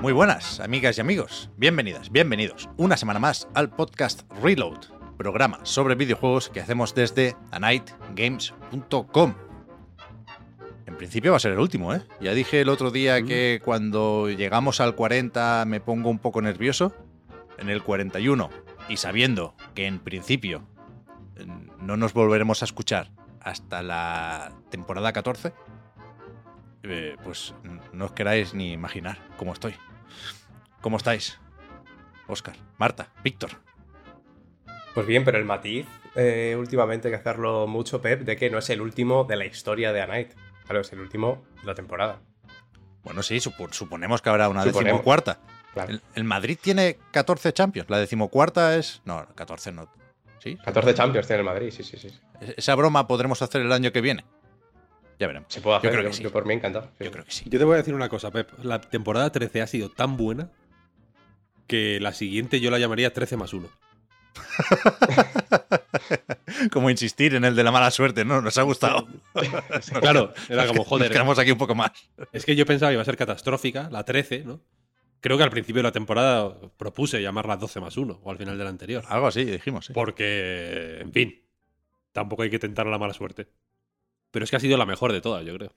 [0.00, 1.50] Muy buenas, amigas y amigos.
[1.56, 4.78] Bienvenidas, bienvenidos una semana más al podcast Reload,
[5.16, 9.34] programa sobre videojuegos que hacemos desde anightgames.com.
[10.86, 12.02] En principio va a ser el último, ¿eh?
[12.20, 16.94] Ya dije el otro día que cuando llegamos al 40 me pongo un poco nervioso.
[17.56, 18.50] En el 41,
[18.88, 20.66] y sabiendo que en principio
[21.80, 25.52] no nos volveremos a escuchar hasta la temporada 14,
[26.82, 27.54] eh, pues
[27.92, 29.74] no os queráis ni imaginar cómo estoy.
[30.80, 31.38] ¿Cómo estáis?
[32.26, 33.50] Oscar, Marta, Víctor.
[34.94, 38.58] Pues bien, pero el matiz, eh, últimamente hay que hacerlo mucho, Pep, de que no
[38.58, 40.32] es el último de la historia de A Night.
[40.64, 42.20] Claro, es el último de la temporada.
[43.02, 45.40] Bueno, sí, supo- suponemos que habrá una decimocuarta.
[45.74, 45.90] Claro.
[45.90, 47.90] El, el Madrid tiene 14 Champions.
[47.90, 49.02] La decimocuarta es.
[49.04, 49.88] No, 14 no.
[50.44, 50.56] ¿Sí?
[50.56, 52.08] 14 Champions tiene el Madrid, sí, sí, sí.
[52.40, 54.24] E- Esa broma podremos hacer el año que viene.
[55.18, 55.50] Ya veremos.
[55.52, 56.22] Se puede hacer, Yo yo, creo que sí.
[56.22, 56.90] yo por mí encantado.
[56.98, 57.04] sí.
[57.04, 57.44] Yo creo que sí.
[57.48, 58.50] Yo te voy a decir una cosa, Pep.
[58.62, 60.50] La temporada 13 ha sido tan buena
[61.66, 63.68] que la siguiente yo la llamaría 13 más 1.
[66.72, 68.40] Como insistir en el de la mala suerte, ¿no?
[68.40, 69.06] Nos ha gustado.
[70.00, 71.12] Claro, era como, Nos joder.
[71.12, 71.92] quedamos aquí un poco más.
[72.32, 74.60] Es que yo pensaba que iba a ser catastrófica, la 13, ¿no?
[75.24, 78.58] Creo que al principio de la temporada propuse llamarla 12 más 1, o al final
[78.58, 79.02] de la anterior.
[79.08, 79.90] Algo así, dijimos.
[79.94, 81.42] Porque, en fin,
[82.12, 83.48] tampoco hay que tentar la mala suerte.
[84.30, 85.72] Pero es que ha sido la mejor de todas, yo creo.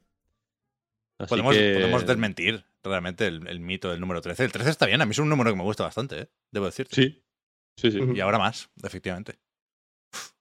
[1.17, 4.43] Así Podemos, que- podemos desmentir realmente el, el mito del número 13.
[4.43, 6.27] El 13 está bien, a mí es un número que me gusta bastante, ¿eh?
[6.51, 6.93] debo decirte.
[6.97, 7.23] Sí,
[7.77, 7.99] sí, sí.
[8.15, 9.39] Y ahora más, efectivamente.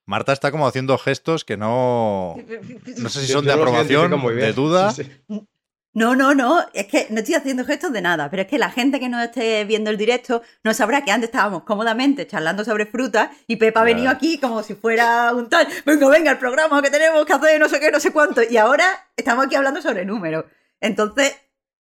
[0.05, 2.35] Marta está como haciendo gestos que no.
[2.99, 4.47] No sé si son de aprobación, identifico muy bien.
[4.49, 4.91] de duda.
[4.91, 5.47] Sí, sí.
[5.97, 8.71] No, no, no, es que no estoy haciendo gestos de nada, pero es que la
[8.71, 12.85] gente que no esté viendo el directo no sabrá que antes estábamos cómodamente charlando sobre
[12.85, 16.83] frutas y Pepa ha venido aquí como si fuera un tal, venga, venga, el programa
[16.83, 19.81] que tenemos que hacer, no sé qué, no sé cuánto, y ahora estamos aquí hablando
[19.81, 20.45] sobre números.
[20.83, 21.35] Entonces,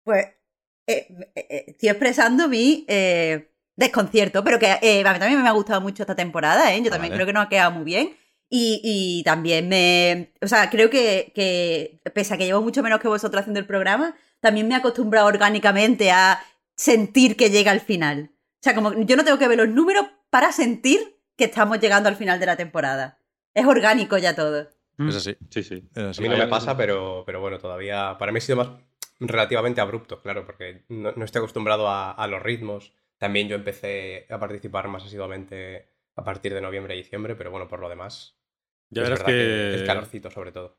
[0.06, 0.28] pues,
[0.88, 5.52] eh, eh, eh, estoy expresando mi eh, desconcierto, pero que a mí también me ha
[5.52, 6.82] gustado mucho esta temporada, ¿eh?
[6.82, 7.18] Yo también Vale.
[7.18, 8.16] creo que nos ha quedado muy bien.
[8.50, 10.34] Y, y también me.
[10.42, 13.66] O sea, creo que, que, pese a que llevo mucho menos que vosotros haciendo el
[13.66, 16.44] programa, también me he acostumbrado orgánicamente a
[16.76, 18.32] sentir que llega al final.
[18.32, 22.10] O sea, como yo no tengo que ver los números para sentir que estamos llegando
[22.10, 23.20] al final de la temporada.
[23.54, 24.70] Es orgánico ya todo.
[25.00, 25.36] Es así.
[25.50, 25.84] Sí, sí.
[25.96, 28.18] A mí no me pasa, pero, pero bueno, todavía.
[28.18, 28.70] Para mí ha sido más
[29.20, 32.94] relativamente abrupto, claro, porque no, no estoy acostumbrado a, a los ritmos.
[33.18, 37.68] También yo empecé a participar más asiduamente a partir de noviembre y diciembre, pero bueno,
[37.68, 38.38] por lo demás.
[38.90, 40.78] Ya es verás que, El calorcito, sobre todo.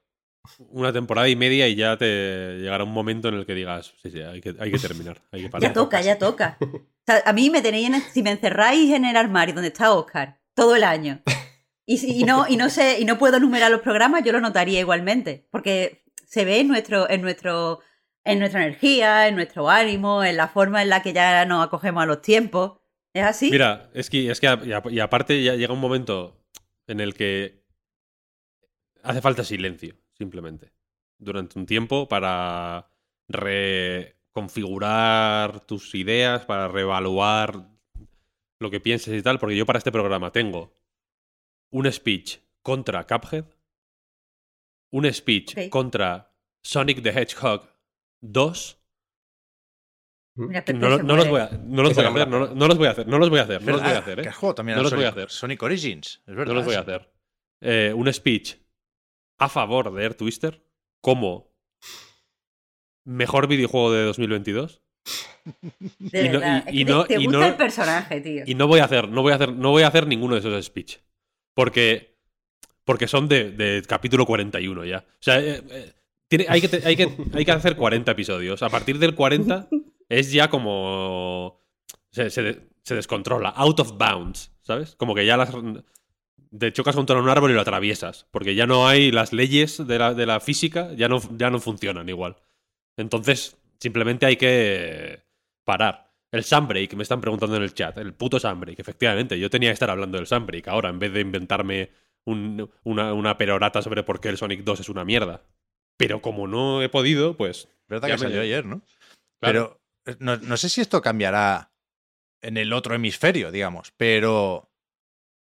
[0.71, 4.11] una temporada y media y ya te llegará un momento en el que digas, sí,
[4.11, 5.21] sí, hay que, hay que terminar.
[5.33, 5.69] Hay que parar.
[5.69, 6.59] Ya toca, ya toca.
[7.09, 9.93] O sea, a mí me tenéis en, si me encerráis en el armario donde está
[9.93, 11.23] Oscar todo el año
[11.87, 14.41] y, si- y no y no sé y no puedo numerar los programas, yo lo
[14.41, 17.79] notaría igualmente, porque se ve en nuestro en nuestro
[18.25, 22.03] en nuestra energía, en nuestro ánimo, en la forma en la que ya nos acogemos
[22.03, 22.81] a los tiempos.
[23.17, 23.51] ¿Es así?
[23.51, 26.45] Mira, es que, es que a- y, a- y aparte ya llega un momento
[26.87, 27.65] en el que
[29.03, 30.73] hace falta silencio, simplemente,
[31.19, 32.91] durante un tiempo para
[33.29, 37.71] reconfigurar tus ideas, para reevaluar
[38.61, 40.75] lo que pienses y tal, porque yo para este programa tengo
[41.71, 43.45] un speech contra Cuphead,
[44.93, 46.33] un speech contra
[46.63, 47.69] Sonic the Hedgehog
[48.21, 48.79] 2.
[50.37, 52.87] Mira, No, no los voy a, no los voy a hacer, no, no los voy
[52.89, 54.03] a hacer, no los voy a hacer, no los voy a ¿Verdad?
[54.03, 54.23] hacer, ¿eh?
[54.23, 55.19] ¿Qué juego también No los voy a Sonic?
[55.25, 55.31] hacer.
[55.31, 56.47] Sonic Origins, es verdad.
[56.47, 56.91] No los voy a eso.
[56.91, 57.11] hacer.
[57.63, 58.55] Eh, un speech
[59.39, 60.63] a favor de Air Twister
[61.01, 61.53] como
[63.05, 64.83] mejor videojuego de 2022
[65.99, 66.41] De y no-
[66.71, 68.43] y- y que no- te, te y gusta no- el personaje, tío.
[68.47, 70.41] y no voy a hacer no voy a hacer no voy a hacer ninguno de
[70.41, 70.97] esos speech
[71.55, 72.17] porque
[72.85, 75.93] porque son de, de capítulo 41 ya o sea eh, eh,
[76.29, 79.69] tiene- hay, que, te- hay, que, hay que hacer 40 episodios a partir del 40
[80.09, 81.61] es ya como
[82.11, 84.95] se, se de- se descontrola out of bounds ¿sabes?
[84.97, 85.51] como que ya las
[86.59, 89.99] te chocas contra un árbol y lo atraviesas porque ya no hay las leyes de
[89.99, 92.37] la, de la física ya no, ya no funcionan igual
[92.97, 95.23] entonces simplemente hay que
[95.65, 97.97] parar El Sunbreak, me están preguntando en el chat.
[97.99, 99.39] El puto Sunbreak, efectivamente.
[99.39, 101.91] Yo tenía que estar hablando del Sunbreak ahora, en vez de inventarme
[102.25, 105.45] un- una, una perorata sobre por qué el Sonic 2 es una mierda.
[105.97, 107.69] Pero como no he podido, pues.
[107.89, 108.81] verdad que me- salió ayer, ¿no?
[108.81, 108.91] Claro.
[109.41, 109.81] Pero
[110.19, 111.73] no, no sé si esto cambiará
[112.43, 114.71] en el otro hemisferio, digamos, pero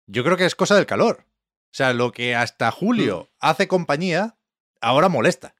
[0.07, 1.25] yo creo que es cosa del calor.
[1.27, 4.39] O sea, lo que hasta julio hace compañía,
[4.81, 5.55] ahora molesta.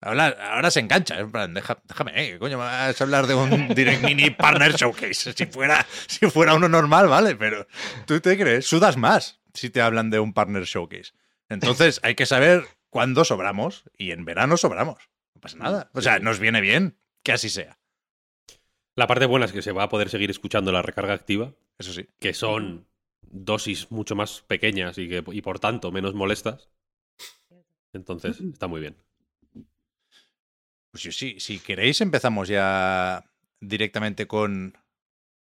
[0.00, 1.18] Ahora, ahora se engancha.
[1.18, 4.72] En plan, deja- déjame, eh, ¿qué coño vas a hablar de un Direct Mini Partner
[4.74, 5.32] Showcase?
[5.32, 7.66] Si fuera, si fuera uno normal, vale, pero
[8.06, 11.12] tú te crees, sudas más si te hablan de un Partner Showcase.
[11.48, 15.10] Entonces hay que saber cuándo sobramos y en verano sobramos.
[15.34, 15.90] No pasa nada.
[15.94, 17.80] O sea, nos viene bien que así sea.
[18.98, 21.92] La parte buena es que se va a poder seguir escuchando la recarga activa, Eso
[21.92, 22.06] sí.
[22.18, 22.88] que son
[23.22, 26.68] dosis mucho más pequeñas y, que, y por tanto menos molestas.
[27.92, 28.96] Entonces, está muy bien.
[30.90, 33.24] Pues yo sí, si queréis empezamos ya
[33.60, 34.76] directamente con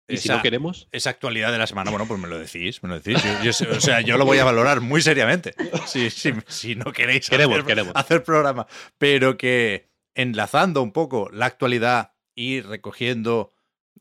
[0.09, 1.91] Y si esa, no queremos, esa actualidad de la semana.
[1.91, 3.23] Bueno, pues me lo decís, me lo decís.
[3.43, 5.55] Yo- o sea, yo lo voy a valorar muy seriamente.
[5.87, 7.93] Si, si- si no queréis Queremos, hacer, queremos.
[7.97, 8.67] hacer programa,
[8.99, 13.52] pero que enlazando un poco la actualidad y recogiendo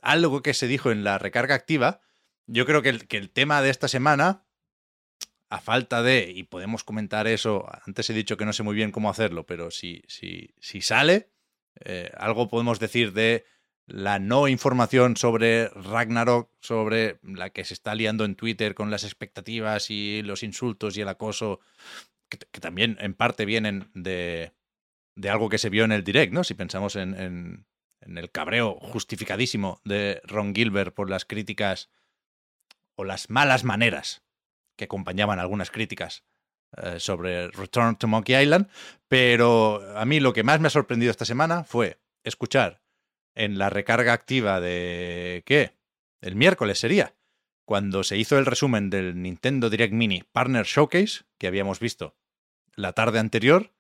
[0.04, 2.02] algo que se dijo en la recarga activa,
[2.46, 4.46] yo creo que el, que el tema de esta semana,
[5.50, 8.92] a falta de, y podemos comentar eso, antes he dicho que no sé muy bien
[8.92, 11.32] cómo hacerlo, pero si, si, si sale,
[11.84, 13.44] eh, algo podemos decir de
[13.88, 19.04] la no información sobre Ragnarok, sobre la que se está liando en Twitter con las
[19.04, 21.60] expectativas y los insultos y el acoso,
[22.30, 24.52] que, también en parte vienen de,
[25.16, 26.44] de algo que se vio en el direct, ¿no?
[26.44, 27.66] Si pensamos en, en-
[28.08, 31.90] en el cabreo justificadísimo de Ron Gilbert por las críticas
[32.96, 34.24] o las malas maneras
[34.76, 36.24] que acompañaban algunas críticas
[36.78, 38.70] eh, sobre Return to Monkey Island,
[39.08, 42.82] pero a mí lo que más me ha sorprendido esta semana fue escuchar
[43.36, 45.44] en la recarga activa de...
[45.46, 45.76] ¿Qué?
[46.22, 47.16] El miércoles sería,
[47.66, 52.16] cuando se hizo el resumen del Nintendo Direct Mini Partner Showcase, que habíamos visto
[52.76, 53.74] la tarde anterior,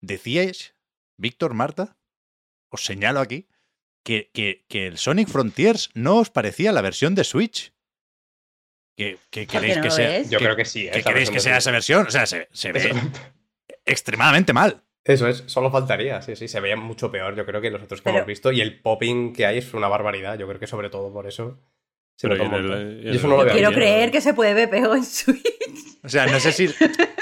[0.00, 0.74] decíais,
[1.16, 1.96] Víctor, Marta,
[2.68, 3.48] os señalo aquí,
[4.06, 7.72] que, que- que el Sonic Frontiers no os parecía la versión de Switch.
[8.96, 10.22] ¿Que, que ¿Por qué queréis no que sea?
[10.22, 10.86] Yo que- creo que sí.
[10.86, 10.90] ¿eh?
[10.92, 12.06] ¿Que queréis que sea esa versión?
[12.06, 12.94] O sea, se, se ve
[13.84, 14.82] extremadamente mal.
[15.04, 18.00] eso es, solo faltaría, sí, sí, se veía mucho peor, yo creo que los otros
[18.00, 18.52] que Pero- hemos visto.
[18.52, 21.58] Y el popping que hay es una barbaridad, yo creo que sobre todo por eso.
[22.16, 22.58] Se Pero Yo no
[23.44, 25.44] lo Quiero creer que se puede ver peor en Switch.
[26.02, 26.70] O sea, no sé si,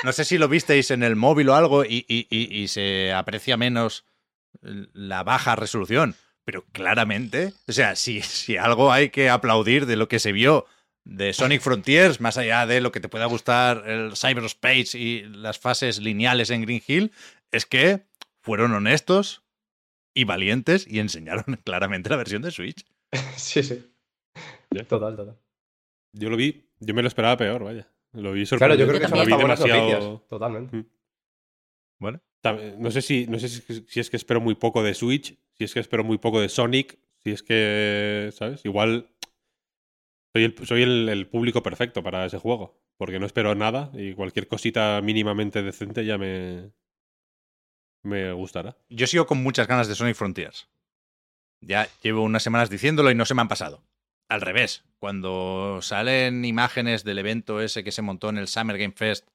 [0.04, 3.12] no sé si lo visteis en el móvil o algo y, y- y- y se
[3.12, 4.04] aprecia menos
[4.62, 6.14] la baja resolución,
[6.44, 10.66] pero claramente, o sea, si, si algo hay que aplaudir de lo que se vio
[11.04, 15.58] de Sonic Frontiers, más allá de lo que te pueda gustar el cyberspace y las
[15.58, 17.12] fases lineales en Green Hill,
[17.50, 18.06] es que
[18.40, 19.42] fueron honestos
[20.14, 22.84] y valientes y enseñaron claramente la versión de Switch.
[23.36, 23.90] Sí, sí.
[24.88, 25.38] Total, total.
[26.12, 27.88] yo lo vi, yo me lo esperaba peor, vaya.
[28.12, 28.86] Lo vi Claro, yo sorprendente.
[28.88, 29.90] creo que son lo vi hasta buenas demasiado.
[30.00, 30.28] noticias.
[30.28, 30.84] Totalmente.
[32.00, 32.20] Bueno,
[32.78, 35.74] No sé si, no sé si es que espero muy poco de Switch, si es
[35.74, 38.64] que espero muy poco de Sonic, si es que, ¿sabes?
[38.64, 39.08] Igual
[40.64, 45.62] soy el, público perfecto para ese juego, porque no espero nada y cualquier cosita mínimamente
[45.62, 46.72] decente ya me,
[48.02, 48.76] me gustará.
[48.88, 50.68] yo sigo con muchas ganas de Sonic Frontiers.
[51.60, 53.82] Ya llevo unas semanas diciéndolo y no se me han pasado.
[54.28, 58.94] Al revés, cuando salen imágenes del evento ese que se montó en el Summer Game
[58.94, 59.28] Fest,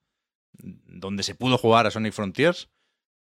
[0.58, 2.70] donde se pudo jugar a Sonic Frontiers,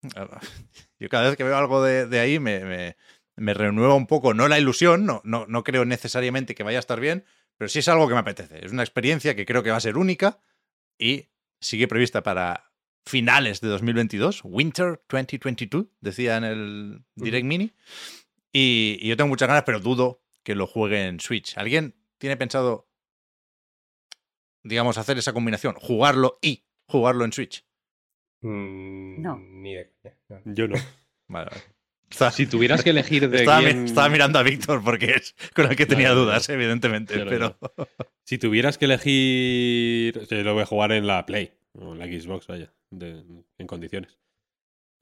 [1.00, 2.96] yo cada vez que veo algo de, de ahí me, me-
[3.36, 6.82] me renueva un poco, no la ilusión, no, no, no creo necesariamente que vaya a
[6.82, 7.24] estar bien,
[7.58, 8.66] pero sí es algo que me apetece.
[8.66, 10.40] Es una experiencia que creo que va a ser única
[10.98, 11.30] y
[11.62, 12.72] sigue prevista para
[13.06, 17.74] finales de 2022, Winter 2022, decía en el Direct Mini.
[18.52, 21.58] Y, y yo tengo muchas ganas, pero dudo que lo juegue en Switch.
[21.58, 22.90] ¿Alguien tiene pensado,
[24.64, 25.76] digamos, hacer esa combinación?
[25.76, 27.66] Jugarlo y jugarlo en Switch.
[28.42, 29.38] Mm, No.
[29.40, 30.42] Ni de coña.
[30.46, 30.54] no.
[30.54, 30.76] Yo no.
[31.28, 32.32] Vale, vale.
[32.32, 35.70] Si tuvieras que elegir de estaba mi- quién- estaba mirando a Víctor porque es con
[35.70, 37.14] el que tenía Claro, dudas, evidentemente.
[37.14, 37.58] Claro, pero
[38.24, 40.26] Si tuvieras que elegir.
[40.28, 43.24] Yo lo voy a jugar en la Play, o en la Xbox, vaya, de-
[43.60, 44.18] en condiciones.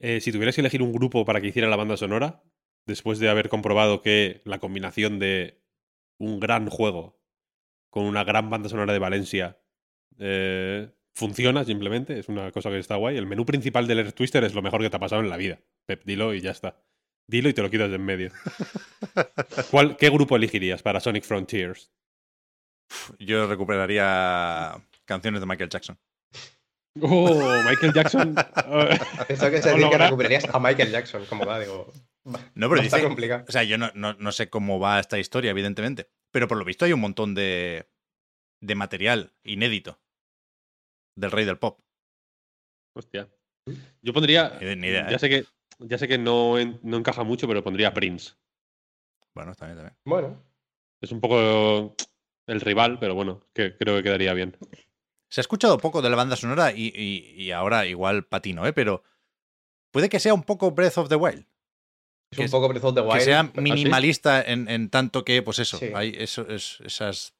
[0.00, 2.42] Eh, si tuvieras que elegir un grupo para que hiciera la banda sonora,
[2.86, 5.62] después de haber comprobado que la combinación de
[6.18, 7.18] un gran juego
[7.90, 9.58] con una gran banda sonora de Valencia
[10.18, 13.16] eh, funciona simplemente, es una cosa que está guay.
[13.16, 15.36] El menú principal del Air Twister es lo mejor que te ha pasado en la
[15.36, 15.58] vida.
[15.86, 16.80] Pep, dilo y ya está.
[17.26, 18.30] Dilo y te lo quitas de en medio.
[19.70, 21.90] ¿Cuál, ¿Qué grupo elegirías para Sonic Frontiers?
[23.18, 25.98] yo recuperaría canciones de Michael Jackson.
[27.00, 28.34] Oh, Michael Jackson.
[29.28, 31.92] Esto que se dice que recuperarías a Michael Jackson, como da, digo.
[32.54, 33.44] No, pero Está dice, complicado.
[33.46, 36.64] o sea, yo no, no- no sé cómo va esta historia, evidentemente, pero por lo
[36.64, 37.88] visto hay un montón de,
[38.62, 40.00] de material inédito
[41.18, 41.80] del rey del pop.
[42.94, 43.28] Hostia.
[44.02, 44.58] Yo pondría.
[44.60, 45.18] Ni- ni idea, ya ¿eh?
[45.18, 45.44] sé que,
[45.80, 48.32] ya sé que no, en- no encaja mucho, pero pondría Prince.
[49.34, 49.96] Bueno, también, también.
[50.04, 50.42] Bueno,
[51.00, 51.94] Es un poco
[52.48, 54.56] el rival, pero bueno, que creo que quedaría bien.
[55.30, 58.72] Se ha escuchado poco de la banda sonora y, y- y ahora igual patino, ¿eh?
[58.72, 59.04] Pero
[59.92, 61.46] puede que sea un poco Breath of the Wild.
[62.32, 63.14] es Que un poco Breath of the Wild.
[63.14, 65.92] que sea minimalista en, en tanto que, pues eso, Sí.
[65.94, 67.34] hay eso, es- esas,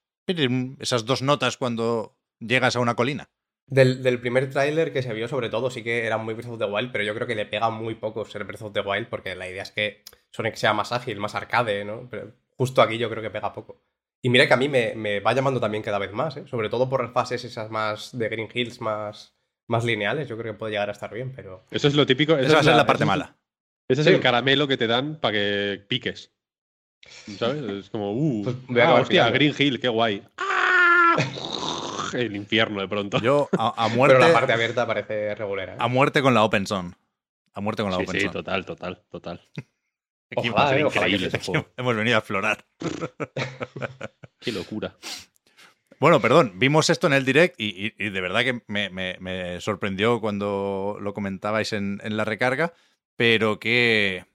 [0.79, 3.29] esas dos notas cuando llegas a una colina.
[3.71, 6.59] Del, del primer tráiler que se vio, sobre todo, sí que era muy Breath of
[6.59, 9.09] the Wild, pero yo creo que le pega muy poco ser Breath of the Wild,
[9.09, 12.09] porque la idea es que Sonic sea más ágil, más arcade, ¿no?
[12.11, 13.83] Pero justo aquí yo creo que pega poco.
[14.23, 16.45] Y mira que a mí me, me va llamando también cada vez más, ¿eh?
[16.49, 19.37] Sobre todo por las fases esas más de Green Hills, más,
[19.69, 21.65] más lineales, yo creo que puede llegar a estar bien, pero...
[21.71, 22.37] Eso es lo típico.
[22.39, 23.37] Esa va a ser la parte es- mala.
[23.87, 24.13] Ese es Sí.
[24.15, 26.33] el caramelo que te dan para que piques.
[27.39, 27.63] ¿Sabes?
[27.63, 29.33] Es como, uh, Pues voy a ah, hostia, pillando.
[29.35, 30.23] Green Hill, qué guay.
[30.39, 31.17] ¡Ah!
[32.15, 33.21] El infierno de pronto.
[33.21, 35.75] Yo a, a muerte, Pero la parte abierta parece regulera.
[35.75, 35.77] ¿eh?
[35.79, 36.93] a muerte con la Open Zone.
[37.55, 38.33] A muerte con la sí, Open sí, Zone.
[38.33, 39.41] total, total, total.
[40.37, 41.39] Aquí Ojalá, Va a ser eh, increíble sí.
[41.45, 41.69] juego.
[41.77, 42.67] Hemos venido a explorar.
[44.41, 44.97] Qué locura.
[46.01, 49.17] Bueno, perdón, vimos esto en el direct y, y- y de verdad que me, me-
[49.21, 52.73] me sorprendió cuando lo comentabais en, en la recarga,
[53.17, 54.27] pero que,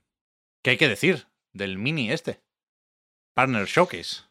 [0.62, 2.42] ¿qué hay que decir del mini este?
[3.34, 4.24] Partner Showcase.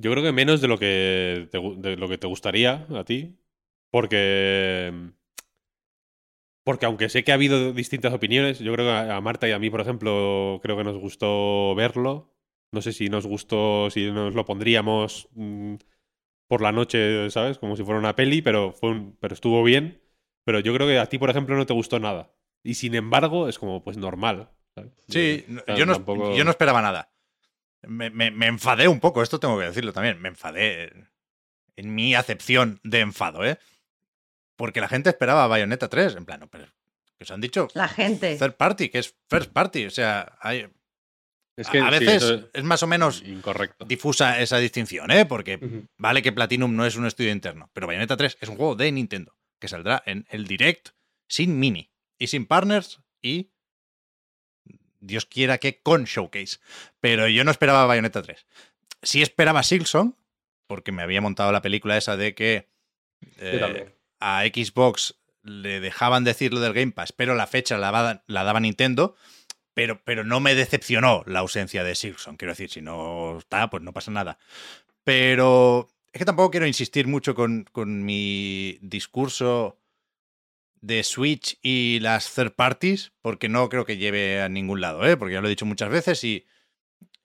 [0.00, 3.36] Yo creo que menos de lo que te, de lo que te gustaría a ti,
[3.90, 4.92] porque
[6.64, 9.58] porque aunque sé que ha habido distintas opiniones, yo creo que a Marta y a
[9.58, 12.34] mí, por ejemplo, creo que nos gustó verlo.
[12.72, 15.76] No sé si nos gustó, si nos lo pondríamos mm,
[16.48, 17.58] por la noche, ¿sabes?
[17.58, 20.02] Como si fuera una peli, pero fue un- pero estuvo bien.
[20.44, 22.32] Pero yo creo que a ti, por ejemplo, no te gustó nada.
[22.62, 24.50] Y sin embargo, es como, pues normal.
[24.74, 24.92] ¿sabes?
[25.08, 27.10] Sí, O sea, yo no, tampoco- yo no esperaba nada.
[27.82, 30.20] Me, me- me enfadé un poco, esto tengo que decirlo también.
[30.20, 30.92] Me enfadé
[31.76, 33.58] en mi acepción de enfado, ¿eh?
[34.56, 36.16] Porque la gente esperaba Bayonetta 3.
[36.16, 36.66] En plan, pero
[37.16, 38.36] que os han dicho La gente.
[38.36, 39.86] third party, que es first party.
[39.86, 40.68] O sea, hay,
[41.56, 43.84] Es que a veces es más o menos incorrecto.
[43.84, 45.24] difusa esa distinción, ¿eh?
[45.26, 48.74] Porque vale que Platinum no es un estudio interno, pero Bayonetta 3 es un juego
[48.74, 50.90] de Nintendo que saldrá en el Direct
[51.28, 53.50] sin mini y sin partners y
[55.00, 56.58] Dios quiera que con Showcase.
[57.00, 58.46] Pero yo no esperaba Bayonetta 3.
[59.02, 60.14] Sí esperaba Silksong,
[60.66, 62.68] porque me había montado la película esa de que
[63.38, 68.22] eh, a Xbox le dejaban decir lo del Game Pass, pero la fecha la, va-
[68.26, 69.16] la daba Nintendo.
[69.74, 72.36] Pero, pero no me decepcionó la ausencia de Silksong.
[72.36, 74.36] Quiero decir, si no está, pues no pasa nada.
[75.04, 79.78] Pero es que tampoco quiero insistir mucho con, con mi discurso
[80.80, 85.16] de Switch y las third parties, porque no creo que lleve a ningún lado, ¿eh?
[85.16, 86.46] porque ya lo he dicho muchas veces y,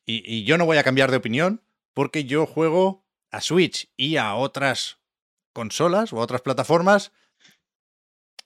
[0.05, 1.61] y, yo no voy a cambiar de opinión
[1.93, 4.99] porque yo juego a Switch y a otras
[5.53, 7.11] consolas o a otras plataformas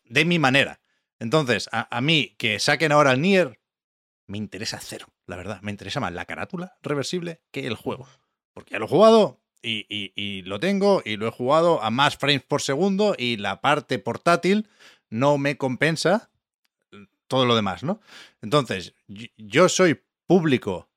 [0.05, 0.81] de mi manera.
[1.19, 3.59] Entonces, a, a mí que saquen ahora el Nier,
[4.27, 5.61] me interesa cero, la verdad.
[5.61, 8.07] Me interesa más la carátula reversible que el juego.
[8.53, 9.85] Porque ya lo he jugado y-
[10.15, 13.99] y lo tengo y lo he jugado a más frames por segundo y la parte
[13.99, 14.69] portátil
[15.09, 16.29] no me compensa
[17.27, 17.99] todo lo demás, ¿no?
[18.41, 18.93] Entonces,
[19.37, 20.89] yo soy público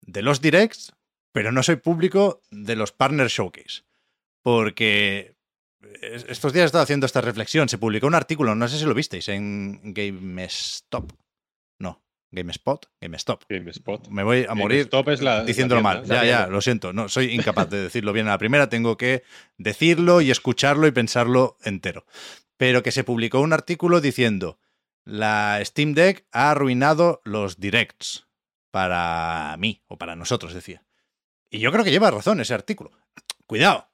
[0.00, 0.92] de los directs,
[1.32, 3.82] pero no soy público de los partner showcase.
[4.42, 5.36] Porque
[6.00, 7.68] es- estos días he estado haciendo esta reflexión.
[7.68, 11.12] Se publicó un artículo, no sé si lo visteis, en GameStop.
[12.32, 13.42] GameSpot, GameStop.
[13.48, 14.08] GameSpot.
[14.08, 15.96] Me voy a morir es la- diciéndolo la mal.
[16.02, 16.52] tienda, Ya, la ya, tienda.
[16.52, 16.92] lo siento.
[16.92, 18.68] No, soy incapaz de decirlo bien a la primera.
[18.68, 19.22] Tengo que
[19.58, 22.06] decirlo y escucharlo y pensarlo entero.
[22.56, 24.58] Pero que se publicó un artículo diciendo
[25.04, 28.28] la Steam Deck ha arruinado los directs
[28.70, 30.84] para mí o para nosotros, decía.
[31.50, 32.92] Y yo creo que lleva razón ese artículo.
[33.46, 33.88] Cuidado.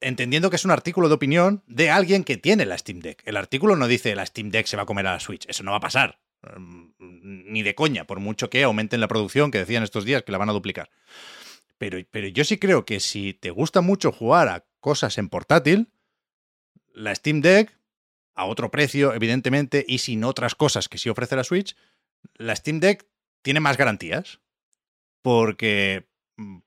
[0.00, 3.22] Entendiendo que es un artículo de opinión de alguien que tiene la Steam Deck.
[3.26, 5.46] El artículo no dice la Steam Deck se va a comer a la Switch.
[5.48, 6.18] Eso no va a pasar.
[6.42, 10.32] Mm, Ni de coña, por mucho que aumenten la producción, que decían estos días que
[10.32, 10.90] la van a duplicar.
[11.78, 15.88] Pero, pero yo sí creo que si te gusta mucho jugar a cosas en portátil,
[16.94, 17.76] la Steam Deck,
[18.34, 21.76] a otro precio, evidentemente, y sin otras cosas que sí ofrece la Switch,
[22.34, 23.06] la Steam Deck
[23.42, 24.40] tiene más garantías.
[25.22, 26.58] Porque mm,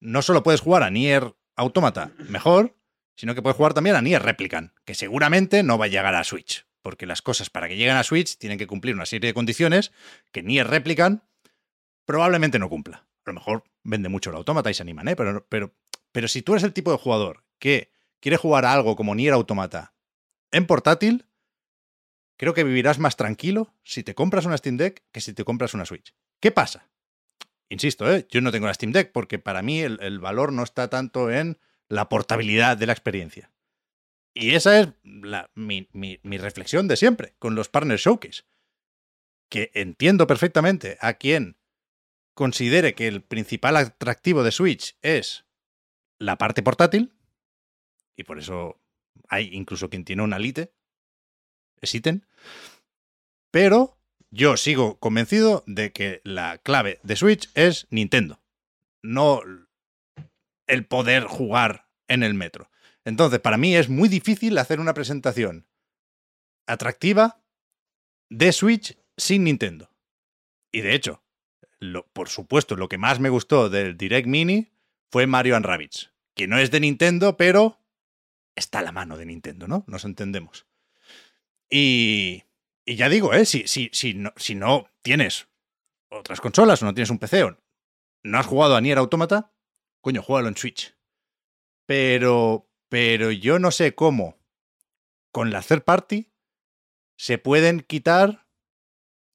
[0.00, 2.76] no solo puedes jugar a Nier Automata mejor,
[3.16, 6.24] sino que puedes jugar también a Nier Replicant, que seguramente no va a llegar a
[6.24, 6.66] Switch.
[6.84, 9.90] Porque las cosas para que lleguen a Switch tienen que cumplir una serie de condiciones
[10.32, 11.24] que Nier Replicant
[12.04, 13.08] probablemente no cumpla.
[13.24, 15.16] A lo mejor vende mucho el Automata y se animan, ¿eh?
[15.16, 15.74] Pero, pero,
[16.12, 19.32] pero si tú eres el tipo de jugador que quiere jugar a algo como Nier
[19.32, 19.94] Automata
[20.50, 21.24] en portátil,
[22.36, 25.72] creo que vivirás más tranquilo si te compras una Steam Deck que si te compras
[25.72, 26.14] una Switch.
[26.38, 26.90] ¿Qué pasa?
[27.70, 28.26] Insisto, ¿eh?
[28.28, 31.58] yo no tengo una Steam Deck porque para mí el valor no está tanto en
[31.88, 33.53] la portabilidad de la experiencia.
[34.34, 38.42] Y esa es la- mi, mi- reflexión de siempre con los Partner Showcase.
[39.48, 41.56] Que entiendo perfectamente a quien
[42.34, 45.46] considere que el principal atractivo de Switch es
[46.18, 47.12] la parte portátil,
[48.16, 48.80] y por eso
[49.28, 50.74] hay incluso quien tiene una Lite,
[51.80, 52.22] es ítem,
[53.52, 54.00] pero
[54.30, 58.42] yo sigo convencido de que la clave de Switch es Nintendo,
[59.02, 59.40] no
[60.66, 62.68] el poder jugar en el metro.
[63.04, 65.66] Entonces, para mí es muy difícil hacer una presentación
[66.66, 67.42] atractiva
[68.30, 69.90] de Switch sin Nintendo.
[70.72, 71.22] Y de hecho,
[72.12, 74.72] por supuesto, lo que más me gustó del Direct Mini
[75.10, 75.66] fue Mario and
[76.34, 77.78] que no es de Nintendo, pero
[78.56, 79.84] está a la mano de Nintendo, ¿no?
[79.86, 80.66] Nos entendemos.
[81.70, 82.42] Y,
[82.86, 83.46] ya digo, ¿eh?
[83.46, 85.48] Si, no, si no tienes
[86.08, 87.56] otras consolas o no tienes un PC o
[88.24, 89.52] no has jugado a Nier Automata,
[90.00, 90.94] coño, juégalo en Switch.
[91.86, 94.38] Pero, pero yo no sé cómo
[95.32, 96.30] con la third party
[97.18, 98.46] se pueden quitar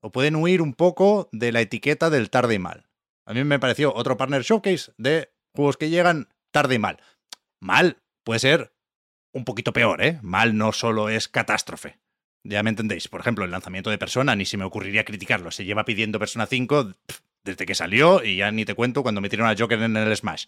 [0.01, 2.89] o pueden huir un poco de la etiqueta del tarde y mal.
[3.25, 7.01] A mí me pareció otro partner showcase de juegos que llegan tarde y mal.
[7.59, 8.73] Mal puede ser
[9.33, 10.19] un poquito peor, ¿eh?
[10.21, 11.99] Mal no solo es catástrofe.
[12.43, 13.07] Ya me entendéis.
[13.07, 15.51] Por ejemplo, el lanzamiento de Persona, ni se me ocurriría criticarlo.
[15.51, 19.21] Se lleva pidiendo Persona 5 pf, desde que salió y ya ni te cuento cuando
[19.21, 20.45] metieron a Joker en el Smash.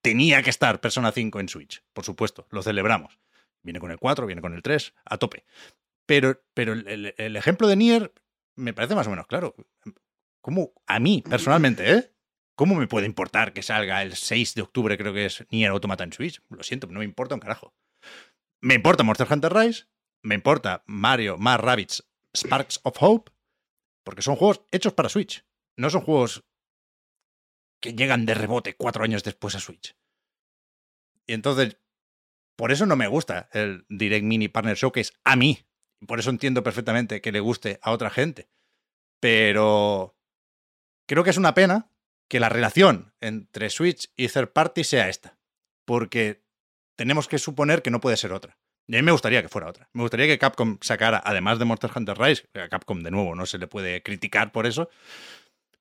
[0.00, 3.18] Tenía que estar Persona 5 en Switch, por supuesto, lo celebramos.
[3.62, 5.44] Viene con el 4, viene con el 3, a tope.
[6.06, 8.12] Pero, pero el, ejemplo de Nier
[8.56, 9.54] me parece más o menos claro.
[10.40, 12.12] ¿Cómo, a mí, personalmente, ¿eh?
[12.56, 16.04] ¿Cómo me puede importar que salga el 6 de octubre, creo que es Nier Automata
[16.04, 16.42] en Switch?
[16.50, 17.74] Lo siento, no me importa un carajo.
[18.60, 19.86] Me importa Monster Hunter Rise,
[20.22, 22.04] me importa Mario, más Rabbids,
[22.36, 23.32] Sparks of Hope,
[24.04, 25.44] porque son juegos hechos para Switch.
[25.76, 26.44] No son juegos
[27.80, 29.96] que llegan de rebote cuatro años después a Switch.
[31.26, 31.76] Y entonces,
[32.56, 35.66] por eso no me gusta el Direct Mini Partner Showcase a mí.
[36.06, 38.48] Por eso entiendo perfectamente que le guste a otra gente.
[39.20, 40.16] Pero
[41.06, 41.90] creo que es una pena
[42.28, 45.38] que la relación entre Switch y Third Party sea esta.
[45.84, 46.42] Porque
[46.96, 48.58] tenemos que suponer que no puede ser otra.
[48.86, 49.88] Y a mí me gustaría que fuera otra.
[49.92, 53.46] Me gustaría que Capcom sacara, además de Monster Hunter Rise, a Capcom de nuevo no
[53.46, 54.90] se le puede criticar por eso,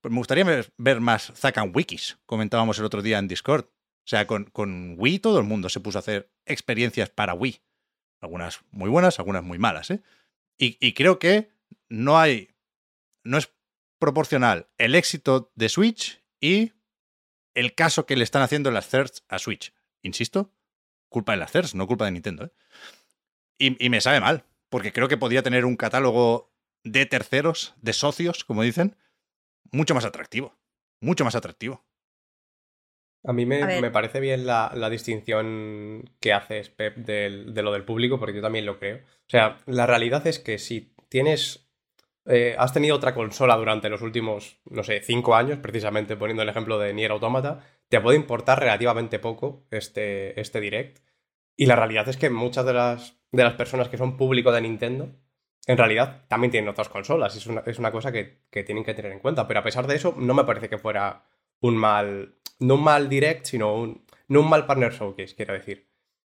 [0.09, 0.43] me gustaría
[0.77, 3.65] ver, más Zack and Wikis, comentábamos el otro día en Discord.
[3.65, 7.61] O sea, con, Wii todo el mundo se puso a hacer experiencias para Wii.
[8.19, 10.01] Algunas muy buenas, algunas muy malas, ¿eh?
[10.57, 11.49] Y, creo que
[11.89, 12.49] no hay.
[13.23, 13.51] No es
[13.97, 16.73] proporcional el éxito de Switch y
[17.55, 19.73] el caso que le están haciendo las thirds a Switch.
[20.03, 20.53] Insisto,
[21.09, 22.45] culpa de las thirds, no culpa de Nintendo.
[22.45, 22.51] ¿eh?
[23.57, 27.93] Y, y me sabe mal, porque creo que podría tener un catálogo de terceros, de
[27.93, 28.95] socios, como dicen,
[29.71, 30.57] mucho más atractivo.
[31.01, 31.83] Mucho más atractivo.
[33.23, 37.61] A mí me, A me parece bien la, la distinción que haces, Pep, del- de
[37.61, 38.97] lo del público, porque yo también lo creo.
[38.97, 41.67] O sea, la realidad es que si tienes.
[42.25, 46.49] eh, has tenido otra consola durante los últimos, no sé, cinco años, precisamente poniendo el
[46.49, 50.99] ejemplo de Nier Automata, te puede importar relativamente poco este, este direct.
[51.57, 54.61] Y la realidad es que muchas de las, de las personas que son público de
[54.61, 55.15] Nintendo,
[55.67, 57.35] en realidad también tienen otras consolas.
[57.35, 59.47] Es una, es una cosa que, que tienen que tener en cuenta.
[59.47, 61.25] Pero a pesar de eso, no me parece que fuera
[61.59, 62.35] un mal.
[62.59, 64.05] No un mal direct, sino un.
[64.27, 65.89] No un mal partner showcase, quiero decir.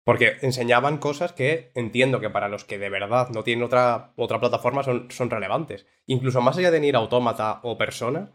[0.04, 4.38] Porque enseñaban cosas que entiendo que para los que de verdad no tienen otra, otra
[4.38, 5.86] plataforma son, son relevantes.
[6.06, 8.32] Incluso más allá de Nier Automata o Persona,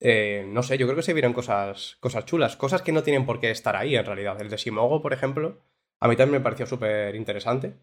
[0.00, 3.26] eh, no sé, yo creo que se vieron cosas, cosas chulas, cosas que no tienen
[3.26, 4.40] por qué estar ahí en realidad.
[4.40, 5.58] El de Simogo, por ejemplo,
[6.00, 7.74] a mí también me pareció súper interesante.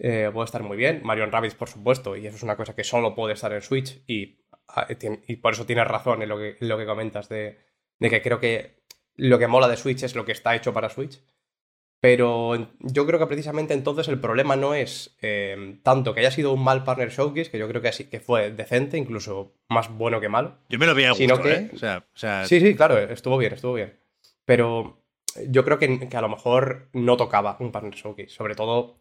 [0.00, 1.00] Eh, puede estar muy bien.
[1.02, 4.00] Mario Rabbids, por supuesto, y eso es una cosa que solo puede estar en Switch
[4.06, 4.86] y, ah,
[5.26, 7.58] y por eso tienes razón en lo que, en lo que comentas de,
[7.98, 8.84] de que creo que
[9.16, 11.20] lo que mola de Switch es lo que está hecho para Switch.
[12.00, 16.52] Pero yo creo que precisamente entonces el problema no es eh, tanto que haya sido
[16.52, 20.20] un mal Partner Showcase, que yo creo que, así, que fue decente, incluso más bueno
[20.20, 20.58] que malo.
[20.68, 21.70] Yo me lo veía Sino gusto, que- ¿eh?
[21.74, 23.98] O sea, o sea, Sí, sí, claro, estuvo bien, estuvo bien.
[24.44, 25.02] Pero
[25.48, 28.28] yo creo que, que a lo mejor no tocaba un Partner Showcase.
[28.28, 29.00] Sobre todo,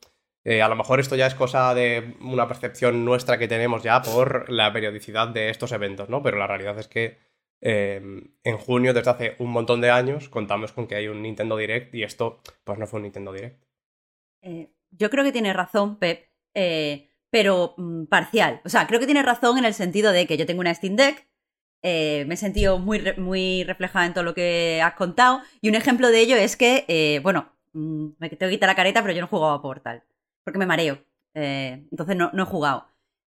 [0.50, 4.02] eh, a lo mejor esto ya es cosa de una percepción nuestra que tenemos ya
[4.02, 6.24] por la periodicidad de estos eventos, ¿no?
[6.24, 7.18] Pero la realidad es que
[7.60, 8.02] eh,
[8.46, 11.94] en junio, desde hace un montón de años, contamos con que hay un Nintendo Direct
[11.94, 13.62] y esto, pues no fue un Nintendo Direct.
[14.42, 16.30] Eh, yo creo que tiene razón, Pep,
[17.30, 18.62] pero mm, parcial.
[18.64, 20.96] O sea, creo que tiene razón en el sentido de que yo tengo una Steam
[20.96, 21.28] Deck,
[21.84, 26.08] me he sentido muy, muy reflejada en todo lo que has contado, y un ejemplo
[26.08, 29.28] de ello es que, bueno, mm, me tengo que quitar la careta, pero yo no
[29.28, 30.04] he jugado a Portal,
[30.48, 31.04] porque me mareo.
[31.34, 32.88] Eh, entonces no, no he jugado.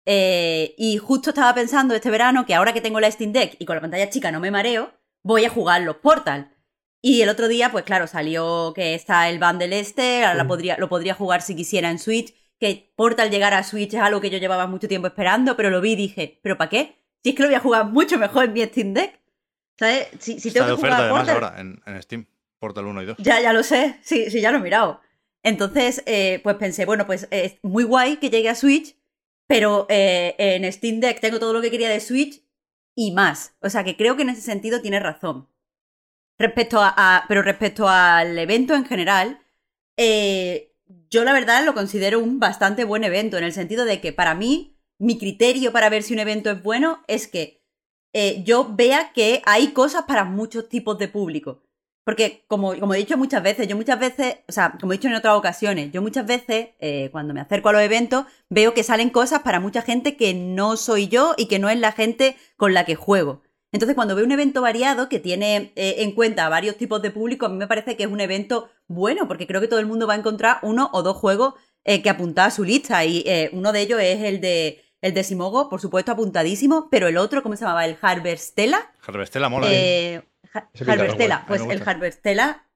[0.05, 3.64] Eh, y justo estaba pensando este verano que ahora que tengo la Steam Deck y
[3.64, 4.90] con la pantalla chica no me mareo,
[5.22, 6.50] voy a jugar los Portal.
[7.00, 10.77] Y el otro día, pues claro, salió que está el bundle este, ahora la podría,
[10.77, 12.35] lo podría jugar si quisiera en Switch.
[12.59, 15.81] Que Portal llegara a Switch es algo que yo llevaba mucho tiempo esperando, pero lo
[15.81, 17.00] vi y dije, ¿pero para qué?
[17.22, 19.20] Si es que lo voy a jugar mucho mejor en mi Steam Deck.
[19.79, 20.09] ¿Sabes?
[20.18, 22.27] Si, si Está tengo de que oferta jugar a además Portal, ahora en, en Steam.
[22.59, 23.16] Portal 1 y 2.
[23.18, 25.00] ya, ya lo sé, sí, sí, ya lo he mirado.
[25.44, 28.96] Entonces, eh, pues pensé, bueno, pues es muy guay que llegue a Switch,
[29.46, 32.42] pero eh, en Steam Deck tengo todo lo que quería de Switch
[32.96, 33.54] y más.
[33.61, 35.48] O sea que creo que en ese sentido tiene razón.
[36.38, 39.40] Respecto a, pero respecto al evento en general,
[39.96, 40.74] eh,
[41.11, 44.35] yo la verdad lo considero un bastante buen evento, en el sentido de que para
[44.35, 47.62] mí, mi criterio para ver si un evento es bueno es que
[48.14, 51.62] eh, yo vea que hay cosas para muchos tipos de público.
[52.05, 55.09] Porque, como, como he dicho muchas veces, yo muchas veces, o sea, como he dicho
[55.09, 58.83] en otras ocasiones, yo muchas veces, eh, cuando me acerco a los eventos, veo que
[58.83, 62.37] salen cosas para mucha gente que no soy yo y que no es la gente
[62.57, 63.43] con la que juego.
[63.73, 67.47] Entonces, cuando veo un evento variado que tiene eh, en cuenta varios tipos de público,
[67.47, 70.07] a mí me parece que es un evento bueno, porque creo que todo el mundo
[70.07, 73.05] va a encontrar uno o dos juegos eh, que apuntar a su lista.
[73.05, 77.17] Y uno de ellos es el de, el de Simogo, por supuesto, apuntadísimo, pero el
[77.17, 77.85] otro, ¿cómo se llamaba?
[77.85, 78.90] El Harvestella.
[79.07, 79.67] Harvestella mola.
[79.71, 80.23] Eh,
[80.87, 81.45] Harvestella.
[81.47, 81.88] Pues el.
[81.88, 82.67] Harvestella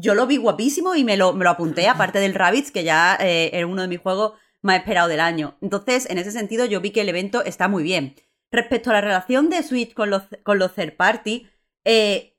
[0.00, 3.16] yo lo vi guapísimo y me lo, me lo apunté, aparte del Rabbids, que ya
[3.20, 5.56] eh, era uno de mis juegos más esperados del año.
[5.60, 8.14] Entonces, en ese sentido, yo vi que el evento está muy bien.
[8.50, 11.48] Respecto a la relación de Switch con los, con los third party,
[11.84, 12.36] eh,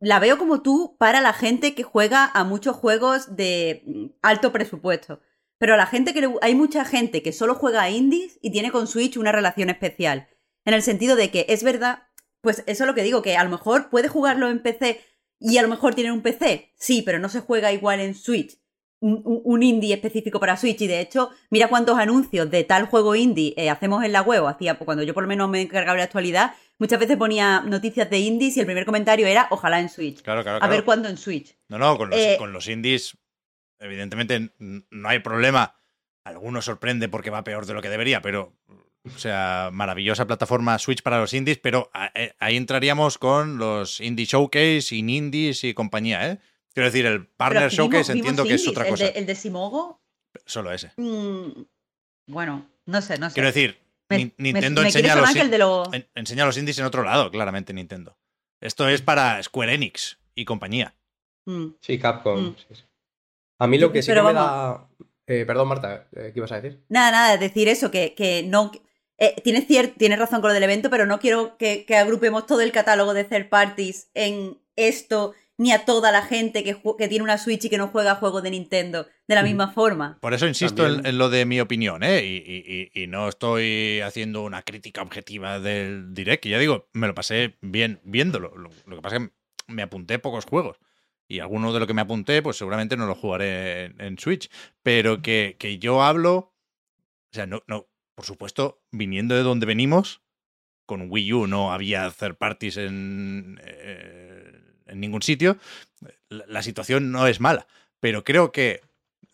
[0.00, 4.52] la veo como tú para la gente que juega a muchos juegos de mm, alto
[4.52, 5.20] presupuesto.
[5.58, 8.70] Pero la gente que le- hay mucha gente que solo juega a indies y tiene
[8.70, 10.28] con Switch una relación especial.
[10.66, 12.05] En el sentido de que es verdad,
[12.46, 15.04] pues eso es lo que digo, que a lo mejor puede jugarlo en PC
[15.40, 16.70] y a lo mejor tiene un PC.
[16.76, 18.56] Sí, pero no se juega igual en Switch.
[19.00, 20.80] Un, indie específico para Switch.
[20.82, 24.44] Y de hecho, mira cuántos anuncios de tal juego indie eh, hacemos en la web.
[24.44, 27.62] o Hacía, cuando yo por lo menos me encargaba de la actualidad, muchas veces ponía
[27.62, 30.22] noticias de indies y el primer comentario era ojalá en Switch.
[30.22, 31.58] Claro, claro, A ver cuándo en Switch.
[31.66, 33.18] No, no, con los, Eh, con los indies,
[33.80, 35.74] evidentemente no hay problema.
[36.22, 38.52] Algunos sorprende porque va peor de lo que debería, pero,
[39.14, 44.26] o sea, maravillosa plataforma Switch para los indies, pero eh, ahí entraríamos con los Indie
[44.26, 46.38] Showcase, In Indies y compañía, ¿eh?
[46.74, 49.04] Quiero decir, el Partner Showcase vimos- entiendo vimos que es otra El cosa.
[49.04, 50.00] de- el de Simogo,
[50.44, 50.92] Solo ese.
[50.96, 51.62] mm,
[52.28, 53.34] bueno, no sé, no sé.
[53.34, 56.84] Quiero decir, Me- Nin- me- Nintendo me quiere enseña, los, en- enseña los indies en
[56.84, 58.16] otro lado, claramente Nintendo.
[58.60, 60.94] Esto es para Square Enix y compañía.
[61.46, 61.68] Mm.
[61.80, 62.40] Sí, Capcom.
[62.50, 62.56] Mm.
[62.56, 62.82] sí, sí.
[63.58, 64.88] A mí lo que sí Pero que me da.
[65.26, 66.84] Eh, perdón, Marta, eh, ¿qué ibas a decir?
[66.88, 68.70] Nada, nada, decir eso, que, que no...
[69.18, 72.72] Eh, tienes, razón con lo del evento, pero no quiero que, que agrupemos todo el
[72.72, 76.74] catálogo de third parties en esto, ni a toda la gente que,
[77.08, 80.18] tiene una Switch y que no juega juegos de Nintendo de la misma forma.
[80.20, 82.22] Por eso insisto en, lo de mi opinión, ¿eh?
[82.24, 86.42] Y, y- y- y no estoy haciendo una crítica objetiva del direct.
[86.42, 88.54] que ya digo, me lo pasé bien viéndolo.
[88.54, 89.32] Lo, lo que pasa es que
[89.72, 90.76] me apunté pocos juegos.
[91.26, 94.48] Y alguno de lo que me apunté, pues seguramente no lo jugaré en, en Switch.
[94.82, 96.36] Pero que, que yo hablo.
[96.36, 97.88] O sea, no, no.
[98.16, 100.22] Por supuesto, viniendo de donde venimos,
[100.86, 104.52] con Wii U no había third parties en, eh,
[104.92, 105.58] ningún sitio.
[106.28, 107.68] La, la situación no es mala.
[108.00, 108.82] Pero creo que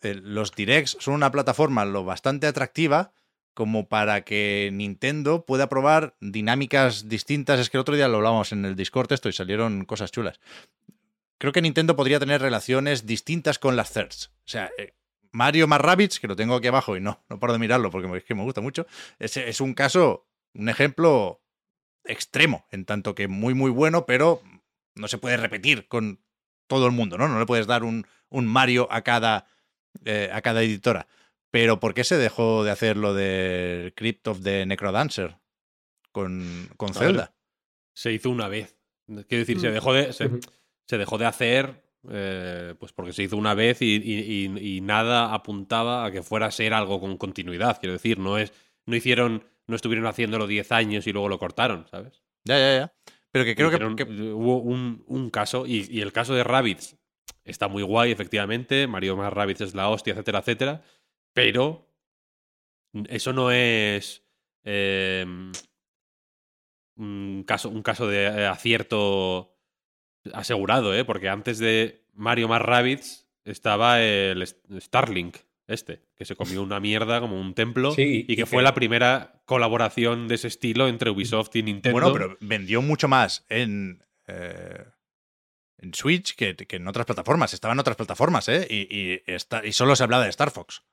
[0.01, 3.13] eh, los directs son una plataforma lo bastante atractiva
[3.53, 7.59] como para que Nintendo pueda probar dinámicas distintas.
[7.59, 10.39] Es que el otro día lo hablábamos en el Discord esto y salieron cosas chulas.
[11.37, 14.31] Creo que Nintendo podría tener relaciones distintas con las thirds.
[14.39, 14.93] O sea, eh,
[15.33, 18.07] Mario más Rabbids, que lo tengo aquí abajo y no, no paro de mirarlo porque
[18.07, 18.87] me- es que me gusta mucho,
[19.19, 21.41] es, es un caso, un ejemplo
[22.05, 24.41] extremo, en tanto que muy, muy bueno, pero
[24.95, 26.19] no se puede repetir con
[26.67, 27.27] todo el mundo, ¿no?
[27.27, 29.47] No le puedes dar un, un Mario a cada,
[30.05, 31.07] eh, a cada editora.
[31.51, 35.37] Pero ¿por qué se dejó de hacer lo del Crypt of the Necrodancer
[36.11, 37.35] con, con ver, Zelda?
[37.95, 38.75] Se hizo una vez.
[39.05, 39.73] Quiero decir, se Mm.
[39.73, 40.13] dejó de.
[40.13, 41.82] Se dejó de hacer.
[42.09, 46.23] Eh, pues porque se hizo una vez y, y- y- y nada apuntaba a que
[46.23, 47.79] fuera a ser algo con continuidad.
[47.79, 48.53] Quiero decir, no es.
[48.85, 49.45] No hicieron.
[49.67, 52.21] No estuvieron haciéndolo 10 años y luego lo cortaron, ¿sabes?
[52.43, 52.93] Ya, ya, ya.
[53.31, 56.43] Pero que creo que, Hicieron- que- hubo un, un caso, y, y el caso de
[56.43, 56.97] Rabbids
[57.45, 58.85] está muy guay, efectivamente.
[58.87, 60.83] Mario más Rabbids es la hostia, etcétera, etcétera.
[61.33, 61.87] Pero
[63.09, 64.23] eso no es
[64.65, 65.25] eh,
[66.97, 69.52] un, caso, un caso de eh, acierto
[70.33, 71.03] asegurado, ¿eh?
[71.05, 74.45] Porque antes de Mario más Rabbids estaba el
[74.79, 78.59] Starlink, este, que se comió una mierda como un templo Sí, y que y fue
[78.59, 81.99] que- la primera colaboración de ese estilo entre Ubisoft y Nintendo.
[81.99, 84.85] bueno, pero vendió mucho más en, eh,
[85.79, 87.53] en Switch que, que en otras plataformas.
[87.53, 88.65] Estaba en otras plataformas, ¿eh?
[88.69, 90.83] Y, y, está, y solo se hablaba de Star Fox.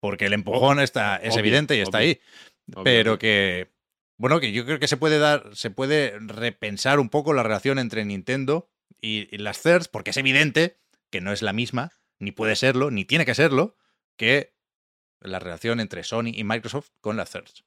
[0.00, 2.08] Porque el empujón está, es obvio, evidente y está obvio.
[2.08, 2.20] ahí.
[2.84, 3.70] pero que,
[4.18, 7.78] bueno, que yo creo que se puede dar, se puede repensar un poco la relación
[7.78, 8.68] entre Nintendo
[9.00, 10.78] y, y las thirds, porque es evidente
[11.10, 13.76] que no es la misma, ni puede serlo, ni tiene que serlo,
[14.16, 14.54] que
[15.20, 17.64] la relación entre Sony y Microsoft con las thirds.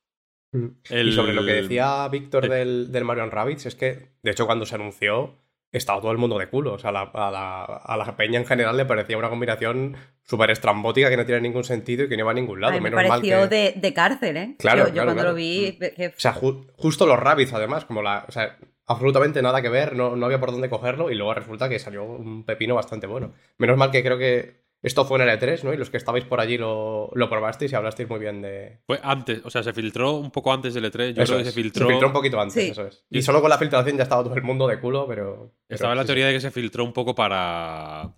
[0.89, 4.31] El- Y sobre lo que decía Víctor el- del, del Mario Rabbids, es que, de
[4.31, 5.35] hecho, cuando se anunció,
[5.71, 6.73] estaba todo el mundo de culo.
[6.73, 10.51] O sea, la- a, la, a la peña en general le parecía una combinación súper
[10.51, 12.73] estrambótica que no tiene ningún sentido y que no iba a ningún lado.
[12.73, 13.55] Me Menos mal pareció que...
[13.55, 14.55] de, de cárcel, ¿eh?
[14.59, 15.29] Claro, yo, yo claro, cuando claro.
[15.31, 18.25] lo vi, que O sea, ju- justo los Rabbids, además, como la.
[18.27, 21.69] O sea, absolutamente nada que ver, no, no había por dónde cogerlo y luego resulta
[21.69, 23.33] que salió un pepino bastante bueno.
[23.59, 25.73] Menos mal que creo que esto fue en el E3, ¿no?
[25.73, 28.79] Y los que estabais por allí lo, lo probasteis y hablasteis muy bien de.
[28.87, 31.13] Fue antes, o sea, se filtró un poco antes del E3.
[31.13, 31.53] Yo Eso creo que es.
[31.53, 31.87] se filtró.
[32.07, 32.69] un poquito antes, Sí.
[32.71, 33.03] eso es.
[33.09, 35.53] Y solo con la filtración ya estaba todo el mundo de culo, pero.
[35.67, 38.15] pero Estaba la sí, teoría de que se filtró un poco para.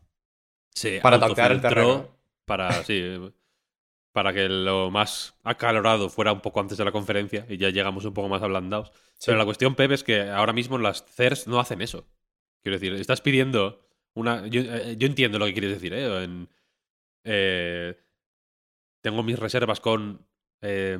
[0.74, 2.08] Se Para tantear el terreno.
[2.46, 3.18] Para, sí,
[4.14, 8.04] para que lo más acalorado fuera un poco antes de la conferencia y ya llegamos
[8.06, 8.92] un poco más ablandados.
[9.14, 9.26] Sí.
[9.28, 12.06] Pero la cuestión, Pep, es que ahora mismo las CERS no hacen eso.
[12.62, 13.80] Quiero decir, estás pidiendo
[14.16, 14.48] una.
[14.48, 16.24] Yo, eh, yo entiendo lo que quieres decir, ¿eh?
[16.24, 16.50] En-
[17.24, 17.96] eh,
[19.02, 20.26] tengo mis reservas con
[20.62, 20.98] eh,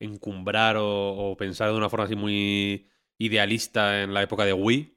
[0.00, 0.86] encumbrar o,
[1.30, 4.94] o pensar de una forma así muy idealista en la época de Wii.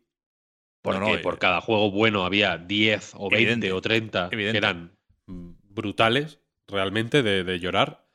[0.81, 4.29] Porque No, no, por eh, cada juego bueno había 10 o 20 Evidente, o 30
[4.31, 4.51] evidente.
[4.53, 8.07] que eran brutales, realmente, de, de llorar.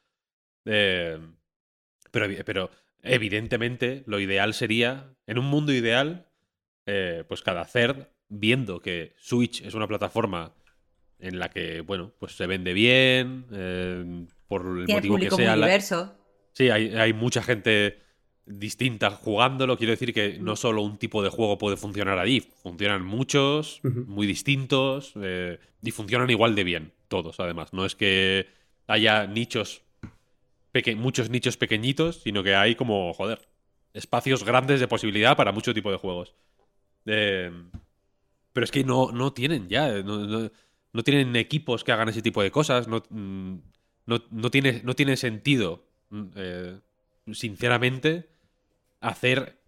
[0.66, 1.18] Eh,
[2.10, 2.70] pero, pero
[3.02, 6.28] evidentemente lo ideal sería, en un mundo ideal,
[6.86, 10.54] eh, pues cada third, viendo que Switch es una plataforma
[11.18, 15.36] en la que, bueno, pues se vende bien, eh, por el tiene motivo que público
[15.36, 15.50] sea.
[15.52, 16.16] muy la- diverso.
[16.52, 17.98] Sí, hay, hay mucha gente
[18.46, 19.76] distinta jugándolo.
[19.76, 22.40] Quiero decir que no solo un tipo de juego puede funcionar allí.
[22.40, 27.72] Funcionan muchos, muy distintos, eh, y funcionan igual de bien, todos, además.
[27.72, 28.46] No es que
[28.86, 29.82] haya nichos,
[30.72, 33.48] peque- muchos nichos pequeñitos, sino que hay como, joder,
[33.92, 36.34] espacios grandes de posibilidad para mucho tipo de juegos.
[37.06, 37.50] Eh,
[38.52, 42.42] pero es que no, no tienen ya, no, no- tienen equipos que hagan ese tipo
[42.42, 43.54] de cosas, no, mm,
[44.06, 46.80] no tiene, no tiene sentido, mm, eh,
[47.32, 48.28] sinceramente,
[49.00, 49.60] hacer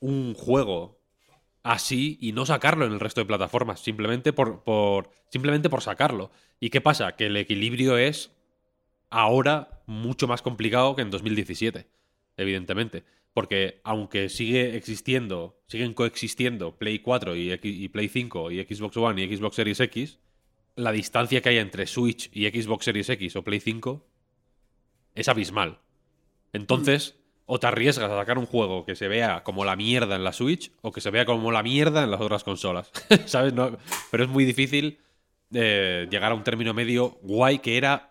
[0.00, 0.98] un juego
[1.62, 6.30] así y no sacarlo en el resto de plataformas, simplemente por, por, simplemente por sacarlo.
[6.58, 7.16] ¿Y qué pasa?
[7.16, 8.32] Que el equilibrio es
[9.10, 11.86] ahora mucho más complicado que en 2017,
[12.36, 13.04] evidentemente.
[13.32, 19.36] Porque aunque sigue existiendo, siguen coexistiendo Play 4 y, Play 5 y Xbox One y
[19.36, 20.18] Xbox Series X,
[20.76, 24.06] la distancia que hay entre Switch y Xbox Series X o Play 5
[25.14, 25.78] es abismal.
[26.52, 27.16] Entonces,
[27.46, 30.32] o te arriesgas a sacar un juego que se vea como la mierda en la
[30.32, 32.90] Switch o que se vea como la mierda en las otras consolas.
[33.26, 33.52] ¿Sabes?
[33.52, 33.76] No,
[34.10, 34.98] pero es muy difícil
[35.52, 38.09] eh, llegar a un término medio guay que era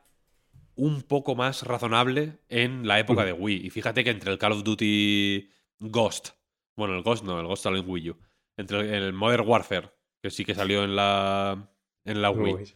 [0.80, 3.66] un poco más razonable en la época de Wii.
[3.66, 6.30] Y fíjate que entre el Call of Duty Ghost,
[6.76, 8.18] bueno, el Ghost no, el Ghost salió en Wii U,
[8.58, 11.70] entre el, el Modern Warfare, que sí que salió en la,
[12.06, 12.76] en la Wii, sí.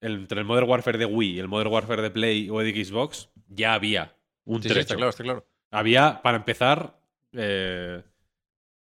[0.00, 2.84] el- entre el Modern Warfare de Wii y el Modern Warfare de Play o de
[2.84, 4.80] Xbox, ya había un Sí, sí, trecho.
[4.82, 5.46] está claro, está claro.
[5.70, 7.00] Había, para empezar,
[7.32, 8.02] eh,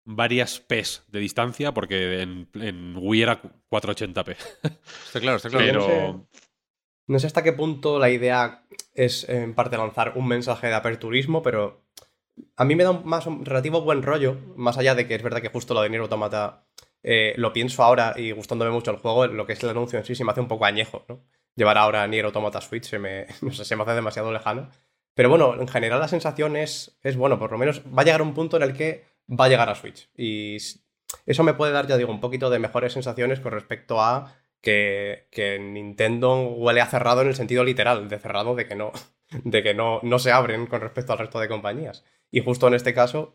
[0.04, 4.36] varias P's de distancia, porque en, en Wii era 480p.
[5.06, 5.66] Está claro, está claro.
[5.66, 6.26] Pero- Pero
[7.10, 8.62] no sé hasta qué punto la idea
[8.94, 11.82] es en parte lanzar un mensaje de aperturismo, pero
[12.56, 15.22] a mí me da un, más un relativo buen rollo, más allá de que es
[15.22, 16.68] verdad que justo lo de Nier Automata
[17.02, 20.04] eh, lo pienso ahora y gustándome mucho el juego, lo que es el anuncio en
[20.04, 21.24] sí se me hace un poco añejo, ¿no?
[21.56, 24.70] Llevar ahora Nier Automata Switch se me, se me hace demasiado lejano.
[25.12, 28.22] Pero bueno, en general la sensación es, es, bueno, por lo menos va a llegar
[28.22, 30.08] un punto en el que va a llegar a Switch.
[30.16, 30.58] Y
[31.26, 35.28] eso me puede dar, ya digo, un poquito de mejores sensaciones con respecto a que,
[35.30, 38.92] que Nintendo huele a cerrado en el sentido literal, de cerrado de que no,
[39.44, 42.04] de que no, no se abren con respecto al resto de compañías.
[42.30, 43.34] Y justo en este caso,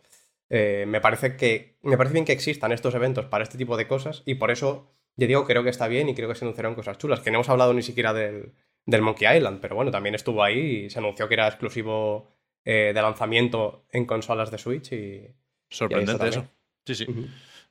[0.50, 1.78] eh, me parece que.
[1.82, 4.24] Me parece bien que existan estos eventos para este tipo de cosas.
[4.26, 6.98] Y por eso, ya digo, creo que está bien y creo que se anunciaron cosas
[6.98, 7.20] chulas.
[7.20, 8.54] Que no hemos hablado ni siquiera del,
[8.86, 12.30] del Monkey Island, pero bueno, también estuvo ahí y se anunció que era exclusivo
[12.64, 15.28] eh, de lanzamiento en consolas de Switch y.
[15.70, 16.48] Sorprendente y eso.
[16.86, 17.08] Sí, sí.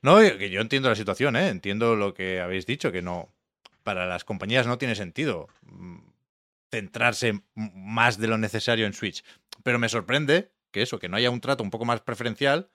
[0.03, 1.49] No, que yo entiendo la situación, ¿eh?
[1.49, 3.33] Entiendo lo que habéis dicho, que no.
[3.85, 5.99] Para las compañías no tiene sentido mm,
[6.73, 9.25] centrarse más de lo necesario en Switch.
[9.63, 12.69] Pero me sorprende que eso, que no haya un trato un poco más preferencial,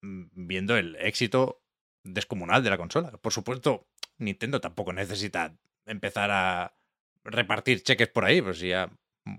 [0.00, 1.60] mm, viendo el éxito
[2.04, 3.10] descomunal de la consola.
[3.12, 3.86] Por supuesto,
[4.16, 6.74] Nintendo tampoco necesita empezar a
[7.24, 8.88] repartir cheques por ahí, pues si ya
[9.24, 9.36] mm,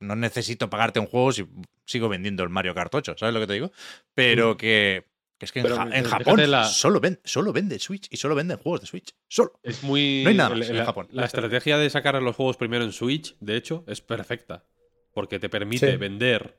[0.00, 1.46] no necesito pagarte un juego si
[1.84, 3.72] sigo vendiendo el Mario Kart 8, ¿sabes lo que te digo?
[4.14, 5.04] Pero que,
[5.38, 8.16] que es que en, Ja- en fíjate Japón la- solo, ven, solo vende Switch y
[8.16, 9.14] solo venden juegos de Switch.
[9.28, 9.52] Solo.
[9.62, 10.22] Es muy.
[10.24, 11.08] No hay nada en Japón.
[11.10, 14.64] La estrategia de sacar los juegos primero en Switch, de hecho, es perfecta.
[15.12, 15.96] Porque te permite Sí.
[15.96, 16.58] vender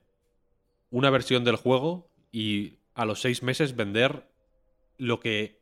[0.89, 4.29] una versión del juego y a los seis meses vender
[4.97, 5.59] lo que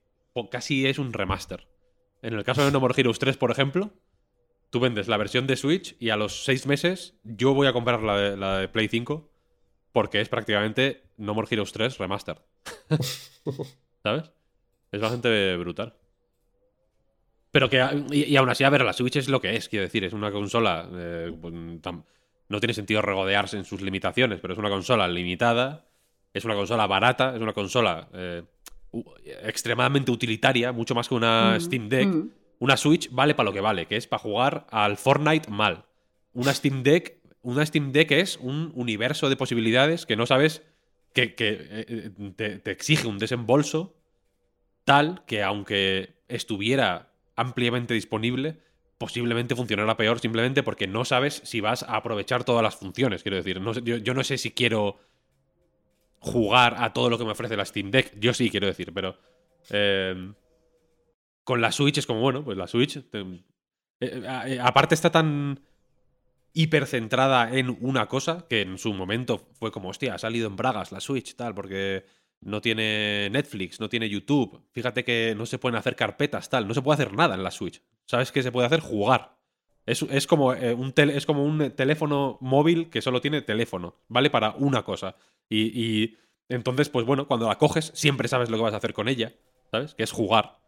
[0.52, 1.68] casi es un remaster.
[2.22, 3.94] En el caso de No More Heroes 3, por ejemplo,
[4.70, 8.02] tú vendes la versión de Switch y a los seis meses yo voy a comprar
[8.04, 9.30] la de, la de Play 5
[9.92, 12.38] porque es prácticamente No More Heroes 3 remaster.
[14.04, 14.32] ¿Sabes?
[14.92, 15.94] Es bastante brutal.
[17.52, 17.80] Pero que,
[18.12, 20.14] y, y aún así, a ver, la Switch es lo que es, quiero decir, es
[20.14, 20.88] una consola.
[20.94, 21.54] eh, pues,
[22.50, 25.86] no tiene sentido regodearse en sus limitaciones, pero es una consola limitada,
[26.34, 28.44] es una consola barata, es una consola eh,
[29.44, 32.08] extremadamente utilitaria, mucho más que una Mm, Steam Deck.
[32.08, 32.30] mm.
[32.60, 35.86] Una Switch vale para lo que vale, que es para jugar al Fortnite mal.
[36.34, 40.62] Una Steam Deck, una Steam Deck es un universo de posibilidades que no sabes
[41.14, 43.96] que, eh, te, exige un desembolso
[44.84, 48.60] tal que aunque estuviera ampliamente disponible,
[48.98, 53.24] posiblemente funcionará peor simplemente porque no sabes si vas a aprovechar todas las funciones.
[53.24, 55.00] Quiero decir, no yo, yo no sé si quiero
[56.20, 58.18] jugar a todo lo que me ofrece la Steam Deck.
[58.20, 59.18] Yo sí, quiero decir, pero
[59.70, 60.34] eh,
[61.44, 63.00] con la Switch es como, bueno, pues la Switch...
[64.00, 65.60] eh, aparte está tan
[66.54, 70.92] hipercentrada en una cosa que en su momento fue como, hostia, ha salido en bragas
[70.92, 72.06] la Switch, tal, porque
[72.42, 74.62] no tiene Netflix, no tiene YouTube.
[74.72, 76.68] Fíjate que no se pueden hacer carpetas, tal.
[76.68, 77.82] No se puede hacer nada en la Switch.
[78.06, 78.82] ¿Sabes qué se puede hacer?
[78.82, 79.38] Jugar.
[79.86, 83.96] Es, es como, eh, un es como un teléfono móvil que solo tiene teléfono.
[84.08, 85.16] Vale para una cosa.
[85.50, 86.18] Y, y
[86.50, 89.34] entonces, pues bueno, cuando la coges, siempre sabes lo que vas a hacer con ella.
[89.72, 89.96] ¿Sabes?
[89.96, 90.60] Que es jugar.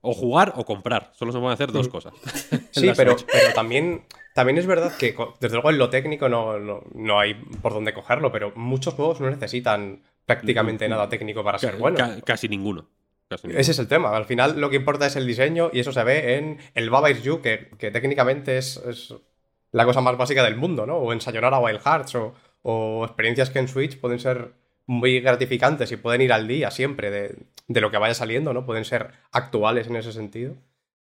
[0.00, 1.12] O jugar o comprar.
[1.14, 2.14] Solo se pueden hacer dos cosas.
[2.52, 4.04] en Sí, pero, pero también,
[4.38, 7.92] también es verdad que, desde luego, en lo técnico no, no, no hay por dónde
[7.92, 12.00] cogerlo, pero muchos juegos no necesitan prácticamente nada técnico para ser buenos.
[12.00, 12.86] ca- casi ninguno.
[13.28, 13.48] Casi.
[13.48, 14.16] Ese es el tema.
[14.16, 17.10] Al final lo que importa es el diseño y eso se ve en el Baba
[17.10, 19.12] Is You, que, que técnicamente es, es
[19.72, 20.98] la cosa más básica del mundo, ¿no?
[20.98, 24.52] O en Sayonara Wild Hearts o, o experiencias que en Switch pueden ser
[24.86, 28.64] muy gratificantes y pueden ir al día siempre de, de lo que vaya saliendo, ¿no?
[28.64, 30.54] Pueden ser actuales en ese sentido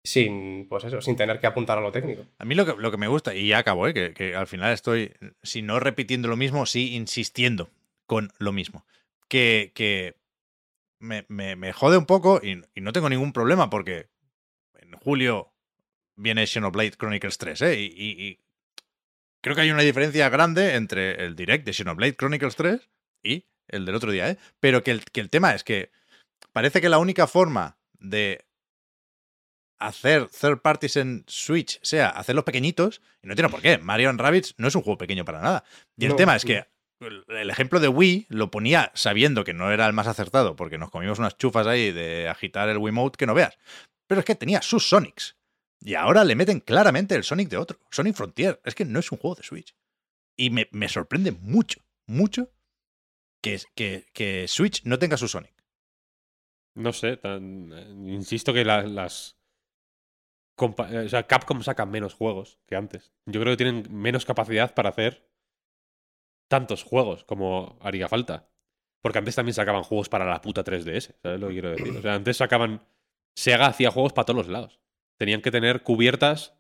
[0.05, 2.27] sin, pues eso, sin tener que apuntar a lo técnico.
[2.39, 3.95] A mí lo que, lo que me gusta, y ya acabo, ¿eh?
[3.95, 7.71] que, que al final estoy, si no repitiendo lo mismo, sí insistiendo
[8.07, 8.87] con lo mismo.
[9.29, 10.17] Que, que
[11.01, 14.09] me, me- me jode un poco y, y no tengo ningún problema porque
[14.79, 15.53] en julio
[16.17, 17.81] viene Xenoblade Chronicles 3, ¿eh?
[17.81, 18.41] Y,
[19.41, 22.89] creo que hay una diferencia grande entre el direct de Xenoblade Chronicles 3
[23.23, 24.37] y el del otro día, ¿eh?
[24.61, 25.91] Pero que el, que el tema es que
[26.53, 28.45] parece que la única forma de
[29.79, 33.79] hacer third parties en Switch sea hacerlos pequeñitos, y no tiene por qué.
[33.79, 35.65] Mario Rabbids no es un juego pequeño para nada.
[35.97, 36.67] Y el No, tema es que
[37.01, 40.91] el- ejemplo de Wii lo ponía sabiendo que no era el más acertado, porque nos
[40.91, 43.59] comimos unas chufas ahí de agitar el Wiimote que no veas.
[44.07, 45.37] Pero es que tenía sus Sonics.
[45.81, 47.79] Y ahora le meten claramente el Sonic de otro.
[47.91, 48.61] Sonic Frontier.
[48.65, 49.75] Es que no es un juego de Switch.
[50.37, 52.51] Y me, me sorprende mucho, mucho
[53.43, 55.53] que, que, que Switch no tenga su Sonic.
[56.77, 59.37] No sé, tan- eh, insisto que la- las.
[60.59, 63.13] Eh, O sea, Capcom saca menos juegos que antes.
[63.27, 65.29] Yo creo que tienen menos capacidad para hacer
[66.49, 68.49] tantos juegos como haría falta.
[69.03, 71.97] Porque antes también sacaban juegos para la puta 3DS, ¿sabes lo que quiero decir?
[71.97, 72.83] O sea, antes sacaban.
[73.37, 74.81] Sega hacía juegos para todos los lados.
[75.19, 76.55] Tenían que tener cubiertas.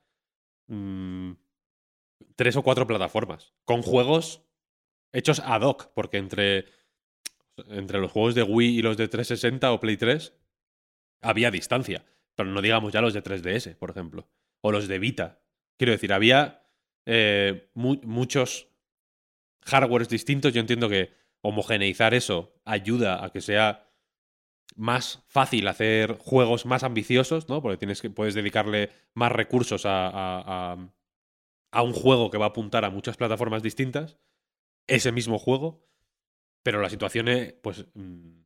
[0.66, 1.33] mm,
[2.37, 3.54] tres o cuatro plataformas.
[3.64, 4.42] Con juegos
[5.12, 5.92] hechos ad hoc.
[5.94, 6.66] Porque entre
[7.68, 10.33] entre los juegos de Wii y los de 360 o Play 3
[11.22, 12.04] había distancia.
[12.37, 14.29] Pero no digamos ya los de 3DS, por ejemplo.
[14.61, 15.40] O los de Vita.
[15.79, 16.66] Quiero decir, había
[17.07, 18.68] eh, mu- muchos
[19.64, 20.53] hardwares distintos.
[20.53, 23.88] Yo entiendo que homogeneizar eso ayuda a que sea
[24.77, 27.62] más fácil hacer juegos más ambiciosos, ¿no?
[27.62, 30.88] Porque tienes que, puedes dedicarle más recursos a, a- a-
[31.73, 34.18] a un juego que va a apuntar a muchas plataformas distintas.
[34.88, 35.85] Ese mismo juego
[36.64, 38.42] pero la situación, eh, pues, mm,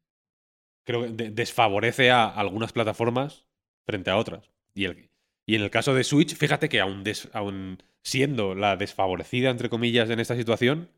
[0.84, 3.47] creo que de- desfavorece a algunas plataformas
[3.88, 4.50] frente a otras.
[4.74, 5.10] Y, el-
[5.46, 9.70] y en el caso de Switch, fíjate que aún, des- aún siendo la desfavorecida, entre
[9.70, 10.90] comillas, en esta situación,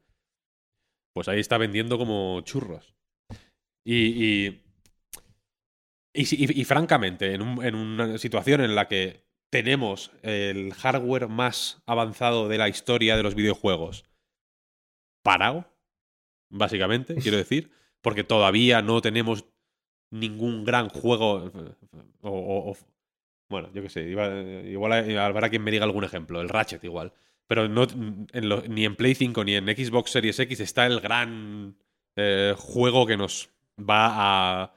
[1.14, 2.94] pues ahí está vendiendo como churros.
[3.84, 4.62] Y, y,
[6.14, 11.82] y, y francamente, en, un- en una situación en la que tenemos el hardware más
[11.86, 14.04] avanzado de la historia de los videojuegos
[15.22, 15.66] parado,
[16.50, 17.70] básicamente, quiero decir,
[18.00, 19.44] porque todavía no tenemos
[20.10, 21.50] ningún gran juego
[22.22, 22.76] o, o- o-
[23.48, 27.12] bueno, yo qué sé, igual habrá quien me diga algún ejemplo, el Ratchet igual,
[27.46, 27.84] pero no,
[28.32, 31.74] en lo- ni en Play 5 ni en Xbox Series X está el gran
[32.16, 34.74] eh, juego que nos va a,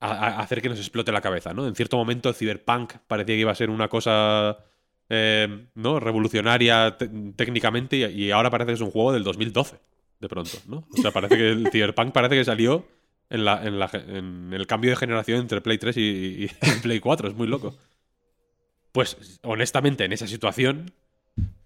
[0.00, 1.66] a- hacer que nos explote la cabeza, ¿no?
[1.66, 4.58] En cierto momento Cyberpunk parecía que iba a ser una cosa
[5.08, 5.98] eh, ¿no?
[6.00, 9.76] revolucionaria te- técnicamente y, y ahora parece que es un juego del 2012.
[10.20, 10.86] de pronto, ¿no?
[10.92, 12.84] O sea, parece que el Cyberpunk parece que salió
[13.30, 16.50] en, la, en, la, en el cambio de generación entre Play 3 y,
[16.82, 17.28] Play 4.
[17.28, 17.76] Es muy loco.
[18.92, 20.92] Pues, honestamente, en esa situación,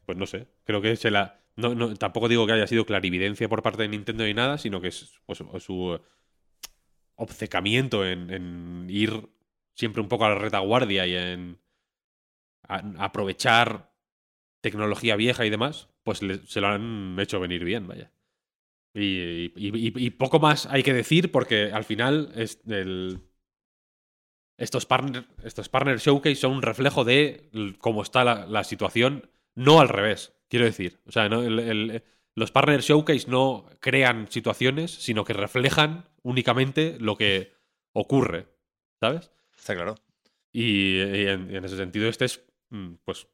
[0.06, 0.46] pues no sé.
[0.64, 1.40] Creo que se la.
[1.56, 4.80] No, no, tampoco digo que haya sido clarividencia por parte de Nintendo ni nada, sino
[4.80, 6.00] que es pues, su
[7.16, 9.28] obcecamiento en, en ir
[9.74, 11.58] siempre un poco a la retaguardia y en
[12.68, 13.92] aprovechar
[14.60, 18.10] tecnología vieja y demás, pues se lo han hecho venir bien, vaya.
[18.95, 23.20] Y, y- y- y poco más hay que decir porque al final es el-
[24.59, 29.80] estos, partner, estos partner showcase son un reflejo de cómo está la, la situación, no
[29.80, 31.01] al revés, quiero decir.
[31.07, 32.03] O sea, no- el- el-
[32.34, 37.53] los partner showcase no crean situaciones, sino que reflejan únicamente lo que
[37.93, 38.47] ocurre,
[39.01, 39.30] ¿sabes?
[39.57, 39.95] Está claro.
[40.53, 43.26] Y, y en, y en ese sentido este es, mm, pues,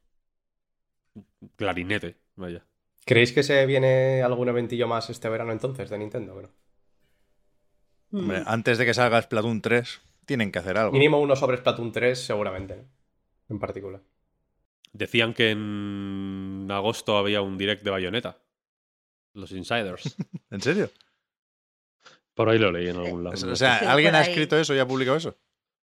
[1.55, 2.65] clarinete, vaya.
[3.05, 6.33] ¿Creéis que se viene algún eventillo más este verano entonces de Nintendo?
[6.33, 6.49] Bueno,
[8.11, 10.91] Hombre, antes de que salga Splatoon 3, tienen que hacer algo.
[10.93, 12.83] mínimo uno sobre Splatoon 3 seguramente, ¿no?
[13.49, 14.01] En particular.
[14.93, 18.37] Decían que en agosto había un direct de Bayonetta.
[19.33, 20.15] Los insiders.
[20.51, 20.89] ¿En serio?
[22.33, 23.51] Por ahí lo leí en algún lado.
[23.51, 25.35] O sea, ¿alguien ha escrito eso y ha publicado eso?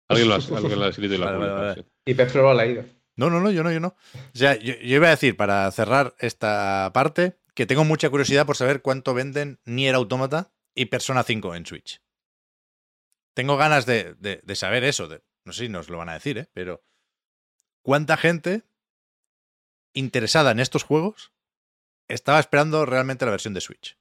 [0.09, 1.87] alguien, lo ha, alguien lo ha escrito y lo ha Vale, vale, publicado.
[2.05, 2.85] Y Pep lo ha leído.
[3.21, 3.89] No, no, no, yo no, yo no.
[4.15, 8.47] O sea, yo, yo iba a decir, para cerrar esta parte, que tengo mucha curiosidad
[8.47, 12.01] por saber cuánto venden Nier Automata y Persona 5 en Switch.
[13.35, 15.07] Tengo ganas de, de- de saber eso.
[15.07, 16.49] de- no sé si nos lo van a decir, ¿eh?
[16.55, 16.83] Pero
[17.83, 18.63] ¿cuánta gente
[19.93, 21.33] interesada en estos juegos
[22.09, 23.99] estaba esperando realmente la versión de Switch?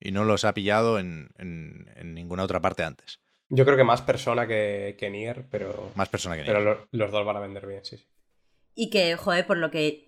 [0.00, 3.20] Y no los ha pillado en, en- en ninguna otra parte antes.
[3.50, 6.76] Yo creo que más persona que, que Nier, pero, Más persona que pero Nier.
[6.76, 8.06] lo- los dos van a vender bien, sí, sí.
[8.80, 10.06] Y que, joder, por lo que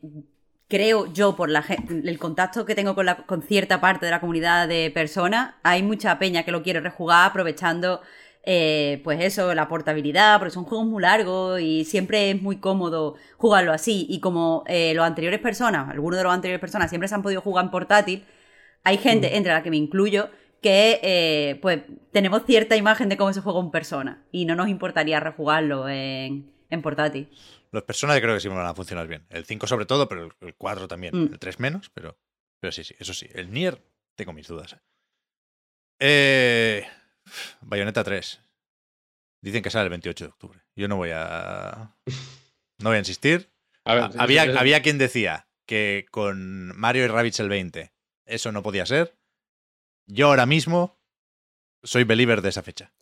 [0.68, 4.20] creo yo, por la el contacto que tengo con, la, con cierta parte de la
[4.20, 8.00] comunidad de personas, hay mucha peña que lo quiere rejugar aprovechando,
[8.44, 13.16] eh, pues eso, la portabilidad, porque son juegos muy largos y siempre es muy cómodo
[13.38, 14.06] jugarlo así.
[14.08, 17.40] Y como eh, los anteriores personas, algunos de los anteriores personas siempre se han podido
[17.40, 18.24] jugar en portátil,
[18.84, 20.30] hay gente, entre la que me incluyo,
[20.62, 21.80] que eh, pues
[22.12, 26.52] tenemos cierta imagen de cómo se juega un persona y no nos importaría rejugarlo en,
[26.70, 27.28] en portátil.
[27.72, 29.26] Los personajes creo que sí van a funcionar bien.
[29.30, 31.14] El 5 sobre todo, pero el- el 4 también.
[31.16, 31.32] Mm.
[31.34, 32.18] El 3 menos, pero,
[32.60, 33.28] pero sí, sí, eso sí.
[33.32, 33.80] El Nier,
[34.16, 34.72] tengo mis dudas.
[34.72, 34.80] ¿eh?
[36.00, 36.86] Eh,
[37.60, 38.40] Bayonetta 3.
[39.42, 40.60] Dicen que sale el 28 de octubre.
[40.76, 41.96] Yo no voy a...
[42.78, 43.50] No voy a insistir.
[43.84, 47.92] A ver, Ha- había, había quien decía que con Mario y Rabbids el 20
[48.26, 49.16] eso no podía ser.
[50.06, 51.00] Yo ahora mismo
[51.82, 52.92] soy believer de esa fecha.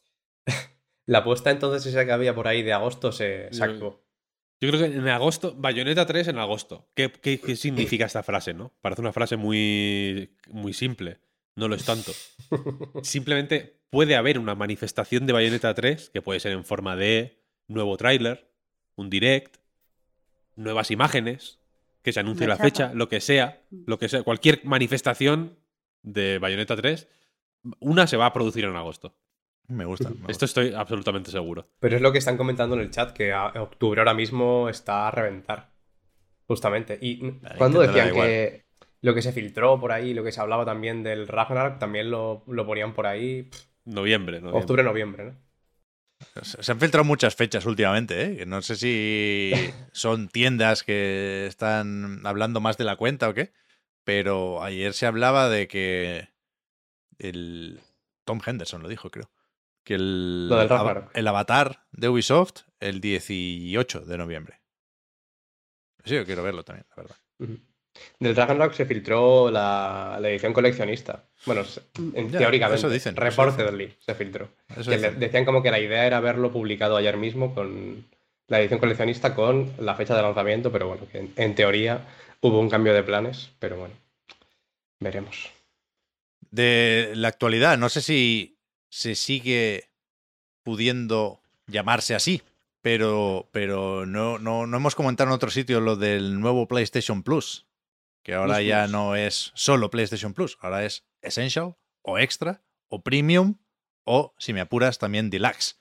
[1.07, 3.65] La apuesta entonces esa que había por ahí de agosto se, se
[4.61, 6.89] Yo- creo que en agosto, Bayonetta 3 en agosto.
[6.95, 8.73] ¿Qué, qué- qué significa esta frase, no?
[8.81, 11.19] Parece una frase muy, muy simple.
[11.55, 12.13] No lo es tanto.
[13.03, 17.97] Simplemente puede haber una manifestación de Bayonetta 3 que puede ser en forma de nuevo
[17.97, 18.51] tráiler,
[18.97, 19.57] un direct,
[20.57, 21.59] nuevas imágenes,
[22.03, 22.65] que se anuncie la chapa.
[22.65, 25.59] fecha, lo que sea, lo que sea, cualquier manifestación
[26.03, 27.09] de Bayonetta 3,
[27.81, 29.17] una se va a producir en agosto.
[29.69, 30.09] Me gusta.
[30.11, 30.45] me Esto gusta.
[30.47, 31.69] estoy absolutamente seguro.
[31.81, 35.09] Pero es lo que están comentando en el chat, que a- octubre ahora mismo está
[35.09, 35.71] a reventar.
[36.47, 36.99] Justamente.
[37.01, 38.65] Y cuando decían que
[39.03, 42.43] lo que se filtró por ahí, lo que se hablaba también del Ragnarok, también lo,
[42.47, 43.43] lo ponían por ahí.
[43.45, 44.61] pff, Noviembre, noviembre.
[44.61, 45.49] octubre, noviembre, ¿no?
[46.43, 48.47] Se han filtrado muchas fechas últimamente, ¿eh?
[48.47, 49.53] No sé si
[49.93, 53.53] son tiendas que están hablando más de la cuenta o qué,
[54.05, 56.29] pero ayer se hablaba de que
[57.19, 57.81] el
[58.25, 59.31] Tom Henderson lo dijo, creo,
[59.89, 60.51] que el,
[61.15, 64.61] el avatar de Ubisoft el 18 de noviembre.
[66.05, 67.17] Sí, yo quiero verlo también, la verdad.
[68.21, 71.25] Del Ragnarok se filtró la, la edición coleccionista.
[71.47, 71.81] Bueno, se-
[72.15, 72.79] en- Ya, teóricamente.
[72.81, 74.49] eso dicen, eso Reportedly se filtró.
[74.77, 75.15] Eso Que dicen.
[75.15, 78.05] le- decían como que la idea era verlo publicado ayer mismo con
[78.49, 82.07] la edición coleccionista con la fecha de lanzamiento, pero bueno, que en, en teoría
[82.43, 83.95] hubo un cambio de planes, pero bueno,
[85.01, 85.51] veremos.
[86.51, 87.79] de la actualidad.
[87.79, 88.58] No sé si
[88.89, 89.91] se sigue
[90.63, 92.43] pudiendo llamarse así,
[92.83, 97.67] pero, pero no, no, no hemos comentado en otro sitio lo del nuevo PlayStation Plus,
[98.23, 98.93] que ahora Plus ya Plus.
[98.93, 103.57] no es solo PlayStation Plus, ahora es Essential o Extra o Premium
[104.05, 105.79] o, si me apuras, también Deluxe.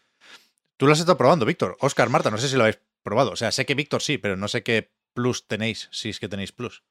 [0.75, 1.77] Tú lo has estado probando, Víctor.
[1.79, 3.31] Oscar, Marta, no sé si lo habéis probado.
[3.31, 6.27] O sea, sé que Víctor sí, pero no sé qué Plus tenéis, si es que
[6.27, 6.83] tenéis Plus.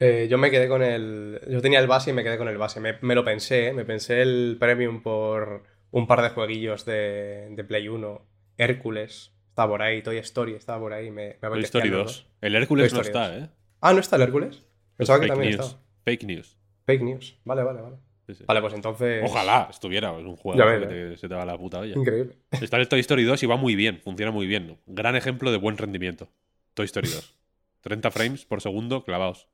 [0.00, 1.40] Eh, yo me quedé con el.
[1.48, 2.80] Yo tenía el base y me quedé con el base.
[2.80, 3.72] Me, me lo pensé, ¿eh?
[3.74, 8.26] me pensé el premium por un par de jueguillos de, de Play 1.
[8.56, 10.02] Hércules, estaba por ahí.
[10.02, 11.10] Toy Story, estaba por ahí.
[11.10, 12.06] Me, me Toy Story los 2.
[12.06, 12.26] dos.
[12.40, 13.42] El Hércules no está, 2.
[13.42, 13.50] ¿eh?
[13.80, 14.66] Ah, ¿no está el Hércules?
[14.96, 15.64] Pensaba que también news.
[15.66, 15.82] estaba.
[16.04, 16.56] Fake news.
[16.86, 17.38] Fake news.
[17.44, 17.96] Vale, vale, vale.
[18.26, 18.44] Sí, sí.
[18.46, 19.22] Vale, pues entonces.
[19.26, 21.94] Ojalá estuviera, es un juego que te- se te va la puta olla.
[21.94, 22.36] Increíble.
[22.52, 24.78] Está en el Toy Story 2 y va muy bien, funciona muy bien.
[24.86, 26.30] Gran ejemplo de buen rendimiento.
[26.74, 27.38] Toy Story 2.
[27.82, 29.48] 30 frames por segundo clavados.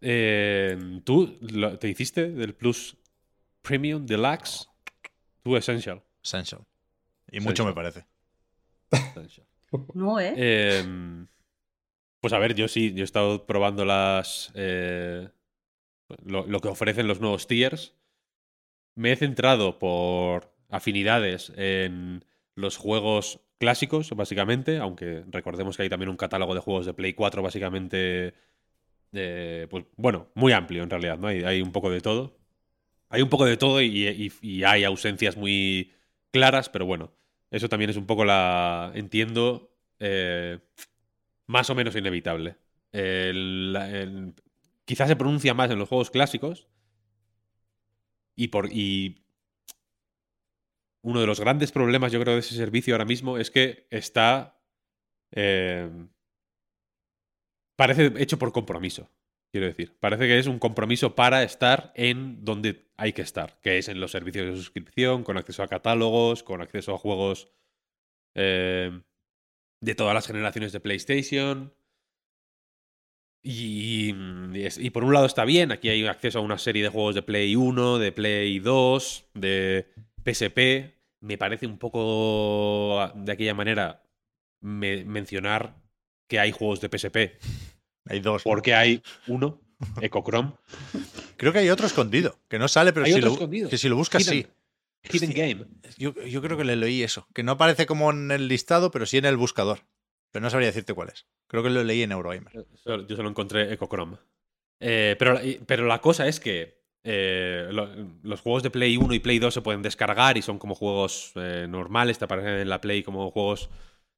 [0.00, 2.96] Eh, ¿Tú lo- te hiciste del Plus
[3.62, 4.68] Premium Deluxe?
[5.42, 6.02] Tú Essential.
[6.22, 6.62] Essential.
[7.30, 8.04] Y mucho me parece.
[8.90, 9.46] Essential.
[9.94, 10.34] No, ¿eh?
[10.36, 11.26] Eh,
[12.20, 14.50] pues a ver, yo sí, yo he estado probando las.
[14.54, 15.28] eh,
[16.24, 17.94] lo, lo que ofrecen los nuevos tiers.
[18.96, 22.24] Me he centrado por afinidades en
[22.56, 27.14] los juegos clásicos, básicamente, aunque recordemos que hay también un catálogo de juegos de Play
[27.14, 28.34] 4, básicamente.
[29.12, 31.28] Eh, pues bueno, muy amplio en realidad, ¿no?
[31.28, 32.36] Hay, hay un poco de todo.
[33.10, 35.92] Hay un poco de todo y, y- hay ausencias muy
[36.32, 37.12] claras, pero bueno,
[37.50, 38.92] eso también es un poco la.
[38.94, 39.72] Entiendo.
[40.00, 40.58] eh,
[41.48, 42.56] más o menos inevitable.
[44.84, 46.68] Quizás se pronuncia más en los juegos clásicos.
[48.36, 48.68] Y por.
[48.72, 49.22] Y.
[51.02, 54.60] Uno de los grandes problemas, yo creo, de ese servicio ahora mismo es que está.
[55.32, 55.90] eh,
[57.80, 59.10] parece hecho por compromiso.
[59.52, 59.96] Quiero decir.
[59.98, 63.58] Parece que es un compromiso para estar en donde hay que estar.
[63.60, 67.48] Que es en los servicios de suscripción, con acceso a catálogos, con acceso a juegos.
[68.36, 69.00] eh,
[69.82, 71.72] de todas las generaciones de PlayStation.
[73.42, 74.12] Y,
[74.90, 77.56] por un lado está bien, aquí hay acceso a una serie de juegos de Play
[77.56, 79.86] 1, de Play 2, de
[80.24, 80.94] PSP.
[81.20, 84.02] Me parece un poco de aquella manera
[84.60, 85.74] me- mencionar
[86.28, 87.38] que hay juegos de PSP,
[88.06, 88.42] Hay dos.
[88.42, 89.60] porque hay uno,
[90.00, 90.52] Ecochrome.
[91.36, 93.68] Creo que hay otro escondido, que no sale, pero Hay si otro lo, escondido.
[93.70, 94.46] que si lo buscas, Hidden-
[95.02, 95.16] sí.
[95.16, 95.64] Hidden Game.
[95.96, 97.26] Yo, yo creo que le leí eso.
[97.34, 99.80] Que no aparece como en el listado, pero sí en el buscador.
[100.30, 101.26] Pero no sabría decirte cuál es.
[101.46, 102.52] Creo que lo leí en Eurogamer.
[102.84, 104.18] Yo solo encontré Ecochrome.
[104.78, 107.88] Eh, pero, pero la cosa es que eh, lo-
[108.22, 111.32] los juegos de Play 1 y Play 2 se pueden descargar y son como juegos
[111.36, 113.70] eh, normales, te aparecen en la Play como juegos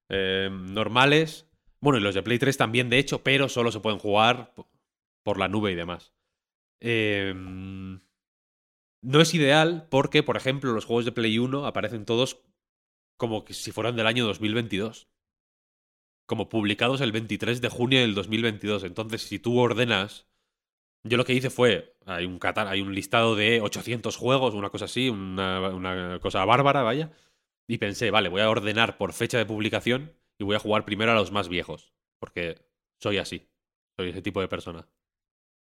[0.08, 1.46] eh, normales.
[1.82, 4.54] Bueno, y los de Play 3 también, de hecho, pero solo se pueden jugar
[5.24, 6.14] por la nube y demás.
[6.80, 7.34] Eh,
[9.02, 12.38] no es ideal porque, por ejemplo, los juegos de Play 1 aparecen todos
[13.18, 15.08] como que si fueran del año 2022
[16.26, 18.84] como publicados el 23 de junio del 2022.
[18.84, 20.26] Entonces, si tú ordenas...
[21.04, 24.70] Yo lo que hice fue, hay un, cata- hay un listado de 800 juegos, una
[24.70, 27.12] cosa así, una cosa bárbara, vaya.
[27.68, 30.12] Y pensé, vale, voy a ordenar por fecha de publicación
[30.42, 31.94] y voy a jugar primero a los más viejos.
[32.18, 32.66] Porque
[33.00, 33.48] soy así.
[33.96, 34.88] Soy ese tipo de persona.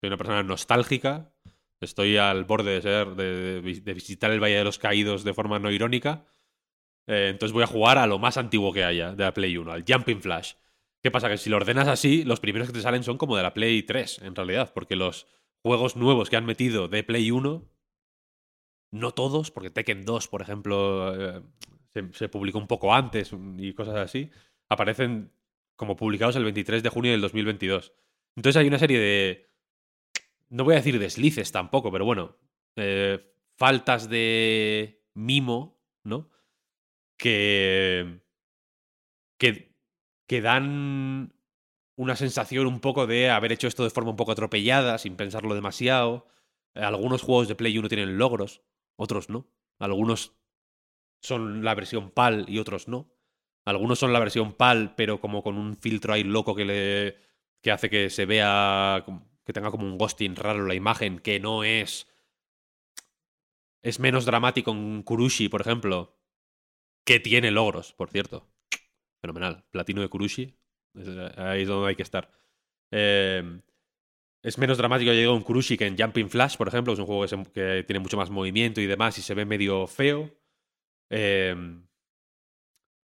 [0.01, 1.31] Soy una persona nostálgica.
[1.79, 5.23] Estoy al borde de ser, de, de vis- de visitar el Valle de los Caídos
[5.23, 6.25] de forma no irónica.
[7.07, 9.71] Eh, entonces voy a jugar a lo más antiguo que haya de la Play 1,
[9.71, 10.53] al Jumping Flash.
[11.03, 11.29] ¿Qué pasa?
[11.29, 13.83] Que si lo ordenas así, los primeros que te salen son como de la Play
[13.83, 15.27] 3, en realidad, porque los
[15.63, 17.67] juegos nuevos que han metido de Play 1,
[18.93, 21.41] no todos, porque Tekken 2, por ejemplo, eh,
[22.13, 24.29] se publicó un poco antes y cosas así,
[24.71, 25.33] aparecen
[25.75, 27.93] como publicados el 23 de junio del 2022.
[28.37, 29.49] Entonces hay una serie de...
[30.47, 32.37] No voy a decir deslices tampoco, pero bueno,
[32.77, 36.29] eh, faltas de mimo, ¿no?
[37.17, 38.21] Que,
[39.37, 39.75] que,
[40.25, 41.33] que dan
[41.97, 45.53] una sensación un poco de haber hecho esto de forma un poco atropellada, sin pensarlo
[45.53, 46.27] demasiado.
[46.75, 48.61] Eh, Algunos juegos de Play 1 tienen logros,
[48.95, 49.49] otros no.
[49.79, 50.33] Algunos
[51.21, 53.11] son la versión PAL y otros no.
[53.65, 57.17] Algunos son la versión PAL, pero como con un filtro ahí loco que le
[57.61, 59.05] que hace que se vea
[59.45, 62.07] que tenga como un ghosting raro la imagen, que no es
[63.83, 66.15] es menos dramático en Kurushi, por ejemplo,
[67.05, 68.47] que tiene logros, por cierto.
[69.21, 69.65] Fenomenal.
[69.71, 70.55] Platino de Kurushi.
[71.37, 72.29] Ahí es donde hay que estar.
[72.91, 73.61] Eh,
[74.43, 76.93] es menos dramático llegar en Kurushi que en Jumping Flash, por ejemplo.
[76.93, 79.87] Es un juego que, que tiene mucho más movimiento y demás y se ve medio
[79.87, 80.31] feo.
[81.09, 81.55] Eh,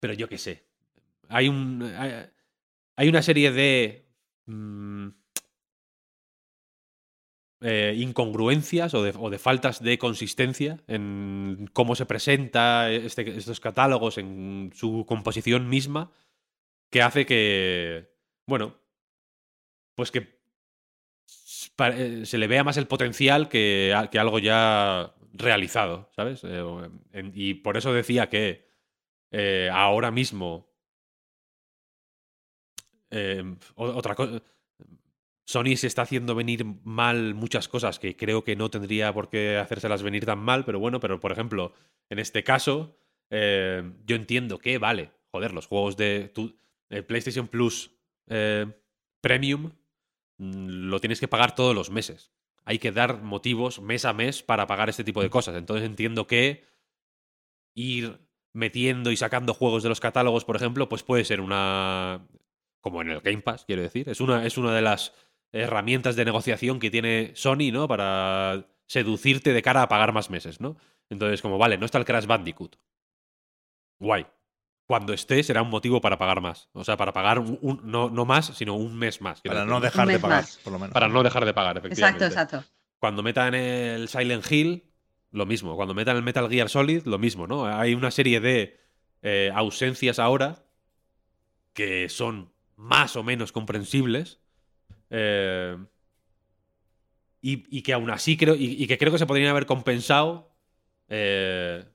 [0.05, 0.67] pero yo qué sé.
[1.29, 1.81] Hay un.
[2.95, 4.05] Hay, una serie de.
[4.45, 5.07] mm,
[7.61, 13.59] eh, incongruencias o de, o de faltas de consistencia en cómo se presenta este- estos
[13.59, 16.11] catálogos, en su composición misma,
[16.91, 18.13] que hace que,
[18.45, 18.75] bueno,
[19.95, 20.37] pues que
[21.79, 26.41] eh, se le vea más el potencial que, que algo ya realizado, ¿sabes?
[26.43, 26.63] Eh,
[27.33, 28.64] y por eso decía que
[29.37, 30.49] eh, ahora mismo
[33.75, 34.41] o- otra cosa.
[35.47, 39.57] Sony se está haciendo venir mal muchas cosas que creo que no tendría por qué
[39.57, 41.73] hacérselas venir tan mal, pero bueno, pero por ejemplo,
[42.09, 42.97] en este caso,
[43.29, 46.31] eh, yo entiendo que, vale, joder, los juegos de
[47.07, 47.91] PlayStation Plus
[48.27, 48.65] eh,
[49.21, 49.71] Premium
[50.37, 52.31] mm, lo tienes que pagar todos los meses.
[52.67, 55.55] hay que dar motivos mes a mes para pagar este tipo de cosas.
[55.55, 56.63] Entonces entiendo que
[57.75, 58.24] ir
[58.55, 62.25] metiendo y sacando juegos de los catálogos, por ejemplo, pues puede ser una.
[62.81, 64.09] como en el Game Pass, quiero decir.
[64.09, 65.13] Es una, es una de las
[65.51, 67.87] herramientas de negociación que tiene Sony, ¿no?
[67.87, 70.77] Para seducirte de cara a pagar más meses, ¿no?
[71.09, 72.75] Entonces, como, vale, no está el Crash Bandicoot.
[73.99, 74.25] Guay.
[74.87, 76.69] Cuando esté será un motivo para pagar más.
[76.73, 79.41] O sea, para pagar un, un- no, no más, sino un mes más.
[79.41, 79.71] Para decir.
[79.71, 80.57] no dejar de pagar, más.
[80.63, 80.93] por lo menos.
[80.93, 82.25] Para no dejar de pagar, efectivamente.
[82.25, 82.71] Exacto, exacto.
[82.99, 84.83] Cuando metan el Silent Hill,
[85.35, 85.75] lo mismo.
[85.75, 87.65] Cuando metan el Metal Gear Solid, lo mismo, ¿no?
[87.67, 88.79] Hay una serie de
[89.21, 90.63] eh, ausencias ahora
[91.73, 94.39] que son más o menos comprensibles.
[95.09, 95.77] eh,
[97.41, 98.55] y, y que aún así creo.
[98.55, 100.51] Y, que creo que se podrían haber compensado.
[101.09, 101.85] eh,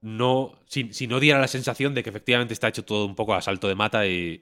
[0.00, 0.58] no.
[0.66, 3.42] Si, si no diera la sensación de que efectivamente está hecho todo un poco a
[3.42, 4.40] salto de mata y.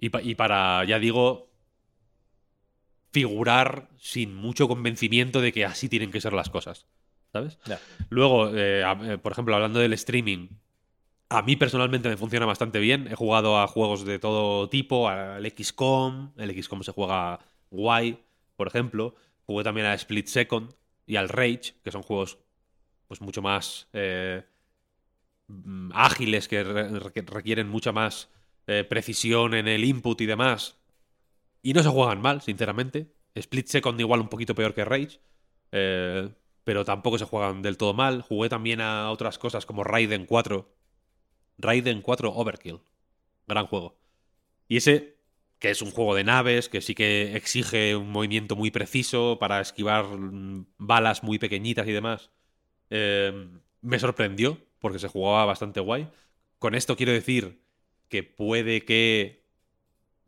[0.00, 1.47] y para, ya digo,
[3.18, 6.86] figurar sin mucho convencimiento de que así tienen que ser las cosas.
[7.32, 7.58] ¿Sabes?
[8.10, 10.48] Luego, eh, a- eh, por ejemplo, hablando del streaming,
[11.28, 13.06] a mí personalmente me funciona bastante bien.
[13.10, 17.40] He jugado a juegos de todo tipo, al XCOM, el XCOM se juega
[17.70, 18.22] guay,
[18.56, 19.14] por ejemplo.
[19.46, 20.72] Jugué también a Split Second
[21.06, 22.38] y al Rage, que son juegos
[23.08, 24.42] pues mucho más eh,
[25.48, 28.30] mm, ágiles, que re- que requieren mucha más
[28.66, 30.77] eh, precisión en el input y demás.
[31.62, 33.12] Y no se juegan mal, sinceramente.
[33.34, 35.20] Split Second igual un poquito peor que Rage.
[35.72, 36.28] eh,
[36.64, 38.20] pero tampoco se juegan del todo mal.
[38.20, 40.70] Jugué también a otras cosas como Raiden 4.
[41.56, 42.80] Raiden 4 Overkill.
[43.46, 43.98] Gran juego.
[44.68, 45.16] Y ese,
[45.58, 49.62] que es un juego de naves, que sí que exige un movimiento muy preciso para
[49.62, 52.30] esquivar mm, balas muy pequeñitas y demás,
[52.90, 53.48] eh,
[53.80, 56.08] me sorprendió porque se jugaba bastante guay.
[56.58, 57.62] Con esto quiero decir
[58.08, 59.37] que puede que,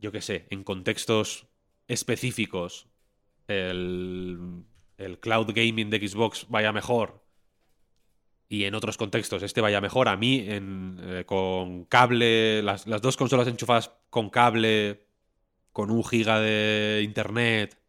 [0.01, 1.47] yo qué sé, en contextos
[1.87, 2.87] específicos,
[3.47, 4.63] el,
[4.97, 7.21] el cloud gaming de Xbox vaya mejor
[8.51, 10.09] y en otros contextos este vaya mejor.
[10.09, 15.05] A mí, en, eh, con cable, las, las dos consolas enchufadas con cable,
[15.71, 17.79] con un giga de internet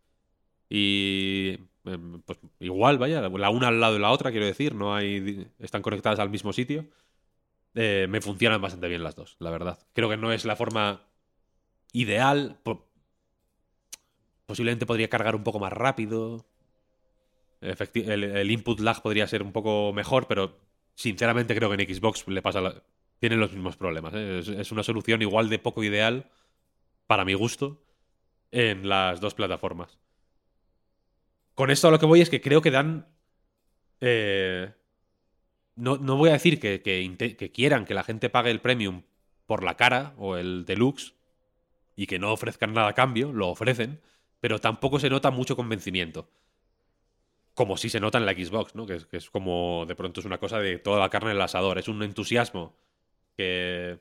[0.68, 4.94] y em, pues igual, vaya, la una al lado de la otra, quiero decir, no
[4.94, 6.86] hay están conectadas al mismo sitio.
[7.74, 9.80] Eh, me funcionan bastante bien las dos, la verdad.
[9.94, 11.02] Creo que no es la forma
[11.92, 12.58] ideal.
[12.62, 12.88] po-
[14.46, 16.44] posiblemente podría cargar un poco más rápido.
[17.60, 20.58] El, input lag podría ser un poco mejor, pero
[20.94, 22.82] sinceramente creo que en Xbox le pasa la-
[23.18, 24.12] tienen los mismos problemas.
[24.14, 24.40] ¿eh?
[24.58, 26.28] Es, una solución igual de poco ideal,
[27.06, 27.82] para mi gusto,
[28.50, 29.98] en las dos plataformas.
[31.54, 33.06] Con esto a lo que voy es que creo que dan.
[34.00, 34.72] eh,
[35.76, 39.02] no, no voy a decir que, que quieran que la gente pague el premium
[39.46, 41.14] por la cara o el deluxe
[41.96, 44.00] y que no ofrezcan nada a cambio, lo ofrecen,
[44.40, 46.30] pero tampoco se nota mucho convencimiento.
[47.54, 48.86] Como si se nota en la Xbox, ¿no?
[48.86, 51.36] Que es, que es como de pronto es una cosa de toda la carne en
[51.36, 51.78] el asador.
[51.78, 52.76] Es un entusiasmo
[53.36, 53.98] que.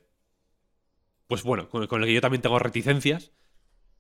[1.28, 3.32] Pues bueno, con, con el que yo también tengo reticencias,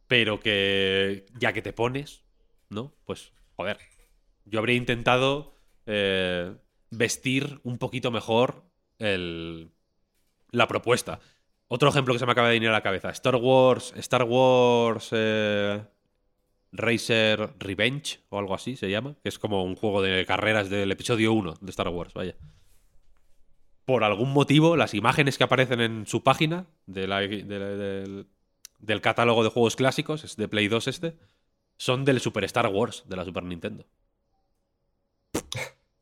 [0.07, 2.23] pero que ya que te pones,
[2.69, 2.93] ¿no?
[3.05, 3.77] Pues, joder.
[4.45, 6.55] Yo habría intentado eh,
[6.89, 8.63] vestir un poquito mejor
[8.99, 9.71] el,
[10.51, 11.19] la propuesta.
[11.73, 13.09] Otro ejemplo que se me acaba de venir a la cabeza.
[13.11, 13.93] Star Wars.
[13.95, 15.07] Star Wars.
[15.13, 15.81] eh,
[16.73, 19.15] Racer Revenge o algo así se llama.
[19.23, 22.35] Que es como un juego de carreras del episodio 1 de Star Wars, vaya.
[23.85, 28.27] Por algún motivo, las imágenes que aparecen en su página del,
[28.79, 31.17] del catálogo de juegos clásicos, es de Play 2 este,
[31.77, 33.85] son del Super Star Wars de la Super Nintendo.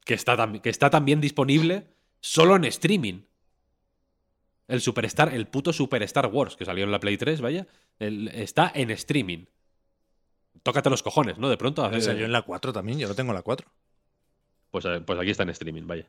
[0.03, 3.21] Que está, que está también disponible solo en streaming.
[4.69, 7.67] El Superstar, el puto Super Star Wars que salió en la Play 3, vaya,
[7.99, 9.45] el- está en streaming.
[10.63, 11.49] Tócate los cojones, ¿no?
[11.49, 11.83] De pronto.
[11.83, 13.67] hace- Salió en la 4 también, yo lo tengo en la 4.
[14.71, 16.05] pues, eh, pues aquí está en streaming, vaya.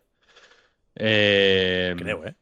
[0.97, 2.35] Eh, Creo, ¿eh?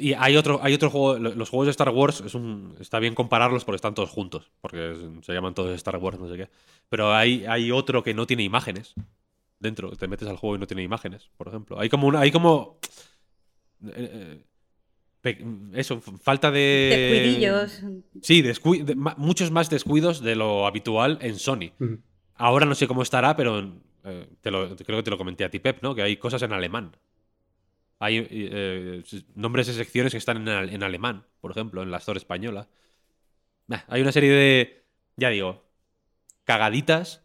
[0.00, 1.18] y hay otro, hay otro juego.
[1.18, 4.50] lo- Los juegos de Star Wars es un, está bien compararlos porque están todos juntos.
[4.60, 6.48] Porque es- se llaman todos Star Wars, no sé qué.
[6.88, 8.94] Pero hay, hay otro que no tiene imágenes.
[9.58, 9.90] Dentro.
[9.92, 11.78] Te metes al juego y no tiene imágenes, por ejemplo.
[11.80, 12.20] Hay como una.
[12.20, 12.78] Hay como.
[13.86, 14.44] eh, eh,
[15.74, 16.88] eso, falta de.
[16.90, 17.82] Descuidillos.
[18.22, 21.72] Sí, de- muchos más descuidos de lo habitual en Sony.
[22.34, 25.50] Ahora no sé cómo estará, pero eh, te lo- creo que te lo comenté a
[25.50, 25.94] ti, Pep, ¿no?
[25.94, 26.96] Que hay cosas en alemán.
[28.00, 29.02] Hay eh,
[29.34, 32.68] nombres de secciones que están en, al- en alemán, por ejemplo, en la Store española.
[33.66, 34.84] Nah, hay una serie de,
[35.16, 35.64] ya digo,
[36.44, 37.24] cagaditas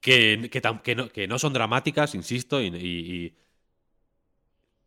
[0.00, 3.36] que, que, tam- que no, que no son dramáticas, insisto, y, y- y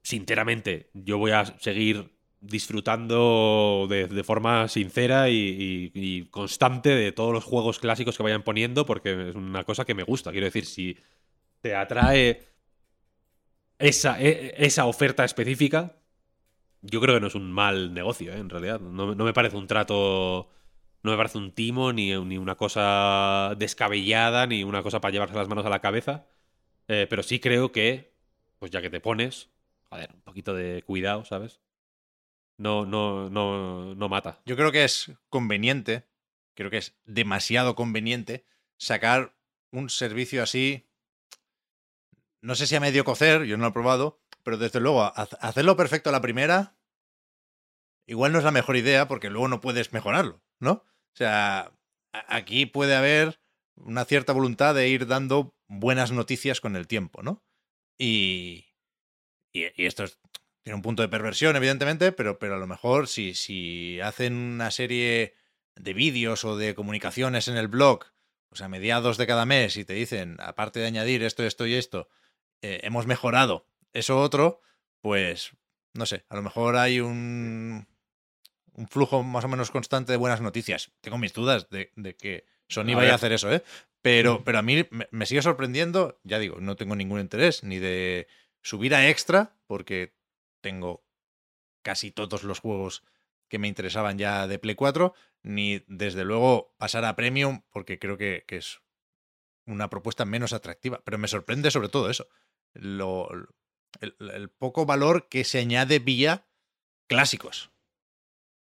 [0.05, 7.79] sinceramente yo voy a seguir disfrutando de, forma sincera y constante de todos los juegos
[7.79, 10.31] clásicos que vayan poniendo, porque es una cosa que me gusta.
[10.31, 10.95] Quiero decir, si
[11.61, 12.55] te atrae
[13.79, 15.95] esa, e- esa oferta específica,
[16.81, 18.37] yo creo que no es un mal negocio, ¿eh?
[18.37, 18.79] en realidad.
[18.79, 20.49] No, no me parece un trato.
[21.03, 25.35] No me parece un timo, ni, ni una cosa descabellada, ni una cosa para llevarse
[25.35, 26.27] las manos a la cabeza.
[26.87, 28.13] Eh, pero sí creo que,
[28.59, 29.49] pues ya que te pones,
[29.95, 31.61] joder, un poquito de cuidado, ¿sabes?
[32.57, 34.41] No, no, no, no mata.
[34.45, 36.07] Yo creo que es conveniente,
[36.55, 38.45] creo que es demasiado conveniente
[38.77, 39.35] sacar
[39.71, 40.87] un servicio así.
[42.41, 45.11] No sé si a medio cocer, yo no lo he probado, pero desde luego, ha-
[45.11, 46.77] hacerlo perfecto a la primera,
[48.07, 50.71] igual no es la mejor idea porque luego no puedes mejorarlo, ¿no?
[50.71, 51.71] O sea,
[52.13, 53.41] aquí puede haber
[53.75, 57.43] una cierta voluntad de ir dando buenas noticias con el tiempo, ¿no?
[57.97, 58.64] Y,
[59.59, 60.19] y, y esto es-
[60.63, 64.71] tiene un punto de perversión, evidentemente, pero, pero a lo mejor si, si hacen una
[64.71, 65.35] serie
[65.75, 68.05] de vídeos o de comunicaciones en el blog,
[68.49, 71.75] pues a mediados de cada mes, y te dicen, aparte de añadir esto, esto y
[71.75, 72.09] esto,
[72.63, 74.61] eh, hemos mejorado eso otro,
[75.01, 75.51] pues
[75.93, 77.87] no sé, a lo mejor hay un,
[78.73, 80.91] un flujo más o menos constante de buenas noticias.
[81.01, 83.63] Tengo mis dudas de, de que Sony A vaya a hacer eso, ¿eh?
[84.01, 87.77] Pero, pero a mí me, me sigue sorprendiendo, ya digo, no tengo ningún interés ni
[87.79, 88.27] de
[88.65, 90.15] subir a extra, porque
[90.61, 91.05] tengo
[91.83, 93.03] casi todos los juegos
[93.47, 95.13] que me interesaban ya de Play 4,
[95.43, 98.81] ni desde luego pasar a Premium, porque creo que, que es
[99.67, 101.01] una propuesta menos atractiva.
[101.05, 102.27] Pero me sorprende sobre todo eso,
[102.73, 103.29] lo,
[104.01, 106.47] el, el poco valor que se añade vía
[107.07, 107.71] clásicos.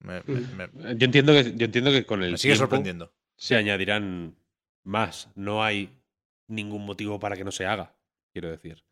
[0.00, 3.14] Me, me- me- Yo entiendo que, yo entiendo que con el me sigue tiempo sorprendiendo.
[3.38, 4.36] se añadirán
[4.82, 5.30] más.
[5.34, 5.98] No hay
[6.46, 7.96] ningún motivo para que no se haga,
[8.34, 8.84] quiero decir.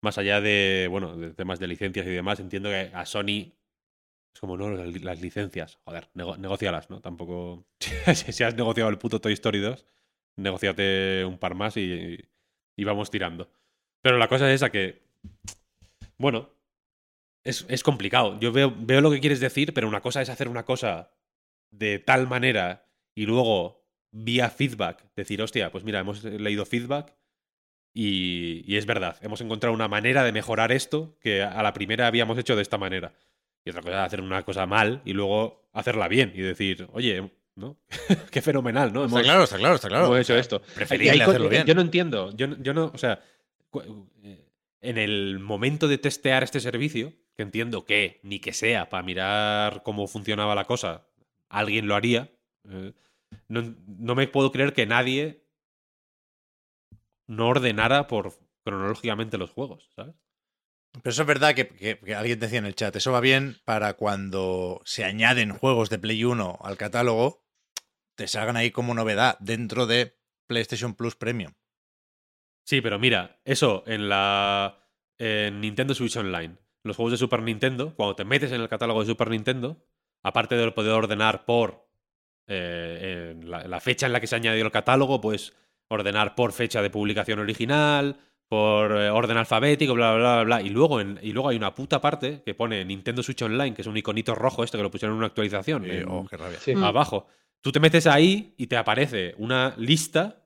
[0.00, 3.52] Más allá de, bueno, de temas de licencias y demás, entiendo que a Sony
[4.34, 7.00] es como, no, las, licencias, joder, nego, negocialas, ¿no?
[7.00, 9.84] Tampoco, si has negociado el puto Toy Story 2,
[10.36, 12.18] negociate un par más y,
[12.76, 13.50] y vamos tirando.
[14.02, 15.02] Pero la cosa es esa que,
[16.16, 16.50] bueno,
[17.44, 18.38] es, es complicado.
[18.38, 21.10] Yo veo, veo lo que quieres decir, pero una cosa es hacer una cosa
[21.70, 27.17] de tal manera y luego vía feedback decir, hostia, pues mira, hemos leído feedback
[28.00, 32.06] y, y es verdad, hemos encontrado una manera de mejorar esto que a la primera
[32.06, 33.12] habíamos hecho de esta manera.
[33.64, 37.30] Y otra cosa es hacer una cosa mal y luego hacerla bien y decir, oye,
[37.56, 37.76] ¿no?
[38.30, 39.04] Qué fenomenal, ¿no?
[39.04, 40.06] Está Hemos- claro, está claro, está claro.
[40.06, 40.62] hemos hecho esto.
[40.76, 41.64] preferible hacerlo bien.
[41.66, 42.30] Yo no entiendo.
[42.36, 43.20] Yo, no- yo no, o sea,
[44.22, 44.44] eh,
[44.80, 49.82] en el momento de testear este servicio, que entiendo que ni que sea para mirar
[49.82, 51.08] cómo funcionaba la cosa,
[51.48, 52.30] alguien lo haría.
[52.70, 52.92] eh,
[53.48, 55.42] no, no me puedo creer que nadie
[57.28, 60.16] no ordenara por cronológicamente los juegos, ¿sabes?
[61.02, 63.58] Pero eso es verdad que, que- que alguien decía en el chat, eso va bien
[63.64, 67.44] para cuando se añaden juegos de Play 1 al catálogo,
[68.16, 70.18] te salgan ahí como novedad dentro de
[70.48, 71.54] PlayStation Plus Premium.
[72.64, 74.84] Sí, pero mira, eso en la
[75.18, 79.00] en Nintendo Switch Online, los juegos de Super Nintendo, cuando te metes en el catálogo
[79.00, 79.84] de Super Nintendo,
[80.22, 81.88] aparte de poder ordenar por
[82.46, 85.54] eh, en la, la fecha en la que se ha añadido el catálogo, pues
[85.88, 88.16] ordenar por fecha de publicación original,
[88.48, 90.62] por eh, orden alfabético, bla, bla, bla, bla.
[90.62, 93.82] Y luego, en- y luego hay una puta parte que pone Nintendo Switch Online, que
[93.82, 95.84] es un iconito rojo este que lo pusieron en una actualización.
[95.84, 96.58] Eh, en- oh, qué rabia.
[96.60, 96.72] Sí.
[96.72, 97.26] Abajo.
[97.60, 100.44] Tú te metes ahí y te aparece una lista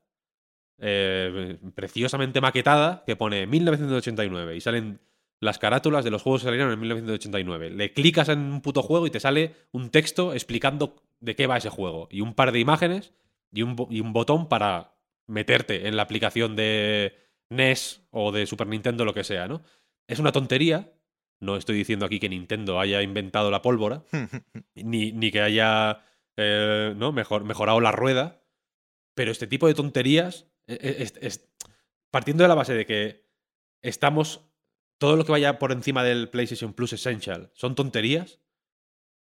[0.79, 5.01] eh, preciosamente maquetada que pone 1989 y salen
[5.41, 7.71] las carátulas de los juegos que salieron en 1989.
[7.71, 11.57] Le clicas en un puto juego y te sale un texto explicando de qué va
[11.59, 13.13] ese juego y un par de imágenes
[13.53, 14.92] y un, y un botón para
[15.33, 17.17] meterte en la aplicación de
[17.51, 19.63] NES o de Super Nintendo, lo que sea, ¿no?
[20.07, 20.93] Es una tontería.
[21.41, 24.05] No estoy diciendo aquí que Nintendo haya inventado la pólvora,
[24.77, 26.05] ni, ni que haya
[26.37, 27.13] eh, ¿no?
[27.13, 28.43] Mejor, mejorado la rueda.
[29.15, 31.49] Pero este tipo de tonterías, eh, eh, es- es-
[32.11, 33.27] partiendo de la base de que
[33.83, 34.41] estamos,
[34.99, 38.39] todo lo que vaya por encima del PlayStation Plus Essential son tonterías,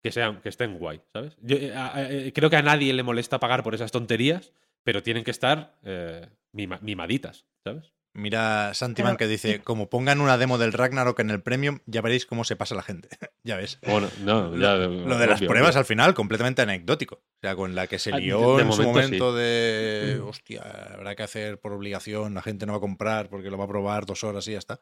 [0.04, 1.38] que, sean, que estén guay, ¿sabes?
[1.42, 4.54] Yo, eh, a- eh, creo que a nadie le molesta pagar por esas tonterías,
[4.84, 7.94] pero tienen que estar eh, mima- mimaditas, ¿sabes?
[8.16, 12.26] Mira Santiman que dice, como pongan una demo del Ragnarok en el Premium, ya veréis
[12.26, 13.08] cómo se pasa la gente.
[13.44, 13.78] ya ves.
[13.86, 15.80] Bueno, no, ya, Lo de las obvio, pruebas obvio.
[15.80, 17.16] al final, completamente anecdótico.
[17.16, 19.38] O sea, con la que se Ah, lió de en su momento, momento sí.
[19.44, 20.62] de, hostia,
[20.96, 23.70] habrá que hacer por obligación, la gente no va a comprar porque lo va a
[23.70, 24.82] probar dos horas y ya está.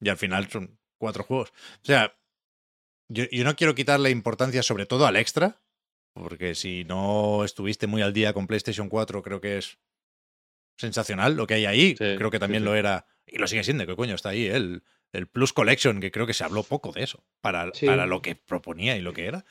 [0.00, 1.50] Y al final son cuatro juegos.
[1.50, 2.16] O sea,
[3.08, 5.60] yo, yo no quiero quitarle importancia sobre todo al extra,
[6.12, 9.78] porque si no estuviste muy al día con PlayStation 4, creo que es
[10.78, 11.90] sensacional lo que hay ahí.
[11.90, 12.64] Sí, creo que también sí.
[12.66, 14.82] lo era, y lo sigue siendo, que coño, está ahí, el
[15.12, 18.36] el Plus Collection, que creo que se habló poco de eso, para, para lo que
[18.36, 19.44] proponía y lo que era.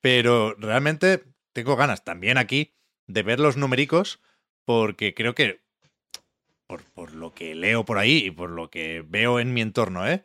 [0.00, 2.74] Pero realmente tengo ganas también aquí
[3.06, 4.20] de ver los numericos,
[4.64, 5.60] porque creo que,
[6.66, 10.06] por, por lo que leo por ahí y por lo que veo en mi entorno,
[10.06, 10.24] ¿eh?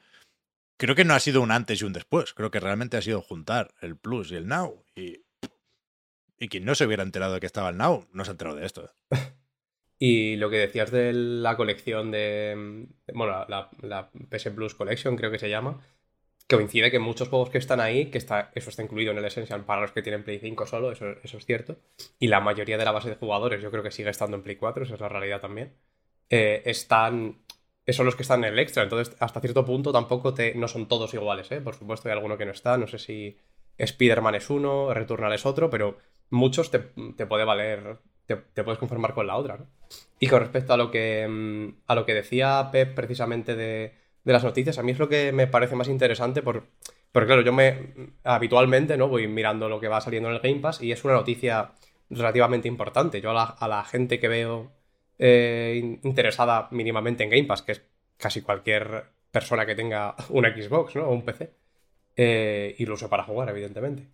[0.78, 2.34] creo que no ha sido un antes y un después.
[2.34, 4.84] Creo que realmente ha sido juntar el Plus y el Now.
[4.96, 5.22] Y,
[6.40, 8.58] y quien no se hubiera enterado de que estaba el Now, no se ha enterado
[8.58, 8.86] de esto.
[9.12, 9.18] ¿eh?
[10.00, 12.88] Y lo que decías de la colección de.
[13.14, 15.80] Bueno, la, la PS Plus Collection, creo que se llama.
[16.50, 19.66] Coincide que muchos juegos que están ahí, que está, eso está incluido en el Essential
[19.66, 21.78] para los que tienen Play 5 solo, eso, eso es cierto.
[22.20, 24.58] Y la mayoría de la base de jugadores, yo creo que sigue estando en Play
[24.58, 25.74] 4, esa es la realidad también.
[26.30, 27.40] eh, están.
[27.88, 28.84] Son los que están en el extra.
[28.84, 31.62] Entonces, hasta cierto punto tampoco te, no son todos iguales, ¿eh?
[31.62, 32.78] Por supuesto, hay alguno que no está.
[32.78, 33.38] No sé si
[33.78, 35.98] Spider-Man es uno, Returnal es otro, pero
[36.34, 37.98] muchos te, te puede valer.
[38.26, 39.68] Te, te puedes conformar con la otra, ¿no?
[40.20, 44.34] Y con respecto a lo que, mm, a lo que decía Pep precisamente de, de
[44.34, 46.68] las noticias, a mí es lo que me parece más interesante por,
[47.12, 50.82] claro, yo me habitualmente no voy mirando lo que va saliendo en el Game Pass
[50.82, 51.72] y es una noticia
[52.10, 53.20] relativamente importante.
[53.22, 54.72] Yo a la, a la gente que veo
[55.20, 57.82] eh, in- interesada mínimamente en Game Pass, que es
[58.18, 61.08] casi cualquier persona que tenga una Xbox ¿no?
[61.08, 61.52] o un PC,
[62.16, 64.08] eh, y lo uso para jugar, evidentemente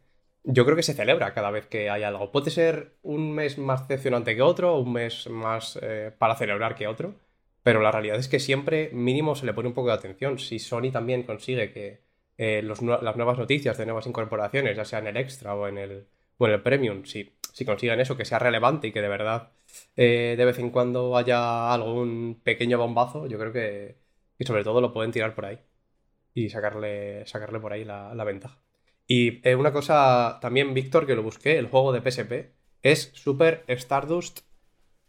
[0.51, 2.31] yo creo que se celebra cada vez que hay algo.
[2.31, 6.87] Puede ser un mes más decepcionante que otro, un mes más eh, para celebrar que
[6.87, 7.15] otro,
[7.63, 10.39] pero la realidad es que siempre mínimo se le pone un poco de atención.
[10.39, 12.01] Si Sony también consigue que
[12.37, 16.07] eh, las nuevas noticias de nuevas incorporaciones, ya sea en el extra o en el,
[16.37, 19.51] o en el premium, si, si consiguen eso, que sea relevante y que de verdad
[19.95, 23.97] eh, de vez en cuando haya algún pequeño bombazo, yo creo que,
[24.39, 25.59] y sobre todo lo pueden tirar por ahí
[26.33, 28.59] y sacarle, sacarle por ahí la ventaja.
[29.11, 32.53] Y eh, una cosa también, Víctor, que lo busqué, el juego de PSP
[32.83, 34.41] es Super Stardust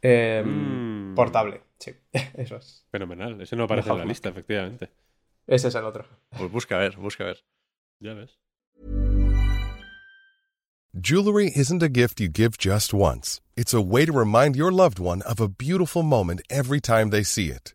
[0.00, 1.14] eh, Mm.
[1.14, 1.60] portable.
[1.78, 1.92] Sí,
[2.34, 2.86] eso es.
[2.90, 3.38] Fenomenal.
[3.42, 4.88] Ese no aparece en la lista, efectivamente.
[5.46, 6.06] Ese es el otro.
[6.30, 7.44] Pues busca a ver, busca a ver.
[8.00, 8.38] Ya ves.
[10.94, 13.40] Jewelry isn't a gift you give just once.
[13.56, 17.22] It's a way to remind your loved one of a beautiful moment every time they
[17.22, 17.74] see it.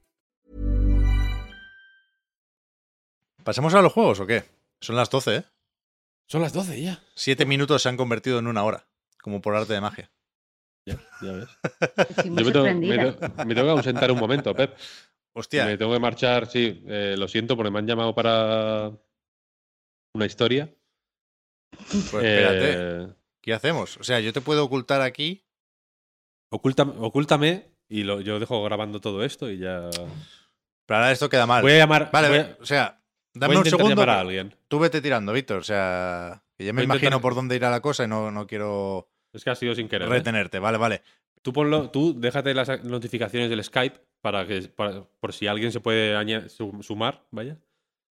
[3.43, 4.43] ¿Pasamos a los juegos o qué?
[4.79, 5.43] Son las 12, ¿eh?
[6.27, 7.03] Son las 12 ya.
[7.15, 8.87] Siete minutos se han convertido en una hora,
[9.21, 10.11] como por arte de magia.
[10.87, 11.49] Ya, ya ves.
[12.25, 13.15] Muy Yo me tengo, me, sorprendida.
[13.17, 14.75] tengo- me tengo que ausentar un momento, Pep.
[15.33, 16.83] Hostia, Me tengo que marchar, sí.
[16.87, 18.91] eh, lo siento porque me han llamado para
[20.13, 20.73] una historia.
[21.71, 22.73] pues espérate.
[22.77, 23.07] Eh,
[23.41, 23.97] ¿Qué hacemos?
[23.97, 25.45] O sea, yo te puedo ocultar aquí.
[26.51, 29.89] ocúltame, ocúltame y lo, yo dejo grabando todo esto y ya.
[30.85, 31.61] Pero ahora esto queda mal.
[31.61, 32.09] Voy a llamar.
[32.11, 33.00] Vale, voy a- o sea,
[33.33, 34.01] dame un segundo.
[34.03, 34.55] a alguien.
[34.67, 35.57] Tú vete tirando, Víctor.
[35.59, 38.47] O sea, que ya me Voy imagino por dónde irá la cosa y no, no
[38.47, 40.07] quiero Es que ha sido sin querer.
[40.07, 40.11] ¿eh?
[40.11, 40.59] retenerte.
[40.59, 41.01] Vale, vale.
[41.41, 45.79] Tú ponlo, tú déjate las notificaciones del Skype para que para- por si alguien se
[45.79, 46.15] puede
[46.49, 47.57] sumar, vaya.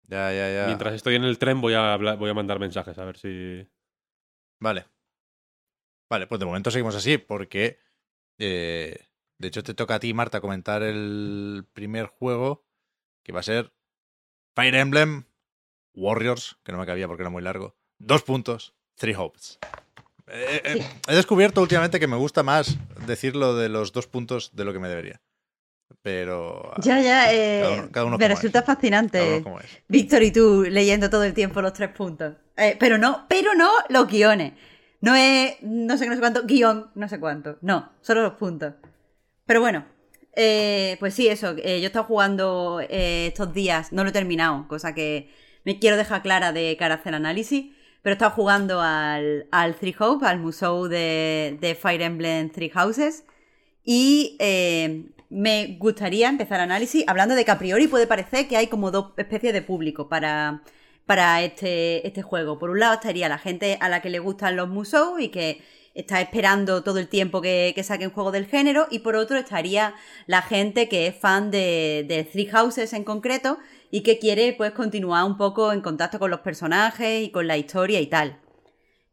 [0.08, 0.66] Ya, ya, ya.
[0.66, 3.68] Mientras estoy en el tren voy a hablar- voy a mandar mensajes a ver si.
[4.60, 4.86] Vale.
[6.10, 7.78] Vale, pues de momento seguimos así, porque.
[8.40, 8.98] eh,
[9.38, 12.64] de hecho, te toca a ti, Marta, comentar el primer juego,
[13.24, 13.74] que va a ser
[14.56, 15.26] Fire Emblem
[15.94, 17.76] Warriors, que no me cabía porque era muy largo.
[18.00, 19.60] Dos puntos, Three Hopes.
[20.28, 24.66] Eh, eh, He descubierto últimamente que me gusta más decirlo de los dos puntos de
[24.66, 25.22] lo que me debería.
[26.02, 26.72] Pero.
[26.82, 28.66] Ya, ya, eh, Cada uno- cada uno me resulta es.
[28.66, 29.44] fascinante.
[29.88, 32.36] Víctor y tú leyendo todo el tiempo los tres puntos.
[32.58, 34.54] Eh, pero no, pero no los guiones.
[35.02, 37.58] No es no sé qué, no sé cuánto, guion, no sé cuánto.
[37.62, 38.74] No, solo los puntos.
[39.46, 39.86] Pero bueno,
[40.34, 41.56] eh, pues sí, eso.
[41.58, 45.30] eh, yo he estado jugando eh, estos días, no lo he terminado, cosa que
[45.64, 47.66] me quiero dejar clara de cara a hacer análisis.
[48.02, 53.26] Pero he estado jugando al, al Three Hope, al museo de, Fire Emblem Three Houses.
[53.84, 58.68] Y eh, me gustaría empezar análisis hablando de que a priori puede parecer que hay
[58.68, 60.64] como dos especies de público para,
[61.06, 62.58] para este, este juego.
[62.58, 65.62] Por un lado estaría la gente a la que le gustan los museos y que
[65.94, 69.94] está esperando todo el tiempo que, que saquen juego del género, y por otro estaría
[70.28, 73.58] la gente que es fan de, de Three Houses en concreto
[73.92, 77.58] y que quiere pues continuar un poco en contacto con los personajes y con la
[77.58, 78.40] historia y tal.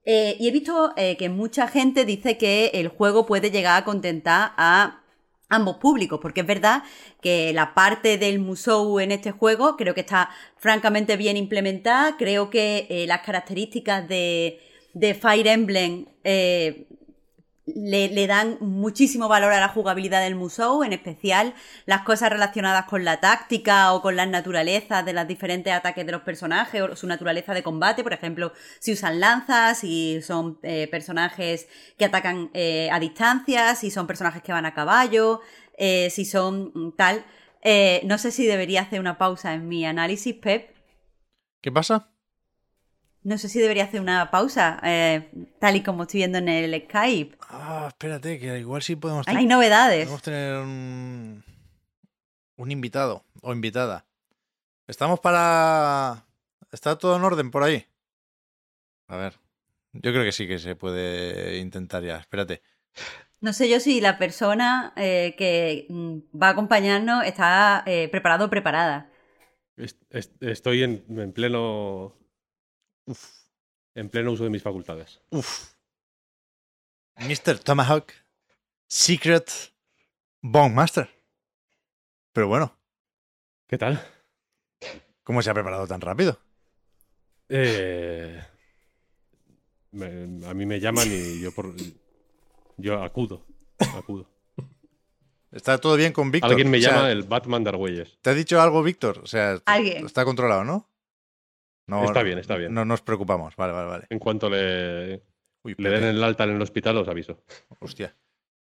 [0.04, 3.84] Eh, y he visto eh, que mucha gente dice que el juego puede llegar a
[3.84, 5.02] contentar a
[5.50, 6.82] ambos públicos, porque es verdad
[7.20, 12.48] que la parte del Musou en este juego creo que está francamente bien implementada, creo
[12.50, 14.60] que eh, las características de,
[14.94, 16.86] de Fire Emblem eh,
[17.64, 21.54] le, dan muchísimo valor a la jugabilidad del Musou, en especial
[21.86, 26.12] las cosas relacionadas con la táctica o con las naturalezas de los diferentes ataques de
[26.12, 30.86] los personajes o su naturaleza de combate, por ejemplo, si usan lanzas, si son eh,
[30.90, 31.66] personajes
[31.96, 35.40] que atacan eh, a distancia, si son personajes que van a caballo,
[35.78, 37.24] si son tal.
[38.04, 40.74] No sé si debería hacer una pausa en mi análisis, Pep.
[41.62, 42.17] ¿Qué pasa?
[43.22, 46.82] No sé si debería hacer una pausa, eh, tal y como estoy viendo en el
[46.84, 47.36] Skype.
[47.50, 50.04] Ah, espérate, que igual sí podemos Hay novedades.
[50.04, 51.44] Podemos tener un,
[52.56, 54.06] un invitado o invitada.
[54.86, 56.24] Estamos para...
[56.70, 57.84] ¿Está todo en orden por ahí?
[59.08, 59.34] A ver.
[59.92, 62.16] Yo creo que sí que se puede intentar ya.
[62.16, 62.62] Espérate.
[63.40, 68.46] No sé yo si la persona eh, que mm, va a acompañarnos está eh, preparado
[68.46, 69.10] o preparada.
[69.76, 72.16] Est est estoy en, en pleno
[73.08, 73.30] Uf.
[73.94, 75.20] en pleno uso de mis facultades.
[75.30, 75.72] Uf.
[77.16, 77.58] Mr.
[77.58, 78.12] Tomahawk.
[78.86, 79.50] Secret
[80.40, 81.08] Bone Master.
[82.32, 82.76] Pero bueno,
[83.66, 84.00] ¿Qué tal?
[85.24, 86.38] ¿cómo se ha preparado tan rápido?
[87.48, 88.40] Eh,
[89.92, 91.74] me- a mí me llaman y yo por
[92.76, 93.44] yo acudo,
[93.96, 94.28] acudo.
[95.50, 96.50] ¿Está todo bien con Víctor?
[96.50, 98.18] Alguien me O sea, llama el Batman de Argüelles.
[98.20, 99.18] ¿Te ha dicho algo Víctor?
[99.22, 100.04] O sea, Alguien.
[100.06, 100.88] está controlado, ¿no?
[101.88, 102.72] No, Está bien, está bien.
[102.72, 103.56] No nos preocupamos.
[103.56, 104.06] Vale, vale, vale.
[104.10, 105.22] En cuanto le,
[105.62, 107.42] Uy, le den el alta en el hospital, os aviso.
[107.80, 108.14] Hostia.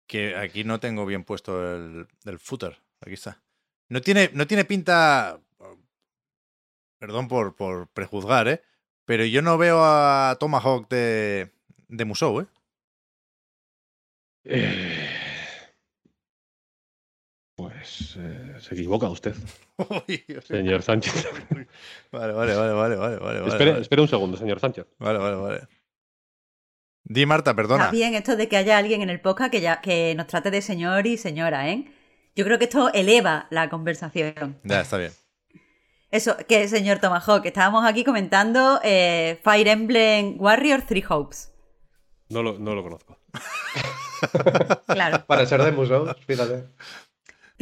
[0.08, 2.82] Que aquí no tengo bien puesto el, el footer.
[3.00, 3.40] Aquí está.
[3.88, 5.40] No tiene, no tiene pinta.
[6.98, 8.62] Perdón por, por prejuzgar, ¿eh?
[9.04, 11.52] Pero yo no veo a Tomahawk de,
[11.88, 12.46] de Musou, ¿eh?
[14.44, 15.01] Eh,
[17.82, 19.34] Pues eh, se equivoca usted,
[20.46, 21.12] señor Sánchez.
[22.12, 23.40] Vale, vale, vale, vale, vale, vale.
[23.40, 23.82] vale, espere, vale.
[23.82, 24.86] espere un segundo, señor Sánchez.
[24.98, 25.60] Vale, vale, vale.
[27.02, 27.84] Di Marta, perdona.
[27.84, 30.52] Está bien esto de que haya alguien en el podcast que, ya, que nos trate
[30.52, 31.90] de señor y señora, ¿eh?
[32.36, 34.60] Yo creo que esto eleva la conversación.
[34.62, 35.10] Ya, está bien.
[36.12, 41.52] Eso, que señor Tomahawk, estábamos aquí comentando eh, Fire Emblem Warrior Three Hopes.
[42.28, 43.18] No lo, no lo conozco.
[44.86, 45.26] Claro.
[45.26, 46.68] Para ser de museos, fíjate.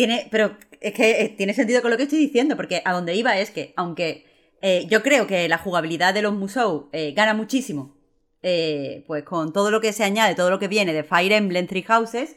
[0.00, 3.14] Tiene, pero es que eh, tiene sentido con lo que estoy diciendo, porque a donde
[3.14, 4.24] iba es que, aunque
[4.62, 7.98] eh, yo creo que la jugabilidad de los Musou eh, gana muchísimo,
[8.42, 11.66] eh, pues con todo lo que se añade, todo lo que viene de Fire Emblem
[11.66, 12.36] Three Houses,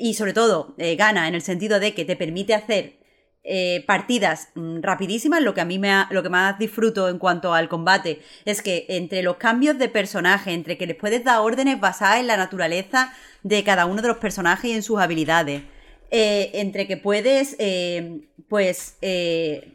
[0.00, 2.98] y sobre todo gana en el sentido de que te permite hacer
[3.86, 5.40] partidas mm, rapidísimas.
[5.42, 8.60] Lo que a mí me ha- lo que más disfruto en cuanto al combate es
[8.62, 12.36] que entre los cambios de personaje, entre que les puedes dar órdenes basadas en la
[12.36, 13.12] naturaleza
[13.42, 15.62] de cada uno de los personajes y en sus habilidades,
[16.10, 19.72] eh, entre que puedes, eh, pues, eh,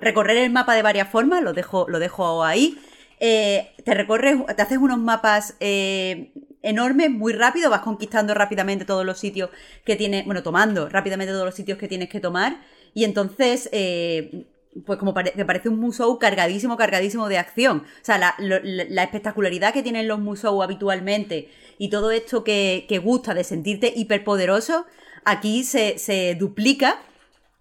[0.00, 2.78] recorrer el mapa de varias formas, lo dejo, lo dejo ahí.
[3.18, 9.04] Eh, te recorres, te haces unos mapas eh, enormes, muy rápido, vas conquistando rápidamente todos
[9.04, 9.50] los sitios
[9.84, 12.60] que tienes, bueno, tomando rápidamente todos los sitios que tienes que tomar.
[12.94, 14.46] Y entonces, eh,
[14.86, 17.78] pues como pare- parece un Musou cargadísimo, cargadísimo de acción.
[17.78, 23.34] O sea, la espectacularidad que tienen los Musou habitualmente y todo esto que, que gusta
[23.34, 24.86] de sentirte hiperpoderoso,
[25.24, 26.98] aquí se, se duplica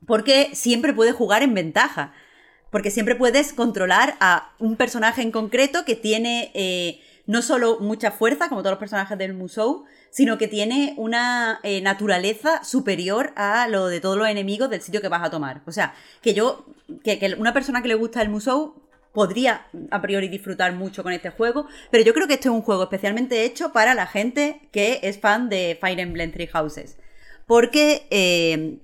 [0.06, 2.14] porque siempre puedes jugar en ventaja.
[2.72, 8.12] Porque siempre puedes controlar a un personaje en concreto que tiene eh, no solo mucha
[8.12, 13.68] fuerza, como todos los personajes del Musou, sino que tiene una eh, naturaleza superior a
[13.68, 15.62] lo de todos los enemigos del sitio que vas a tomar.
[15.66, 16.66] O sea, que yo,
[17.04, 18.84] que, que una persona que le gusta el Musou
[19.14, 22.62] podría a priori disfrutar mucho con este juego, pero yo creo que este es un
[22.62, 26.99] juego especialmente hecho para la gente que es fan de Fire Emblem Three Houses.
[27.50, 28.78] Porque eh,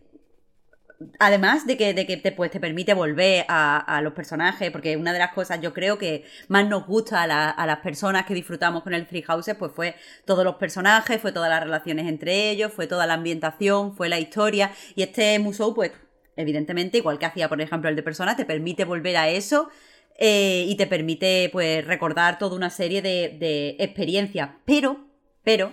[1.20, 5.13] además de que, de que te, pues, te permite volver a, los personajes, porque una
[5.13, 8.34] de las cosas yo creo que más nos gusta a, la- a las personas que
[8.34, 9.93] disfrutamos con el Three Houses, pues fue
[10.26, 14.18] todos los personajes, fue todas las relaciones entre ellos, fue toda la ambientación, fue la
[14.20, 15.91] historia, y este Musou, pues
[16.36, 19.70] evidentemente, igual que hacía por ejemplo el de Persona, te permite volver a eso
[20.18, 25.05] eh, y te permite pues recordar toda una serie de, de experiencias, pero,
[25.43, 25.72] pero,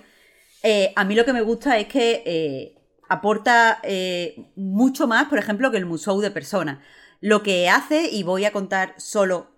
[0.63, 2.82] eh, a mí lo que me gusta es que eh,
[3.13, 6.83] aporta eh, mucho más, por ejemplo, que el Musou de persona.
[7.21, 9.51] Lo que hace, y voy a contar solo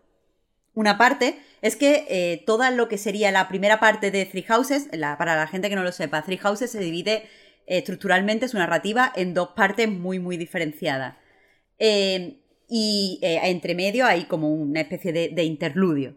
[0.74, 4.88] una parte, es que eh, toda lo que sería la primera parte de Three Houses,
[5.18, 7.28] para la gente que no lo sepa, Three Houses se divide
[7.66, 11.16] eh, estructuralmente su narrativa en dos partes muy, muy diferenciadas.
[11.78, 16.16] Eh, y eh, entre medio hay como una especie de, de interludio.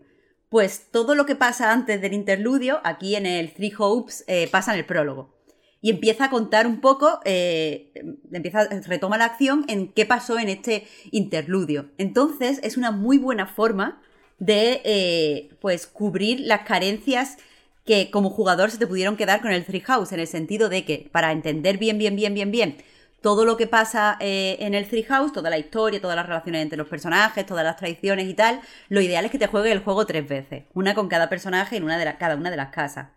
[0.49, 4.79] Pues todo lo que pasa antes del interludio, aquí en el Three Hopes, pasa en
[4.79, 5.36] el prólogo.
[5.82, 7.91] Y empieza a contar un poco, eh,
[8.32, 11.89] empieza, retoma la acción en qué pasó en este interludio.
[11.97, 14.01] Entonces es una muy buena forma
[14.39, 17.38] de eh, pues cubrir las carencias
[17.86, 20.84] que como jugador se te pudieron quedar con el Three House, en el sentido de
[20.84, 22.78] que para entender bien, bien, bien, bien, bien
[23.21, 26.61] todo lo que pasa eh, en el Three House, toda la historia, todas las relaciones
[26.61, 29.84] entre los personajes, todas las tradiciones y tal, lo ideal es que te juegues el
[29.84, 33.09] juego tres veces, una con cada personaje en una de cada una de las casas.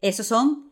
[0.00, 0.71] Eso son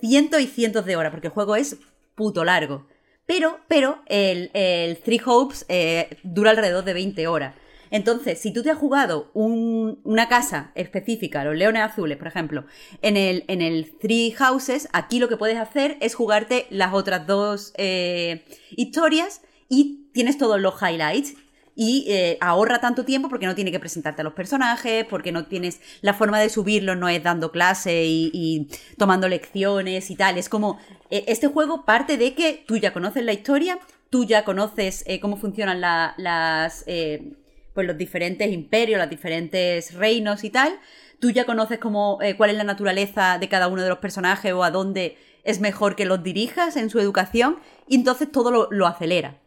[0.00, 1.76] cientos y cientos de horas, porque el juego es
[2.14, 2.86] puto largo.
[3.26, 7.54] Pero, pero, el, el Three Hopes eh, dura alrededor de 20 horas.
[7.92, 12.64] Entonces, si tú te has jugado un- una casa específica, los leones azules, por ejemplo,
[13.02, 17.26] en el, en el Three Houses, aquí lo que puedes hacer es jugarte las otras
[17.26, 21.34] dos eh, historias y tienes todos los highlights.
[21.82, 25.46] Y eh, ahorra tanto tiempo porque no tiene que presentarte a los personajes, porque no
[25.46, 28.68] tienes la forma de subirlos, no es dando clase y,
[28.98, 30.36] tomando lecciones y tal.
[30.36, 30.78] Es como,
[31.10, 33.78] eh, este juego parte de que tú ya conoces la historia,
[34.10, 37.32] tú ya conoces eh, cómo funcionan la- las, eh,
[37.72, 40.78] pues los diferentes imperios, los diferentes reinos y tal.
[41.18, 44.64] Tú ya conoces cómo, cuál es la naturaleza de cada uno de los personajes o
[44.64, 47.58] a dónde es mejor que los dirijas en su educación.
[47.88, 49.39] Y entonces todo lo acelera.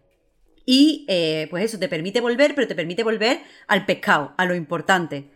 [0.66, 4.56] Y eh, pues eso, te permite volver, pero te permite volver al pescado, a lo
[4.56, 5.30] importante.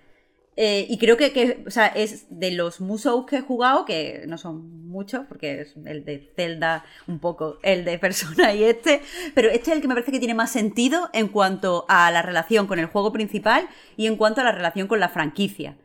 [0.59, 4.39] Eh, y creo que, o sea, es de los Musou que he jugado, que no
[4.39, 9.01] son muchos, porque es el de Zelda, un poco el de Persona y este,
[9.36, 12.23] pero este es el que me parece que tiene más sentido en cuanto a la
[12.23, 13.67] relación con el juego principal
[13.97, 15.78] y en cuanto a la relación con la franquicia.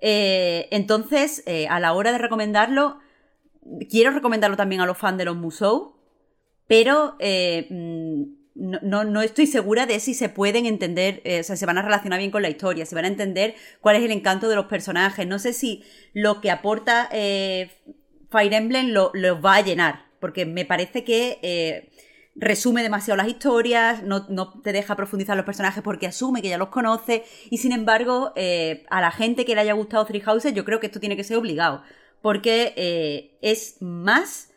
[0.00, 2.98] Eh, entonces, a la hora de recomendarlo,
[3.88, 5.94] quiero recomendarlo también a los fans de los Musou,
[6.66, 11.56] pero mm, no, no- no estoy segura de si se pueden entender, eh, o sea,
[11.56, 14.10] se van a relacionar bien con la historia, si van a entender cuál es el
[14.10, 15.26] encanto de los personajes.
[15.26, 17.70] No sé si lo que aporta eh,
[18.30, 21.88] Fire Emblem lo, va a llenar, porque me parece que eh,
[22.34, 26.58] resume demasiado las historias, no, no te deja profundizar los personajes porque asume que ya
[26.58, 28.32] los conoce, y sin embargo,
[28.90, 31.24] a la gente que le haya gustado Three Houses, yo creo que esto tiene que
[31.24, 31.82] ser obligado,
[32.20, 34.47] porque es más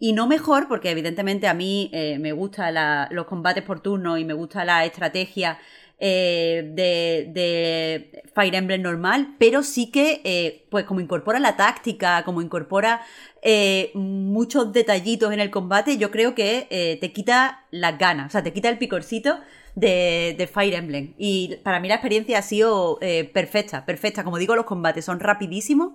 [0.00, 2.74] y no mejor, porque evidentemente a mí eh, me gustan
[3.10, 5.58] los combates por turno y me gusta la estrategia
[6.00, 12.24] eh, de, de Fire Emblem normal, pero sí que, eh, pues como incorpora la táctica,
[12.24, 13.02] como incorpora
[13.42, 18.30] eh, muchos detallitos en el combate, yo creo que eh, te quita las ganas, o
[18.30, 19.38] sea, te quita el picorcito
[19.74, 21.14] de, de Fire Emblem.
[21.18, 24.24] Y para mí la experiencia ha sido eh, perfecta, perfecta.
[24.24, 25.92] Como digo, los combates son rapidísimos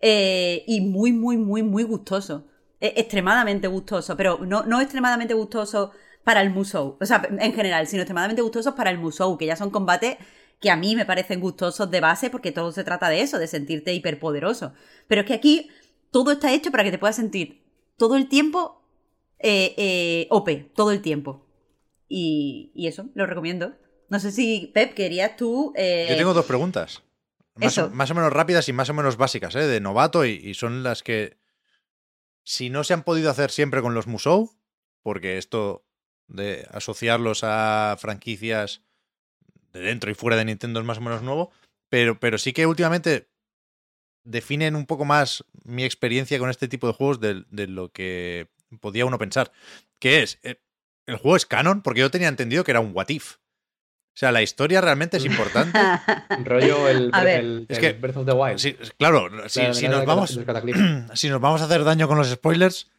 [0.00, 2.42] eh, y muy, muy, muy, muy gustosos.
[2.80, 5.92] Eh, extremadamente gustoso, pero no, no extremadamente gustoso
[6.24, 9.56] para el Musou, o sea, en general, sino extremadamente gustosos para el Musou, que ya
[9.56, 10.16] son combates
[10.60, 13.46] que a mí me parecen gustosos de base porque todo se trata de eso, de
[13.46, 14.74] sentirte hiperpoderoso.
[15.08, 15.70] Pero es que aquí
[16.10, 17.62] todo está hecho para que te puedas sentir
[17.96, 18.82] todo el tiempo
[19.38, 21.46] eh, eh, OP, todo el tiempo.
[22.08, 23.72] Y, y eso, lo recomiendo.
[24.10, 25.72] No sé si, Pep, querías tú...
[25.76, 27.02] eh, Yo tengo dos preguntas.
[27.54, 27.90] Más, o- Eso.
[27.94, 29.66] más o menos rápidas y más o menos básicas, ¿eh?
[29.66, 31.38] de novato, y, y son las que,
[32.50, 34.50] si no se han podido hacer siempre con los Musou,
[35.04, 35.86] porque esto
[36.26, 38.82] de asociarlos a franquicias
[39.72, 41.52] de dentro y fuera de Nintendo es más o menos nuevo,
[41.88, 43.30] pero, pero sí que últimamente
[44.24, 48.48] definen un poco más mi experiencia con este tipo de juegos de, de lo que
[48.80, 49.52] podía uno pensar.
[50.00, 50.60] Que es, eh,
[51.06, 53.36] el juego es canon, porque yo tenía entendido que era un what if.
[54.20, 55.78] O sea, la historia realmente es importante.
[56.44, 57.40] Rollo el, A ver.
[57.40, 58.58] el- Es el que- Breath of the Wild.
[58.58, 60.38] Sí, claro, si, nos vamos,
[61.14, 62.90] si nos vamos a hacer daño con los spoilers,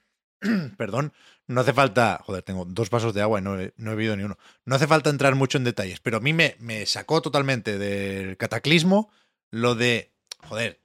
[0.77, 1.13] perdón,
[1.45, 2.19] no hace falta.
[2.25, 4.39] Joder, tengo dos vasos de agua y no he, no he bebido ni uno.
[4.65, 8.35] No hace falta entrar mucho en detalles, pero a mí me, me sacó totalmente del
[8.37, 9.11] cataclismo
[9.51, 10.11] lo de.
[10.47, 10.79] Joder,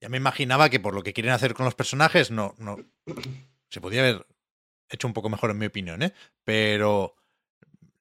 [0.00, 2.56] ya me imaginaba que por lo que quieren hacer con los personajes, no.
[2.58, 2.76] no
[3.68, 4.26] se podía haber
[4.88, 6.12] hecho un poco mejor, en mi opinión, ¿eh?
[6.42, 7.14] Pero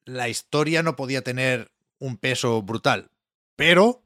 [0.09, 3.11] la historia no podía tener un peso brutal.
[3.55, 4.03] Pero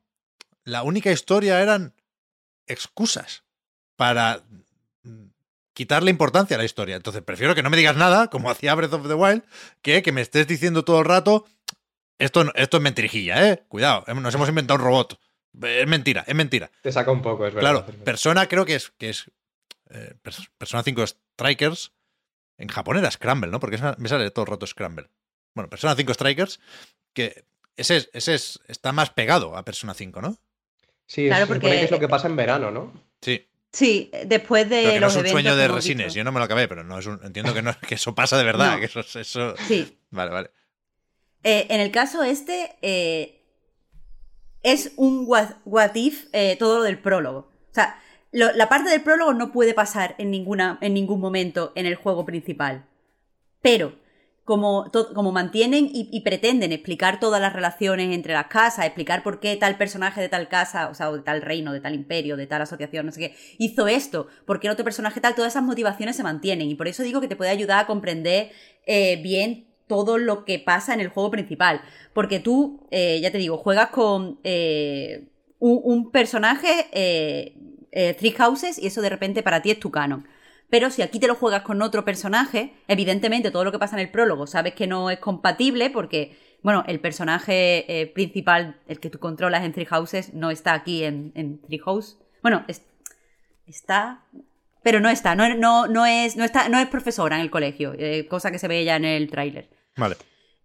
[0.64, 1.94] la única historia eran
[2.68, 3.44] excusas
[3.96, 4.44] para
[5.04, 5.26] mm,
[5.74, 6.96] quitarle importancia a la historia.
[6.96, 9.44] Entonces, prefiero que no me digas nada, como hacía Breath of the Wild,
[9.82, 11.46] que que me estés diciendo todo el rato,
[12.20, 13.64] esto, esto es mentirijilla, ¿eh?
[13.68, 15.20] Cuidado, hem- nos hemos inventado un robot.
[15.62, 16.72] Es mentira, es mentira.
[16.82, 17.84] Te saca un poco, es verdad.
[17.86, 18.04] Claro.
[18.04, 19.26] Persona creo que es, que es
[19.90, 21.92] eh, Pers- Persona 5 Strikers.
[22.58, 23.60] En Japón era Scramble, ¿no?
[23.60, 25.10] Porque me sale todo el rato Scramble.
[25.54, 26.60] Bueno, Persona 5 Strikers,
[27.14, 27.46] que
[27.78, 30.38] ese, es- ese es- está más pegado a Persona 5, ¿no?
[31.06, 32.94] Sí, Claro, porque- que es lo que pasa en verano, ¿no?
[33.22, 33.48] Sí.
[33.72, 36.08] Sí, después de Pero que no es un eventos sueño de resines.
[36.08, 36.18] dicho.
[36.18, 38.38] Yo no me lo acabé, pero no es un, entiendo que, no, que eso pasa
[38.38, 38.74] de verdad.
[38.74, 38.80] No.
[38.80, 39.56] Que eso, es- eso...
[39.68, 39.98] Sí.
[40.12, 40.52] Vale, vale.
[41.44, 43.42] Eh, en el caso este, eh,
[44.62, 47.40] es un what, what if eh, todo lo del prólogo.
[47.72, 48.00] O sea,
[48.32, 51.96] lo- la parte del prólogo no puede pasar en, ninguna, en ningún momento en el
[51.96, 52.86] juego principal.
[53.62, 53.96] Pero,
[54.46, 59.56] como, to- mantienen y, pretenden explicar todas las relaciones entre las casas, explicar por qué
[59.56, 62.48] tal personaje de tal casa, o sea, o de tal reino, de tal imperio, de
[62.48, 66.16] tal asociación, no sé qué, hizo esto, por qué otro personaje tal, todas esas motivaciones
[66.18, 66.70] se mantienen.
[66.70, 68.52] Y por eso digo que te puede ayudar a comprender
[68.86, 71.82] eh, bien todo lo que pasa en el juego principal.
[72.14, 75.26] Porque tú, eh, ya te digo, juegas con eh,
[75.60, 77.56] un, un personaje, eh,
[77.92, 80.26] eh, Three Houses, y eso de repente para ti es tu canon.
[80.74, 84.00] Pero si aquí te lo juegas con otro personaje, evidentemente todo lo que pasa en
[84.00, 89.12] el prólogo sabes que no es compatible porque, bueno, el personaje eh, principal, el que
[89.12, 92.18] tú controlas en Three Houses, no está aquí en, Three House.
[92.42, 92.82] Bueno, es-
[93.68, 94.24] está,
[94.82, 97.94] pero no está, no, no, no, es, no, está, no es profesora en el colegio,
[97.96, 99.70] eh, cosa que se ve ya en el tráiler.
[99.96, 100.16] Vale.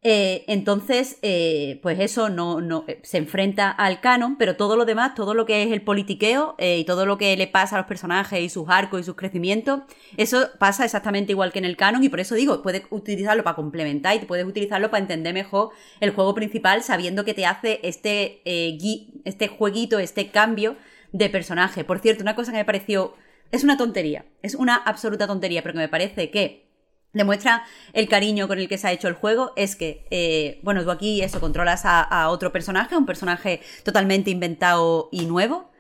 [0.03, 4.85] Eh, entonces, eh, pues eso no, no eh, se enfrenta al canon, pero todo lo
[4.85, 7.89] demás, todo lo que es el politiqueo y todo lo que le pasa a los
[7.89, 9.81] personajes y sus arcos y sus crecimientos,
[10.17, 13.57] eso pasa exactamente igual que en el canon y por eso digo, puedes utilizarlo para
[13.57, 15.71] complementar y puedes utilizarlo para entender mejor
[16.01, 18.41] el juego principal sabiendo que te hace este,
[19.25, 20.77] este jueguito, este cambio
[21.13, 21.83] de personaje.
[21.83, 23.15] Por cierto, una cosa que me pareció,
[23.51, 26.68] es una tontería, es una absoluta tontería, pero que me parece que
[27.13, 30.85] demuestra el cariño con el que se ha hecho el juego es que, eh, bueno,
[30.85, 35.71] tú aquí eso, controlas a, otro personaje, un personaje totalmente inventado y nuevo.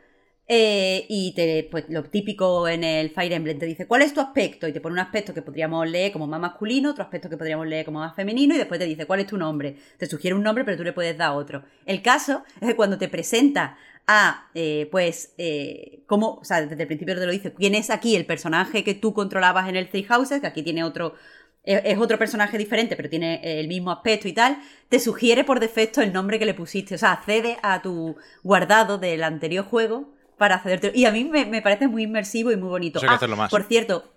[0.50, 1.34] eh, y
[1.70, 4.80] pues lo típico en el Fire Emblem te dice cuál es tu aspecto y te
[4.80, 7.98] pone un aspecto que podríamos leer como más masculino, otro aspecto que podríamos leer como
[7.98, 9.76] más femenino y después te dice cuál es tu nombre.
[9.98, 11.64] Te sugiere un nombre pero tú le puedes dar otro.
[11.84, 13.76] El caso es que cuando te presenta
[14.08, 17.90] a, eh, pues, eh, cómo, o sea, desde el principio te lo dice, quién es
[17.90, 21.14] aquí el personaje que tú controlabas en el Three Houses, que aquí tiene otro,
[21.62, 24.58] es, es otro personaje diferente, pero tiene el mismo aspecto y tal,
[24.88, 28.96] te sugiere por defecto el nombre que le pusiste, o sea, accede a tu guardado
[28.98, 30.90] del anterior juego para accederte.
[30.94, 32.98] Y a mí me, me parece muy inmersivo y muy bonito.
[33.00, 33.50] Hay que Ah, hacerlo más.
[33.50, 34.10] Por cierto,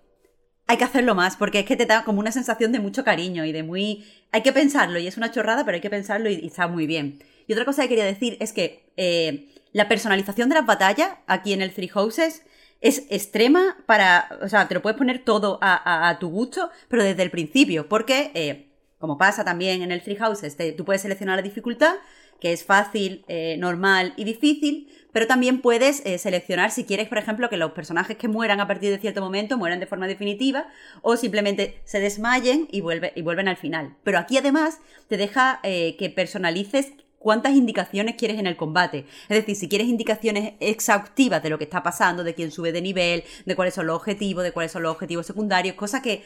[0.67, 3.43] hay que hacerlo más, porque es que te da como una sensación de mucho cariño
[3.43, 4.05] y de muy...
[4.31, 6.87] Hay que pensarlo, y es una chorrada, pero hay que pensarlo y, y está muy
[6.87, 7.19] bien.
[7.47, 11.53] Y otra cosa que quería decir es que eh, la personalización de las batallas aquí
[11.53, 12.43] en el Three Houses
[12.81, 14.27] es extrema para...
[14.41, 17.87] O sea, te lo puedes poner todo a, a- tu gusto, pero desde el principio,
[17.87, 18.67] porque, eh,
[18.97, 21.93] como pasa también en el Three Houses, te- tú puedes seleccionar la dificultad,
[22.39, 27.19] que es fácil, eh, normal y difícil, pero también puedes eh, seleccionar si quieres, por
[27.19, 30.65] ejemplo, que los personajes que mueran a partir de cierto momento mueran de forma definitiva
[31.03, 33.95] o simplemente se desmayen y, vuelve- y vuelven al final.
[34.03, 39.05] Pero aquí además te deja que personalices cuántas indicaciones quieres en el combate.
[39.29, 42.81] Es decir, si quieres indicaciones exhaustivas de lo que está pasando, de quién sube de
[42.81, 46.23] nivel, de cuáles son los objetivos, de cuáles son los objetivos secundarios, cosa que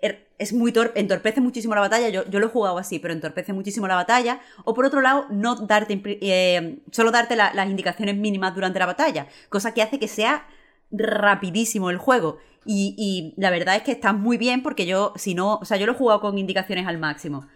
[0.00, 2.08] er- es muy torpe, entorpece muchísimo la batalla.
[2.10, 4.40] Yo, yo lo he jugado así, pero entorpece muchísimo la batalla.
[4.64, 8.86] O por otro lado, no darte eh, solo darte la- las indicaciones mínimas durante la
[8.86, 10.46] batalla, cosa que hace que sea
[10.90, 12.38] rapidísimo el juego.
[12.64, 15.76] Y, y la verdad es que está muy bien porque yo, si no, o sea,
[15.76, 17.46] yo lo he jugado con indicaciones al máximo.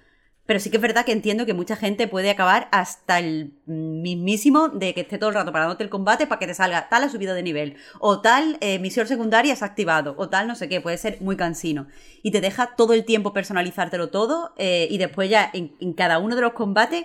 [0.51, 4.67] Pero sí que es verdad que entiendo que mucha gente puede acabar hasta el mismísimo
[4.69, 7.09] de que esté todo el rato parándote el combate para que te salga tal ha
[7.09, 10.69] subido de nivel, o tal eh, misión secundaria se ha activado, o tal no sé
[10.69, 11.87] qué, puede ser muy cansino.
[12.25, 16.35] Y te deja todo el tiempo personalizártelo todo, eh, y después ya en, cada uno
[16.35, 17.05] de los combates,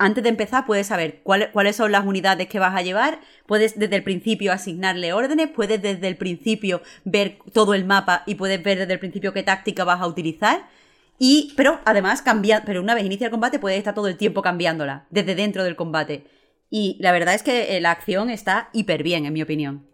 [0.00, 3.78] antes de empezar puedes saber cuál- cuáles son las unidades que vas a llevar, puedes
[3.78, 8.60] desde el principio asignarle órdenes, puedes desde el principio ver todo el mapa y puedes
[8.60, 10.66] ver desde el principio qué táctica vas a utilizar.
[11.18, 14.42] Y, pero además cambia, pero una vez inicia el combate puedes estar todo el tiempo
[14.42, 16.24] cambiándola, desde dentro del combate.
[16.68, 19.86] Y la verdad es que eh, la acción está hiper bien, en mi opinión.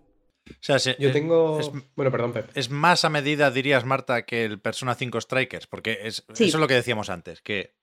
[0.51, 1.61] O sea, se- Yo eh, tengo.
[1.61, 2.51] Es, Bueno, perdón, Pep.
[2.55, 6.45] es más a medida, dirías, Marta, que el Persona 5 Strikers, porque es, Sí.
[6.49, 7.77] eso es lo que decíamos antes, que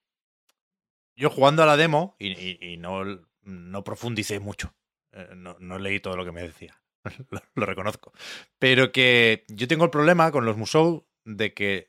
[1.16, 3.04] yo jugando a la demo, y, y- y no,
[3.44, 4.74] no profundicé mucho,
[5.14, 6.82] eh, no, no leí todo lo que me decía,
[7.30, 8.14] lo, lo reconozco,
[8.58, 11.89] pero que yo tengo el problema con los Musou de que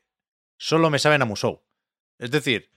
[0.61, 1.63] solo me saben a Musou.
[2.19, 2.69] Es decir,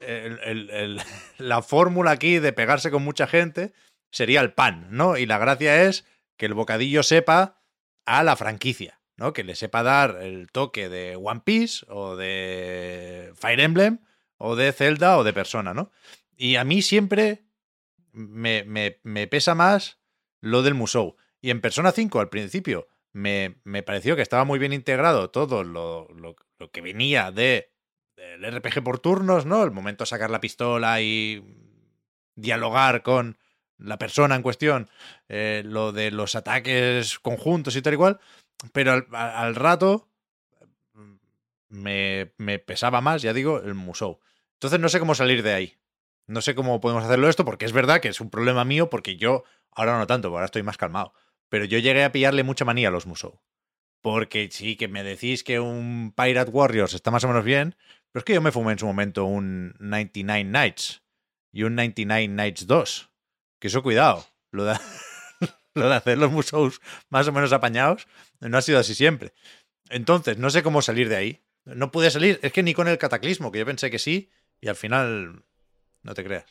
[0.00, 1.00] el-
[1.38, 3.72] la fórmula aquí de pegarse con mucha gente
[4.10, 5.16] sería el pan, ¿no?
[5.16, 6.04] Y la gracia es
[6.36, 7.62] que el bocadillo sepa
[8.04, 9.32] a la franquicia, ¿no?
[9.32, 14.00] Que le sepa dar el toque de One Piece o de Fire Emblem
[14.36, 15.90] o de Zelda o de Persona, ¿no?
[16.36, 17.44] Y a mí siempre
[18.12, 19.98] me, me- me pesa más
[20.40, 21.16] lo del Musou.
[21.40, 25.64] Y en Persona 5 al principio me, me pareció que estaba muy bien integrado todo
[25.64, 26.36] lo, lo-
[26.72, 27.70] que venía de
[28.16, 29.62] del RPG por turnos, ¿no?
[29.64, 31.42] El momento de sacar la pistola y
[32.34, 33.38] dialogar con
[33.78, 34.90] la persona en cuestión,
[35.28, 38.20] eh, lo de los ataques conjuntos y tal y cual,
[38.74, 40.10] pero al, al rato
[40.94, 41.14] mm,
[41.68, 44.20] me, me pesaba más, ya digo, el Musou.
[44.54, 45.78] Entonces no sé cómo salir de ahí.
[46.26, 49.16] No sé cómo podemos hacerlo esto, porque es verdad que es un problema mío, porque
[49.16, 51.12] yo, ahora no tanto, ahora estoy más calmado,
[51.50, 53.40] pero yo llegué a pillarle mucha manía a los Musou.
[54.00, 57.76] Porque sí, que me decís que un Pirate Warriors está más o menos bien,
[58.12, 61.02] pero es que yo me fumé en su momento un 99 Nights
[61.52, 63.10] y un 99 Nights 2.
[63.60, 64.74] Que eso, cuidado, lo de,
[65.74, 68.08] lo de hacer los Musous más o menos apañados
[68.40, 69.34] no ha sido así siempre.
[69.90, 71.40] Entonces, no sé cómo salir de ahí.
[71.66, 74.30] No pude salir, es que ni con el cataclismo, que yo pensé que sí,
[74.62, 75.44] y al final
[76.02, 76.46] no te creas.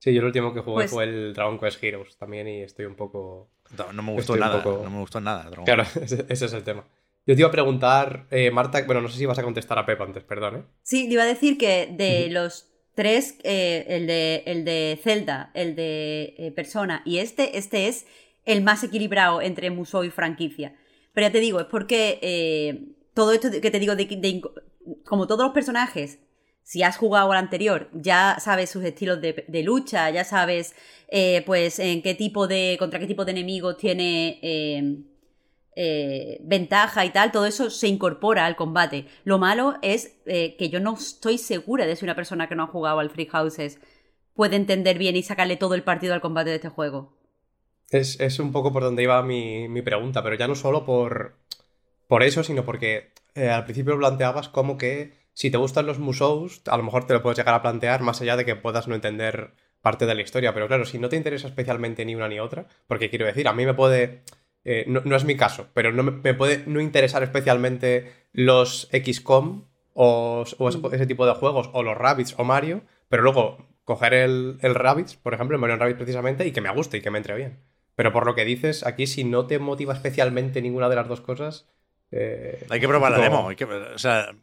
[0.00, 2.84] Sí, yo el último que jugué Pues- fue el Dragon Quest Heroes también y estoy
[2.84, 3.50] un poco...
[3.78, 5.44] No, no me gustó Estoy nada, poco- no me gustó nada.
[5.44, 6.04] Dragon Claro, Ball.
[6.04, 6.84] ese, ese es el tema.
[7.26, 9.86] Yo te iba a preguntar, eh, Marta, bueno, no sé si vas a contestar a
[9.86, 10.62] Pep antes, perdón, ¿eh?
[10.82, 15.50] Sí, le iba a decir que de los tres, eh, el, de, el de Zelda,
[15.54, 18.06] el de eh, Persona y este, este es
[18.44, 20.76] el más equilibrado entre Musou y franquicia.
[21.14, 24.52] Pero ya te digo, es porque eh, todo esto que te digo de, de inco-
[25.04, 26.18] como todos los personajes,
[26.64, 30.74] si has jugado al anterior, ya sabes sus estilos de, lucha, ya sabes
[31.08, 32.76] eh, pues en qué tipo de.
[32.78, 34.40] contra qué tipo de enemigos tiene.
[34.42, 35.04] eh,
[35.76, 39.06] eh, ventaja y tal, todo eso se incorpora al combate.
[39.24, 42.62] Lo malo es eh, que yo no estoy segura de si una persona que no
[42.62, 43.80] ha jugado al Free Houses
[44.34, 47.16] puede entender bien y sacarle todo el partido al combate de este juego.
[47.90, 51.38] Es, es un poco por donde iba mi, mi pregunta, pero ya no solo por,
[52.06, 56.76] por eso, sino porque al principio planteabas como que si te gustan los Musous, a
[56.78, 59.50] lo mejor te lo puedes llegar a plantear más allá de que puedas no entender
[59.82, 60.54] parte de la historia.
[60.54, 63.52] Pero claro, si no te interesa especialmente ni una ni otra, porque quiero decir, a
[63.52, 64.22] mí me puede.
[64.64, 68.88] eh, no, no es mi caso, pero no me, me puede no interesar especialmente los
[68.92, 73.68] XCOM o, o ese, ese tipo de juegos, o los Rabbids o Mario, pero luego
[73.84, 77.00] coger el, el Rabbids, por ejemplo, el Mario Rabbids precisamente, y que me guste y
[77.02, 77.58] que me entre bien.
[77.94, 81.20] Pero por lo que dices, aquí si no te motiva especialmente ninguna de las dos
[81.20, 81.68] cosas.
[82.10, 83.48] eh, Hay que probar la demo.
[83.50, 84.34] hay que- o sea,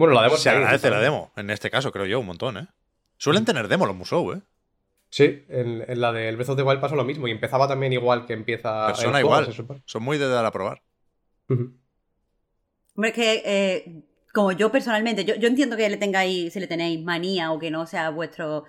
[0.00, 1.30] Bueno, la demo se ahí, agradece la demo.
[1.36, 2.66] En este caso, creo yo, un montón, ¿eh?
[3.18, 4.40] Suelen tener demo los Musou, ¿eh?
[5.10, 7.92] Sí, en, en la del Breath of the Wild pasó lo mismo y empezaba también
[7.92, 8.86] igual que empieza.
[8.86, 9.82] el Persona juego, igual.
[9.84, 10.82] Son muy de dar a probar.
[12.94, 14.02] Hombre, es que eh,
[14.32, 17.70] como yo personalmente, yo, yo entiendo que le tengáis, si le tenéis manía o que
[17.70, 18.62] no sea vuestra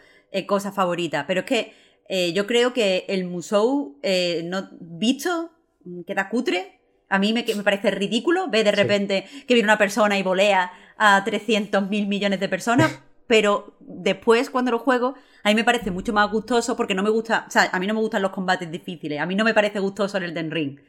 [0.48, 1.74] cosa favorita, pero es que
[2.10, 5.52] eh, yo creo que el Musou, eh, no, visto,
[5.86, 6.80] mm, queda cutre.
[7.08, 8.78] A mí me, parece ridículo ver de Sí.
[8.78, 10.72] repente que viene una persona y volea
[11.04, 15.90] a 300 mil millones de personas, pero después cuando lo juego, a mí me parece
[15.90, 18.30] mucho más gustoso porque no me gusta, o sea, a mí no me gustan los
[18.30, 20.80] combates difíciles, a mí no me parece gustoso el Elden Ring.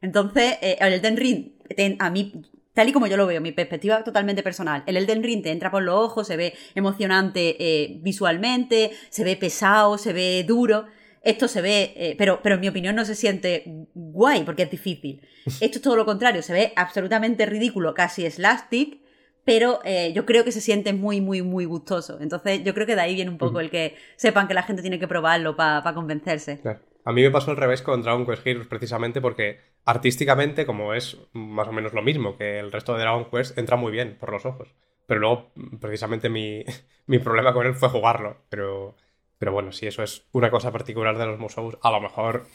[0.00, 1.52] Entonces, eh, el Elden Ring,
[2.00, 2.42] a mí,
[2.74, 5.70] tal y como yo lo veo, mi perspectiva totalmente personal, el Elden Ring te entra
[5.70, 10.86] por los ojos, se ve emocionante eh, visualmente, se ve pesado, se ve duro.
[11.22, 13.62] Esto se ve, eh, pero, pero en mi opinión no se siente
[13.94, 15.20] guay porque es difícil.
[15.60, 19.02] Esto es todo lo contrario, se ve absolutamente ridículo, casi slapstick,
[19.44, 22.18] pero eh, yo creo que se siente muy, muy, muy gustoso.
[22.20, 24.82] Entonces, yo creo que de ahí viene un poco el que sepan que la gente
[24.82, 26.60] tiene que probarlo para convencerse.
[26.60, 26.80] Claro.
[27.04, 31.18] A mí me pasó al revés con Dragon Quest Heroes precisamente porque artísticamente, como es
[31.32, 34.30] más o menos lo mismo que el resto de Dragon Quest, entra muy bien por
[34.30, 34.68] los ojos.
[35.06, 35.50] Pero luego,
[35.80, 36.64] precisamente mi,
[37.06, 38.36] mi problema con él fue jugarlo.
[38.48, 38.94] Pero,
[39.38, 42.46] pero bueno, si eso es una cosa particular de los Musous, a lo mejor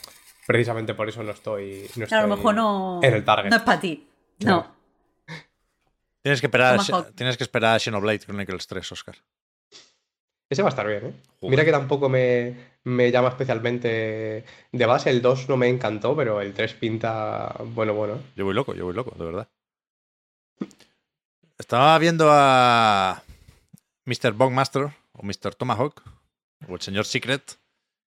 [0.46, 3.50] precisamente por eso no estoy, no Claro, a lo estoy mejor no, en el target.
[3.50, 4.08] no es para ti.
[4.40, 4.46] No.
[4.46, 4.77] Claro.
[6.28, 9.16] Tienes que esperar, a, tienes que esperar a Xenoblade Chronicles 3, Oscar.
[10.50, 11.14] Ese va a estar bien, ¿eh?
[11.40, 11.52] Joder.
[11.52, 14.44] Mira que tampoco me, me llama especialmente
[14.74, 15.10] de base.
[15.10, 18.22] El 2 no me encantó, pero el 3 pinta bueno, bueno.
[18.36, 19.48] Yo voy loco, yo voy loco, de verdad.
[21.58, 23.24] Estaba viendo a
[24.04, 24.34] Mr.
[24.34, 25.56] Bogmaster o Mr.
[25.56, 26.04] Tomahawk
[26.68, 27.58] o el señor Secret,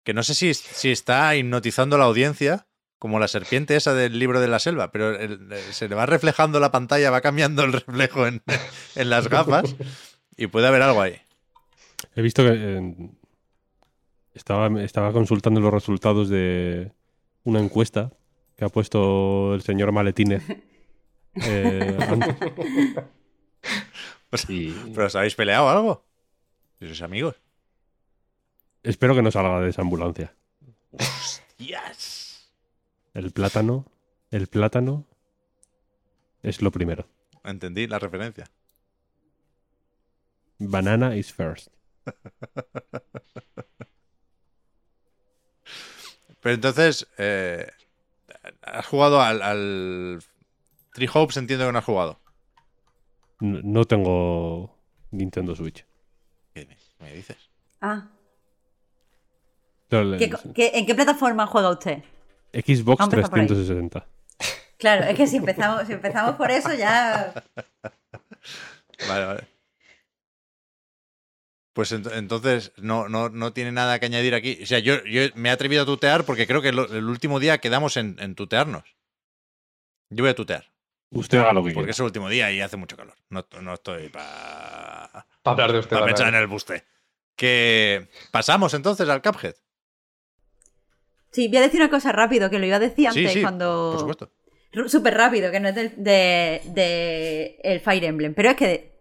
[0.06, 2.66] que no sé si, si está hipnotizando a la audiencia
[2.98, 6.06] como la serpiente esa del libro de la selva, pero el- el- se le va
[6.06, 8.42] reflejando la pantalla, va cambiando el reflejo en,
[8.94, 9.76] en las gafas
[10.36, 11.16] y puede haber algo ahí.
[12.14, 13.10] He visto que eh,
[14.34, 16.92] estaba, estaba consultando los resultados de
[17.44, 18.12] una encuesta
[18.56, 20.42] que ha puesto el señor Maletínez.
[21.42, 22.36] eh, antes.
[24.30, 26.04] Pues, Y ¿Pero os habéis peleado o algo?
[26.80, 27.36] ¿Y sus amigos?
[28.82, 30.32] espero que no salga de esa ambulancia.
[31.58, 32.25] ¡Yes!
[33.16, 33.86] El plátano,
[34.30, 35.06] el plátano
[36.42, 37.08] es lo primero.
[37.44, 38.44] Entendí la referencia.
[40.58, 41.68] Banana is first.
[46.40, 47.66] Pero entonces, eh,
[48.62, 50.22] ¿has jugado al, al
[50.92, 51.36] Three Hopes?
[51.38, 52.20] Entiendo que no has jugado.
[53.40, 54.78] No tengo
[55.10, 55.84] Nintendo Switch.
[56.54, 56.68] ¿Qué
[57.00, 57.50] me dices?
[57.80, 58.08] Ah,
[59.88, 62.02] Pero ¿Qué- qué- ¿En qué plataforma juega usted?
[62.52, 63.46] Xbox Vamos a empezar por ahí.
[63.46, 64.06] 360.
[64.78, 67.32] Claro, es que si empezamos, si empezamos por eso ya...
[69.08, 69.44] Vale, vale.
[71.74, 74.58] Pues ent- entonces no, no, no tiene nada que añadir aquí.
[74.62, 77.38] O sea, yo, yo me he atrevido a tutear porque creo que lo- el último
[77.38, 78.84] día quedamos en, en tutearnos.
[80.10, 80.72] Yo voy a tutear.
[81.10, 81.90] Usted haga lo que Porque quiera.
[81.90, 83.14] es el último día y hace mucho calor.
[83.28, 85.98] No, no estoy para Para hablar de usted.
[86.04, 86.84] pensar en el buste.
[87.36, 89.54] Que pasamos entonces al Cuphead.
[91.32, 93.90] Sí, voy a decir una cosa rápido, que lo iba a decir antes sí, cuando...
[93.92, 94.30] por supuesto.
[94.88, 98.34] Súper rápido, que no es del- de, de el Fire Emblem.
[98.34, 98.92] Pero es que,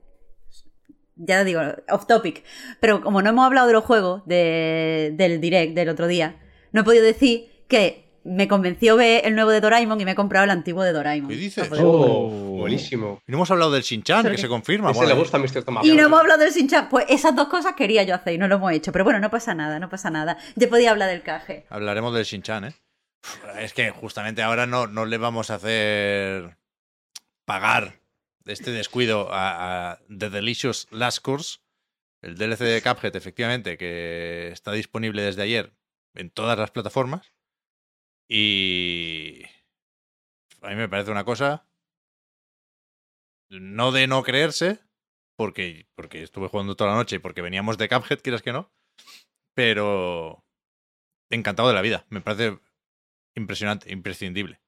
[1.16, 2.44] ya digo, off topic.
[2.80, 6.42] Pero como no hemos hablado de los juegos de- del direct del otro día,
[6.72, 10.16] no he podido decir que me convenció ver el nuevo de Doraemon y me he
[10.16, 11.30] comprado el antiguo de Doraemon.
[11.30, 11.68] ¿Qué dices?
[11.68, 12.28] Poder- Oh,
[12.58, 13.22] buenísimo.
[13.28, 14.92] Y no hemos hablado del Shin-Chan, que que- se confirma.
[14.92, 15.64] Ese le gusta a Mr.
[15.64, 15.88] Tomahawk.
[15.88, 16.90] Y no hemos hablado del Sinchan.
[16.90, 18.92] Pues esas dos cosas quería yo hacer y no lo hemos hecho.
[18.92, 20.38] Pero bueno, no pasa nada, no pasa nada.
[20.56, 21.66] Ya podía hablar del caje.
[21.70, 22.74] Hablaremos del Shin-Chan, ¿eh?
[23.60, 26.58] Es que justamente ahora no, no le vamos a hacer
[27.46, 28.00] pagar
[28.46, 31.60] este descuido a, a The Delicious Last Course,
[32.22, 35.74] el DLC de Cuphead, efectivamente, que está disponible desde ayer
[36.16, 37.32] en todas las plataformas.
[38.28, 39.44] Y
[40.62, 41.68] a mí me parece una cosa
[43.50, 44.80] no de no creerse,
[45.38, 48.72] porque, porque estuve jugando toda la noche y porque veníamos de Cuphead, quieras que no,
[49.54, 50.44] pero
[51.30, 52.06] encantado de la vida.
[52.10, 52.60] Me parece
[53.36, 54.62] impresionante, imprescindible.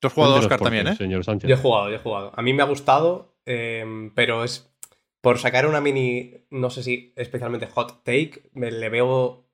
[0.00, 0.96] Tú has jugado Oscar también, ¿eh?
[0.96, 1.48] Señor Sánchez.
[1.48, 2.32] Yo he jugado, yo he jugado.
[2.34, 4.74] A mí me ha gustado, eh, pero es
[5.20, 9.46] por sacar una mini, no sé si especialmente hot take, me, le veo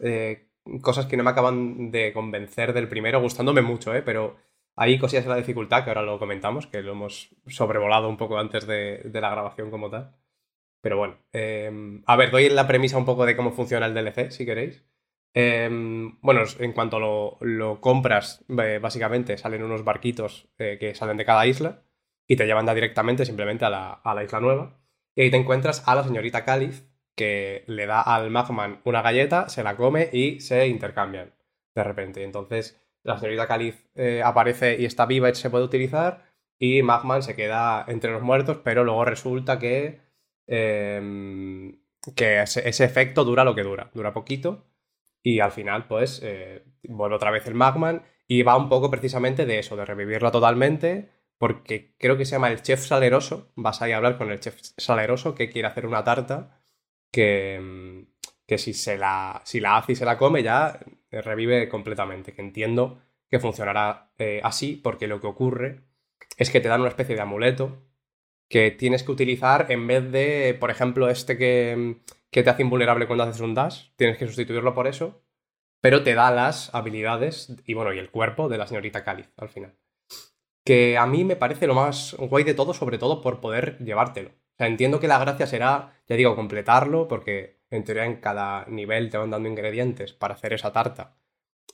[0.00, 0.48] eh,
[0.82, 4.02] cosas que no me acaban de convencer del primero, gustándome mucho, ¿eh?
[4.02, 4.36] pero
[4.76, 8.38] hay cosillas en la dificultad que ahora lo comentamos, que lo hemos sobrevolado un poco
[8.38, 10.16] antes de, la grabación como tal.
[10.80, 14.30] Pero bueno, eh, a ver, doy la premisa un poco de cómo funciona el DLC,
[14.30, 14.84] si queréis.
[15.34, 15.68] Eh,
[16.22, 17.00] bueno, en cuanto
[17.40, 21.82] lo, compras, eh, básicamente salen unos barquitos eh, que salen de cada isla
[22.28, 24.80] y te llevan directamente simplemente a la, a la isla nueva.
[25.16, 29.48] Y ahí te encuentras a la señorita Cáliz, que le da al Magman una galleta,
[29.48, 31.32] se la come y se intercambian
[31.74, 32.22] de repente.
[32.22, 36.24] Entonces la señorita Cáliz eh, aparece y está viva y se puede utilizar
[36.58, 40.00] y Magman se queda entre los muertos, pero luego resulta que,
[40.46, 41.78] eh,
[42.16, 44.66] que ese, efecto dura lo que dura, dura poquito
[45.22, 49.46] y al final pues eh, vuelve otra vez el Magman y va un poco precisamente
[49.46, 53.92] de eso, de revivirla totalmente porque creo que se llama el chef saleroso, vas ahí
[53.92, 56.63] a hablar con el chef saleroso que quiere hacer una tarta
[57.14, 58.06] que, mm,
[58.46, 60.80] que si, se la, si la hace y se la come ya
[61.10, 62.98] eh, revive completamente, que entiendo
[63.30, 65.80] que funcionará eh, así porque lo que ocurre
[66.36, 67.84] es que te dan una especie de amuleto
[68.48, 72.00] que tienes que utilizar en vez de, por ejemplo, este que,
[72.30, 75.22] que te hace invulnerable cuando haces un dash, tienes que sustituirlo por eso,
[75.80, 79.48] pero te da las habilidades y bueno, y el cuerpo de la señorita Cáliz al
[79.48, 79.74] final.
[80.64, 84.32] Que a mí me parece lo más guay de todo, sobre todo por poder llevártelo.
[84.54, 88.64] O sea, entiendo que la gracia será, ya digo, completarlo, porque en teoría en cada
[88.66, 91.16] nivel te van dando ingredientes para hacer esa tarta.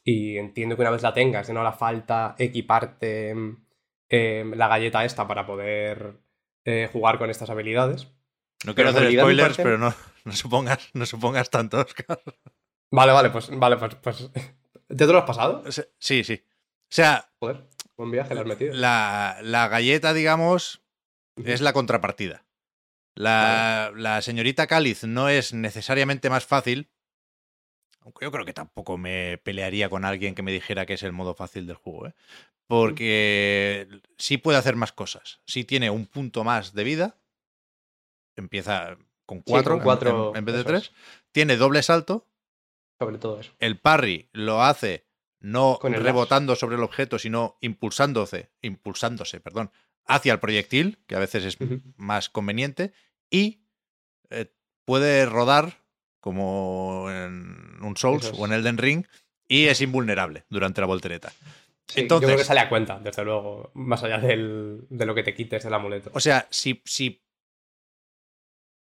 [0.02, 3.34] Y entiendo que una vez la tengas, ya no hará falta equiparte
[4.08, 6.20] eh, la galleta esta para poder
[6.64, 8.08] eh, jugar con estas habilidades.
[8.64, 9.92] No quiero hacer spoilers, pero no,
[10.24, 12.20] no, supongas, no supongas tanto, Oscar.
[12.90, 14.30] Vale, vale, pues, vale, pues, pues.
[14.88, 15.62] ¿Ya te lo has pasado?
[15.98, 16.42] Sí, sí.
[16.44, 18.74] O sea, Joder, buen viaje le has metido.
[18.74, 20.82] la, la galleta, digamos,
[21.44, 22.46] es la contrapartida.
[23.14, 26.90] La, la señorita Cáliz no es necesariamente más fácil.
[28.02, 31.12] Aunque yo creo que tampoco me pelearía con alguien que me dijera que es el
[31.12, 32.14] modo fácil del juego, ¿eh?
[32.66, 35.40] Porque sí puede hacer más cosas.
[35.44, 37.16] Sí tiene un punto más de vida.
[38.36, 38.96] Empieza
[39.26, 40.82] con cuatro, con cuatro, en, en vez de tres.
[40.84, 40.92] es.
[41.32, 42.28] Tiene doble salto.
[42.98, 43.52] Sobre todo eso.
[43.58, 45.10] El parry lo hace
[45.40, 49.72] no Con rebotando sobre el objeto, sino impulsándose, impulsándose, perdón,
[50.14, 51.56] hacia el proyectil, que a veces es
[51.96, 52.92] más conveniente,
[53.30, 53.62] y
[54.30, 54.52] eh,
[54.84, 55.78] puede rodar
[56.20, 58.32] como en un Souls es.
[58.38, 59.06] o en Elden Ring
[59.48, 61.32] y es invulnerable durante la voltereta.
[61.88, 65.14] Sí, Entonces- yo creo que sale a cuenta, desde luego, más allá del- de lo
[65.14, 66.10] que te quites del amuleto.
[66.14, 67.22] O sea, si, si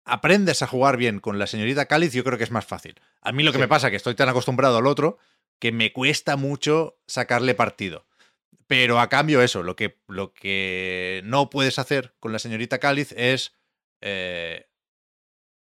[0.05, 3.00] aprendes a jugar bien con la señorita Cáliz, yo creo que es más fácil.
[3.20, 3.62] A mí lo que Sí.
[3.62, 5.18] me pasa es que estoy tan acostumbrado al otro
[5.59, 8.06] que me cuesta mucho sacarle partido.
[8.69, 13.12] Pero a cambio, eso, lo que, lo que no puedes hacer con la señorita Cáliz
[13.16, 13.57] es
[14.03, 14.69] eh,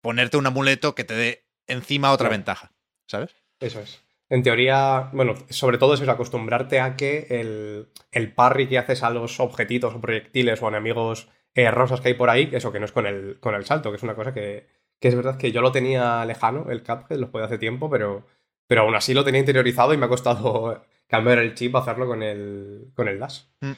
[0.02, 2.74] ponerte un amuleto que te dé encima otra ventaja.
[3.08, 3.34] ¿Sabes?
[3.62, 4.04] Eso es.
[4.30, 9.02] En teoría, bueno, sobre todo es eso, acostumbrarte a que el, el parry que haces
[9.02, 12.80] a los objetitos o proyectiles o enemigos eh, rosas que hay por ahí, eso que
[12.80, 14.68] no es con el, con el salto, que es una cosa que,
[15.00, 18.28] que es verdad que yo lo tenía lejano, el Cuphead, lo jugué hace tiempo, pero,
[18.68, 22.24] pero aún así lo tenía interiorizado y me ha costado cambiar el chip, hacerlo con
[22.24, 23.42] el, con el Dash.
[23.62, 23.72] Mm.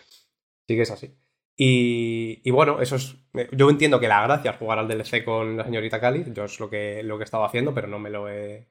[0.68, 1.16] Sí que es así.
[1.58, 3.16] Y, y bueno, eso es.
[3.52, 6.26] Yo entiendo que la gracia es jugar al DLC con la señorita Cali.
[6.34, 8.68] Yo es lo que, lo que estaba haciendo, pero no me lo he.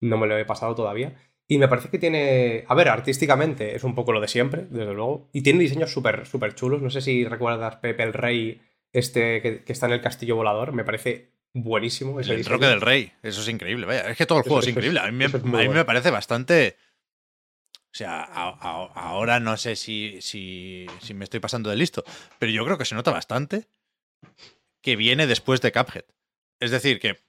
[0.00, 1.14] No me lo he pasado todavía.
[1.48, 2.64] Y me parece que tiene.
[2.68, 5.28] A ver, artísticamente es un poco lo de siempre, desde luego.
[5.32, 6.80] Y tiene diseños súper súper chulos.
[6.80, 8.62] No sé si recuerdas Pepe el Rey,
[8.92, 10.72] este que, que está en el castillo volador.
[10.72, 12.20] Me parece buenísimo.
[12.20, 12.56] Ese El diseño.
[12.58, 13.12] troque del rey.
[13.22, 13.84] Eso es increíble.
[13.86, 15.00] Vaya, es que todo el juego es eso es- increíble.
[15.00, 15.84] A mí, me, es a mí me bueno.
[15.84, 16.76] parece bastante.
[17.94, 22.02] O sea, a- a- ahora no sé si, si, si me estoy pasando de listo,
[22.40, 23.68] pero yo creo que se nota bastante
[24.82, 26.04] que viene después de Cuphead.
[26.60, 27.22] Es decir, que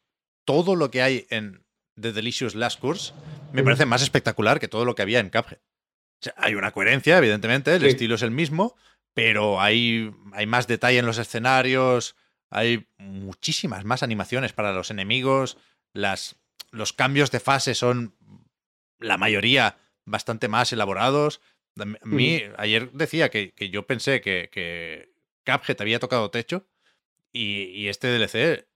[0.43, 1.63] todo lo que hay en
[2.01, 3.13] The Delicious Last Course
[3.53, 5.59] me parece más espectacular que todo lo que había en Cuphead.
[5.59, 7.87] O sea, hay una coherencia, evidentemente, el Sí.
[7.89, 8.75] estilo es el mismo,
[9.13, 12.15] pero hay, hay más detalle en los escenarios,
[12.49, 15.57] hay muchísimas más animaciones para los enemigos,
[15.93, 16.37] las,
[16.71, 18.15] los cambios de fase son
[18.99, 21.41] la mayoría bastante más elaborados.
[21.80, 25.14] A mí- mí, ayer decía que, que yo pensé que, que
[25.45, 26.68] Cuphead había tocado techo
[27.32, 28.68] y, y este DLC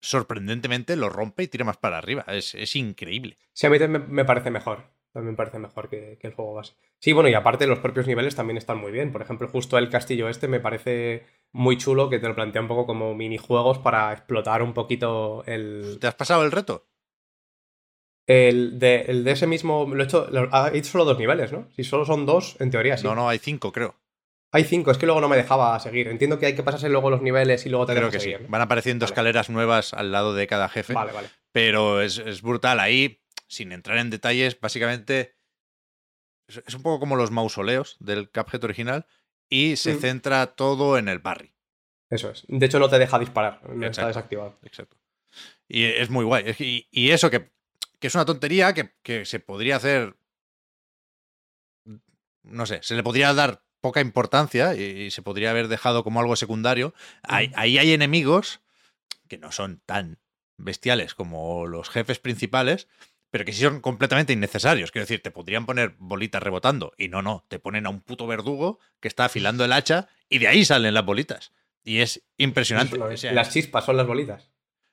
[0.00, 2.24] sorprendentemente lo rompe y tira más para arriba.
[2.28, 3.38] Es, es increíble.
[3.52, 4.84] Sí, a mí también me parece mejor.
[5.12, 6.74] También me parece mejor que, que el juego base.
[6.98, 9.12] Sí, bueno, y aparte los propios niveles también están muy bien.
[9.12, 12.68] Por ejemplo, justo el castillo este me parece muy chulo que te lo plantea un
[12.68, 16.86] poco como minijuegos para explotar un poquito el, ¿Te has pasado el reto?
[18.26, 19.86] El, de, el de ese mismo.
[19.92, 20.26] Lo he hecho.
[20.30, 21.68] Lo, ha hecho solo dos niveles, ¿no?
[21.76, 23.04] Si solo son dos, en teoría sí.
[23.04, 23.94] No, no, hay cinco, creo.
[24.52, 26.08] Hay cinco, es que luego no me dejaba seguir.
[26.08, 28.24] Entiendo que hay que pasarse luego los niveles y luego te Creo deja que sí.
[28.30, 28.42] seguir.
[28.42, 28.48] ¿no?
[28.48, 29.12] Van apareciendo Vale.
[29.12, 30.92] escaleras nuevas al lado de cada jefe.
[30.94, 31.28] Vale, vale.
[31.52, 32.80] Pero es, es brutal.
[32.80, 35.34] Ahí, sin entrar en detalles, básicamente
[36.48, 39.06] es, es un poco como los mausoleos del Cuphead original
[39.50, 39.98] y se Mm.
[40.00, 41.52] centra todo en el barrio.
[42.08, 42.44] Eso es.
[42.48, 43.60] De hecho, no te deja disparar.
[43.82, 44.58] Está desactivado.
[44.62, 44.96] Exacto.
[45.68, 46.44] Y es muy guay.
[46.54, 47.50] Que- y eso que,
[47.98, 50.16] que es una tontería que, que se podría hacer.
[52.42, 56.20] No sé, se le podría dar poca importancia y, y se podría haber dejado como
[56.20, 56.94] algo secundario.
[57.22, 58.60] Ahí, ahí hay enemigos
[59.28, 60.18] que no son tan
[60.56, 62.88] bestiales como los jefes principales,
[63.30, 64.92] pero que sí son completamente innecesarios.
[64.92, 68.26] Quiero decir, te podrían poner bolitas rebotando y no, no, te ponen a un puto
[68.26, 71.52] verdugo que está afilando el hacha y de ahí salen las bolitas.
[71.82, 72.96] Y es impresionante.
[73.32, 74.50] Las chispas son las bolitas.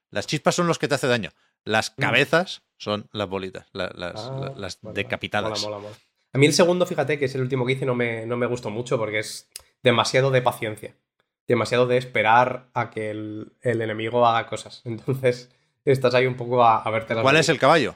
[0.09, 1.31] las chispas son los que te hace daño.
[1.63, 2.01] Las Mm.
[2.01, 5.61] cabezas son las bolitas, la- las, Ah, la- las decapitadas.
[5.63, 5.95] Mola, mola, mola.
[6.33, 8.45] A mí el segundo, fíjate, que es el último que hice, no me, no me
[8.47, 9.49] gustó mucho porque es
[9.83, 10.95] demasiado de paciencia.
[11.47, 14.81] Demasiado de esperar a que el, el enemigo haga cosas.
[14.85, 15.51] Entonces,
[15.85, 17.95] estás ahí un poco a, a verte las ¿Cuál es el caballo?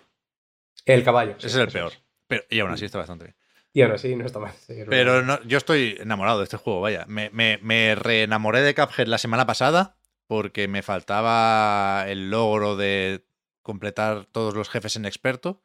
[0.86, 1.34] El caballo.
[1.40, 1.92] sí, Ese es el peor.
[2.28, 3.36] Pero, y aún así está bastante bien.
[3.74, 4.54] Y ahora sí, no está mal.
[4.54, 7.06] sí, es Pero no, yo estoy enamorado de este juego, vaya.
[7.08, 9.98] Me, me, me reenamoré de Cuphead la semana pasada
[10.28, 13.26] porque me faltaba el logro de
[13.68, 15.62] completar todos los jefes en experto.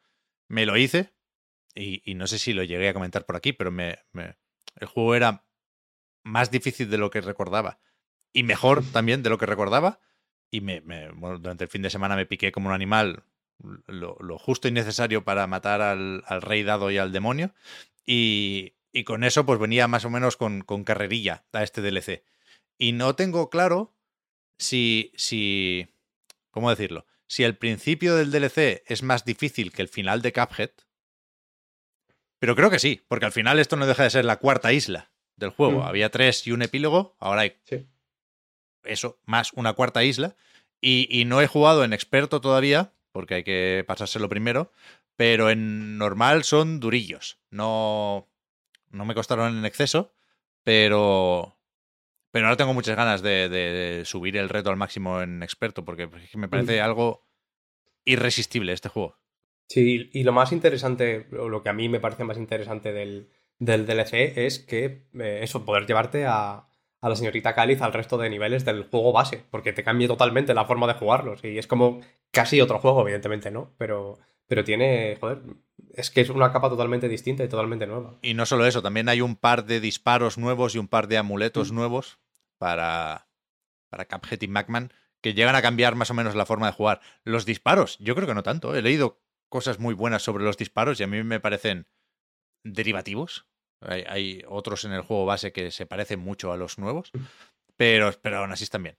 [0.47, 1.13] Me lo hice
[1.75, 4.37] y, y no sé si lo llegué a comentar por aquí, pero me, me-
[4.79, 5.45] el juego era
[6.23, 7.79] más difícil de lo que recordaba
[8.33, 9.99] y mejor también de lo que recordaba.
[10.51, 13.23] Y me, me- bueno, durante el fin de semana me piqué como un animal
[13.87, 17.53] lo, lo justo y necesario para matar al, al rey dado y al demonio.
[18.05, 22.23] Y, y con eso pues venía más o menos con, con carrerilla a este DLC.
[22.77, 23.95] Y no tengo claro
[24.57, 25.87] si, si,
[26.51, 27.05] ¿cómo decirlo?
[27.27, 30.71] Si el principio del DLC es más difícil que el final de Cuphead.
[32.39, 35.11] Pero creo que sí, porque al final esto no deja de ser la cuarta isla
[35.37, 35.79] del juego.
[35.79, 35.87] Mm.
[35.87, 37.87] Había tres y un epílogo, ahora hay Sí.
[38.83, 40.35] eso, más una cuarta isla.
[40.81, 44.71] Y, y no he jugado en experto todavía, porque hay que pasárselo primero,
[45.15, 47.39] pero en normal son durillos.
[47.49, 48.27] No,
[48.89, 50.13] no me costaron en exceso,
[50.63, 51.57] pero,
[52.33, 56.09] pero ahora tengo muchas ganas de, de subir el reto al máximo en experto, porque
[56.35, 56.83] me parece Mm.
[56.83, 57.27] algo
[58.05, 59.17] irresistible este juego.
[59.69, 63.29] Sí, y lo más interesante, o lo que a mí me parece más interesante del,
[63.59, 66.65] del DLC es que eh, eso, poder llevarte a,
[67.01, 70.53] a la señorita Cáliz al resto de niveles del juego base, porque te cambia totalmente
[70.53, 71.43] la forma de jugarlos.
[71.43, 72.01] Y es como
[72.31, 73.73] casi otro juego, evidentemente, ¿no?
[73.77, 75.39] Pero, pero tiene, joder,
[75.95, 78.17] es que es una capa totalmente distinta y totalmente nueva.
[78.21, 81.17] Y no solo eso, también hay un par de disparos nuevos y un par de
[81.17, 81.75] amuletos Mm.
[81.75, 82.19] nuevos
[82.63, 83.27] para,
[83.89, 87.01] para Cuphead y Macman que llegan a cambiar más o menos la forma de jugar.
[87.25, 88.73] Los disparos, yo creo que no tanto.
[88.73, 91.87] He leído cosas muy buenas sobre los disparos y a mí me parecen
[92.63, 93.47] derivativos.
[93.81, 97.11] Hay, hay otros en el juego base que se parecen mucho a los nuevos,
[97.75, 98.95] pero, pero aún así están bien.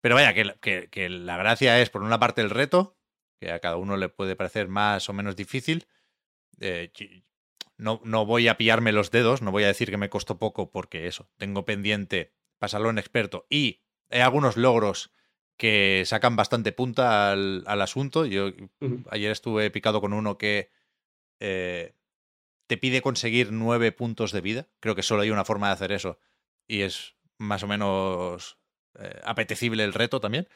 [0.00, 2.96] Pero vaya, que, que- la gracia es, por una parte, el reto,
[3.40, 5.88] que a cada uno le puede parecer más o menos difícil.
[6.60, 6.92] Eh,
[7.78, 10.70] no, no voy a pillarme los dedos, no voy a decir que me costó poco,
[10.70, 13.80] porque eso, tengo pendiente pasarlo en experto y
[14.10, 15.12] hay algunos logros
[15.56, 18.24] que sacan bastante punta al, al asunto.
[18.24, 18.50] Yo
[19.10, 20.70] ayer estuve picado con uno que
[21.40, 21.94] eh,
[22.68, 24.68] te pide conseguir nueve puntos de vida.
[24.80, 26.20] Creo que solo hay una forma de hacer eso
[26.66, 28.58] y es más o menos
[28.98, 30.48] eh, apetecible el reto también.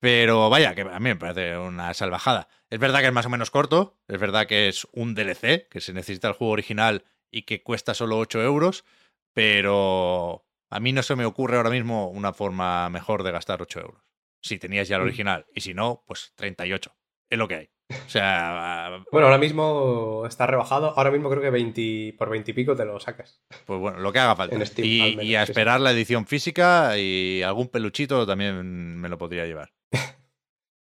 [0.00, 2.48] Pero vaya, que a mí me parece una salvajada.
[2.70, 5.80] Es verdad que es más o menos corto, es verdad que es un DLC, que
[5.80, 8.84] se necesita el juego original y que cuesta solo 8 euros,
[9.32, 13.80] pero a mí no se me ocurre ahora mismo una forma mejor de gastar 8
[13.80, 14.02] euros.
[14.40, 15.06] Si tenías ya el Mm.
[15.06, 16.92] original, y si no, pues 38.
[17.30, 17.70] Es lo que hay.
[17.90, 20.92] O sea, Bueno, ahora mismo está rebajado.
[20.96, 23.40] Ahora mismo creo que 20, por 20 y pico te lo sacas.
[23.66, 24.54] Pues bueno, lo que haga falta.
[24.56, 25.52] En Steam, y, al menos, y a sí.
[25.52, 29.72] esperar la edición física y algún peluchito también me lo podría llevar.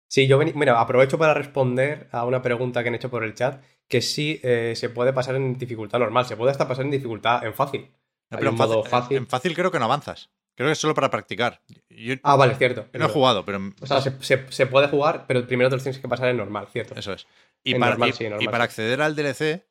[0.07, 3.61] Sí, yo mira, aprovecho para responder a una pregunta que han hecho por el chat,
[3.89, 7.45] que sí eh, se puede pasar en dificultad normal, se puede hasta pasar en dificultad
[7.45, 7.91] en fácil.
[8.31, 9.17] No, pero en fácil, modo fácil.
[9.19, 10.31] en fácil creo que no avanzas.
[10.57, 11.63] Creo que es solo para practicar.
[11.89, 12.87] Yo, Ah, vale, cierto.
[12.93, 15.83] no he jugado, pero O sea, se, se- se puede jugar, pero primero te lo
[15.83, 16.95] tienes que pasar en normal, cierto.
[16.95, 17.27] eso es.
[17.65, 18.69] Y En para, normal, y- sí, en y normal, para sí.
[18.69, 19.67] acceder al DLC,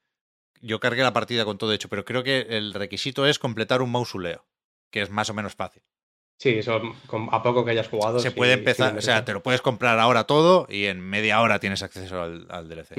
[0.62, 3.92] yo cargué la partida con todo hecho, pero creo que el requisito es completar un
[3.92, 4.46] mausoleo,
[4.92, 5.84] que es más o menos fácil.
[6.40, 6.82] Sí, eso
[7.32, 8.20] a poco que hayas jugado.
[8.20, 11.40] Se sí- puede empezar, o sea, te lo puedes comprar ahora todo y en media
[11.42, 12.96] hora tienes acceso al, al DLC.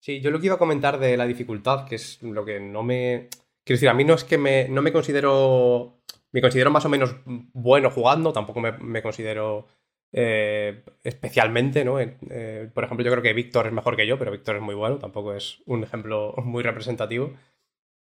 [0.00, 2.82] Sí, yo lo que iba a comentar de la dificultad, que es lo que no
[2.82, 3.28] me.
[3.66, 5.98] Quiero decir, a mí no es que me, no me considero.
[6.30, 9.66] Me considero más o menos bueno jugando, tampoco me, considero
[10.12, 11.98] eh, especialmente, ¿no?
[11.98, 14.76] Eh, por ejemplo, yo creo que Víctor es mejor que yo, pero Víctor es muy
[14.76, 17.32] bueno, tampoco es un ejemplo muy representativo.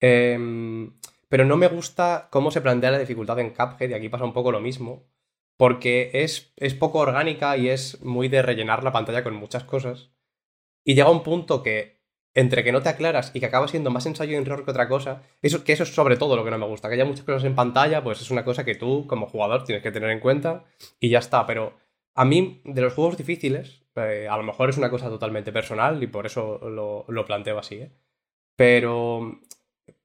[0.01, 0.95] Em,
[1.29, 4.33] pero no me gusta cómo se plantea la dificultad en Cuphead, y aquí pasa un
[4.33, 5.11] poco lo mismo,
[5.59, 10.11] porque es, es poco orgánica y es muy de rellenar la pantalla con muchas cosas.
[10.85, 12.00] Y llega un punto que,
[12.35, 14.89] entre que no te aclaras y que acaba siendo más ensayo y error que otra
[14.89, 16.89] cosa, eso, que eso es sobre todo lo que no me gusta.
[16.89, 19.83] Que haya muchas cosas en pantalla, pues es una cosa que tú, como jugador, tienes
[19.83, 20.65] que tener en cuenta
[20.99, 21.47] y ya está.
[21.47, 21.75] Pero
[22.15, 26.03] a mí, de los juegos difíciles, eh, a lo mejor es una cosa totalmente personal
[26.03, 27.93] y por eso lo, lo planteo así, ¿eh?
[28.57, 29.41] Pero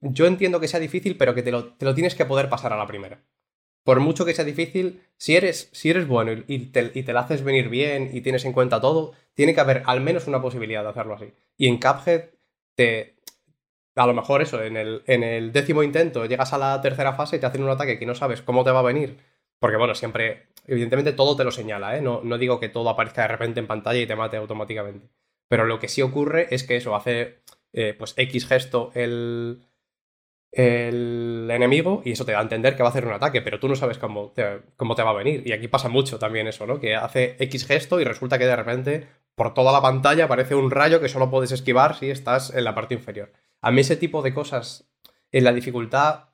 [0.01, 2.73] yo entiendo que sea difícil, pero que te lo, te lo tienes que poder pasar
[2.73, 3.21] a la primera.
[3.83, 7.21] Por mucho que sea difícil, si eres, si eres bueno y, te, y te la
[7.21, 10.83] haces venir bien y tienes en cuenta todo, tiene que haber al menos una posibilidad
[10.83, 11.33] de hacerlo así.
[11.57, 12.29] Y en Cuphead,
[12.75, 13.15] te,
[13.95, 17.37] a lo mejor eso, en el, en el décimo intento llegas a la tercera fase
[17.37, 19.17] y te hacen un ataque que no sabes cómo te va a venir.
[19.59, 22.01] Porque bueno, siempre, evidentemente todo te lo señala, ¿eh?
[22.01, 25.09] No, no digo que todo aparezca de repente en pantalla y te mate automáticamente.
[25.47, 27.41] Pero lo que sí ocurre es que eso hace,
[27.73, 29.65] eh, pues, X gesto el,
[30.51, 33.59] el enemigo y eso te da a entender que va a hacer un ataque, pero
[33.59, 35.43] tú no sabes cómo te, cómo te va a venir.
[35.45, 36.79] Y aquí pasa mucho también eso, ¿no?
[36.79, 40.71] Que hace X gesto y resulta que de repente por toda la pantalla aparece un
[40.71, 43.31] rayo que solo puedes esquivar si estás en la parte inferior.
[43.61, 44.89] A mí ese tipo de cosas
[45.31, 46.29] en la dificultad,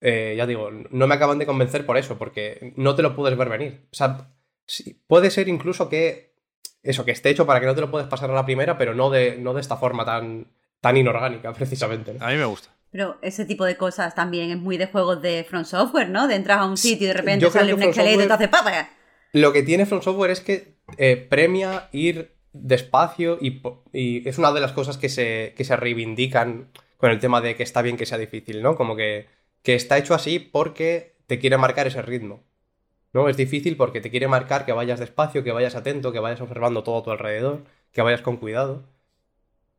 [0.00, 3.36] eh, ya digo, no me acaban de convencer por eso, porque no te lo puedes
[3.36, 3.86] ver venir.
[3.92, 4.30] O sea,
[4.66, 6.34] sí, puede ser incluso que
[6.82, 8.94] eso, que esté hecho para que no te lo puedes pasar a la primera, pero
[8.94, 12.14] no de, no de esta forma tan, tan inorgánica, precisamente.
[12.14, 12.24] ¿no?
[12.24, 12.68] A mí me gusta.
[12.90, 16.28] Pero ese tipo de cosas también es muy de juegos de Front Software, ¿no?
[16.28, 18.88] De entrar a un sitio y de repente sale un esqueleto y te hace ¡papa!
[19.32, 23.60] Lo que tiene From Software es que eh, premia ir despacio y,
[23.92, 27.54] y es una de las cosas que se, que se reivindican con el tema de
[27.54, 28.76] que está bien que sea difícil, ¿no?
[28.76, 29.26] Como que,
[29.62, 32.42] que está hecho así porque te quiere marcar ese ritmo.
[33.12, 33.28] ¿No?
[33.28, 36.82] Es difícil porque te quiere marcar que vayas despacio, que vayas atento, que vayas observando
[36.82, 37.62] todo a tu alrededor,
[37.92, 38.82] que vayas con cuidado.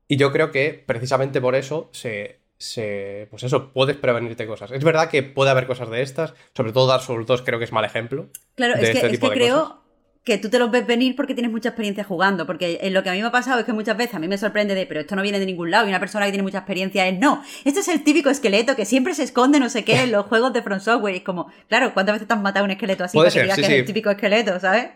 [0.08, 3.28] Y yo creo que precisamente por eso se, se.
[3.32, 4.72] Pues eso, puedes prevenirte cosas.
[4.72, 7.66] Es verdad que puede haber cosas de estas, sobre todo Dark Souls 2 creo que
[7.66, 8.28] es mal ejemplo.
[8.56, 9.85] Claro, de es que, este es tipo que de creo cosas.
[10.26, 12.46] Que tú te los ves venir porque tienes mucha experiencia jugando.
[12.48, 14.38] Porque lo que a mí me ha pasado es que muchas veces a mí me
[14.38, 15.86] sorprende de, pero esto no viene de ningún lado.
[15.86, 18.86] Y una persona que tiene mucha experiencia es, no, este es el típico esqueleto que
[18.86, 21.14] siempre se esconde no sé qué en los juegos de Front Software.
[21.14, 23.40] Y es como, claro, ¿cuántas veces te has matado un esqueleto así Puede para que
[23.40, 23.74] ser, digas sí, que sí.
[23.74, 24.90] es el típico esqueleto, ¿sabes?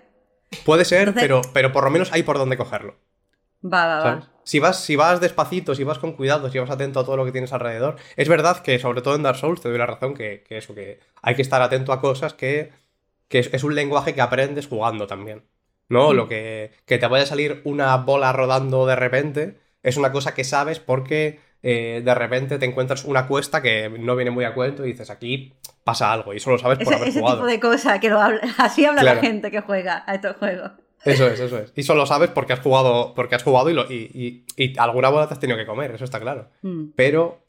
[0.66, 2.96] Puede ser, Entonces- pero, pero por lo menos hay por dónde cogerlo.
[3.64, 4.24] Va, va, ¿sabes?
[4.26, 4.30] va.
[4.44, 7.26] Si vas, si vas despacito, si vas con cuidado, si vas atento a todo lo
[7.26, 7.98] que tienes alrededor.
[8.16, 10.74] Es verdad que, sobre todo en Dark Souls, te doy la razón que, que eso,
[10.74, 12.72] que hay que estar atento a cosas que,
[13.30, 15.44] que es, es un lenguaje que aprendes jugando también.
[15.88, 16.14] ¿No?
[16.14, 20.36] Lo que, que te vaya a salir una bola rodando de repente es una cosa
[20.36, 24.54] que sabes porque eh, de repente te encuentras una cuesta que no viene muy a
[24.54, 25.52] cuento y dices aquí
[25.84, 27.38] pasa algo y eso lo sabes por Ese, haber ese jugado.
[27.38, 29.20] tipo de cosas que lo habla, así habla Claro.
[29.20, 30.72] la gente que juega a estos juegos.
[31.06, 31.72] Eso es, eso es.
[31.76, 35.10] Y solo sabes porque has jugado, porque has jugado y, lo- y, y- y alguna
[35.10, 36.50] bola te has tenido que comer, eso está claro.
[36.62, 36.90] Mm.
[36.96, 37.40] Pero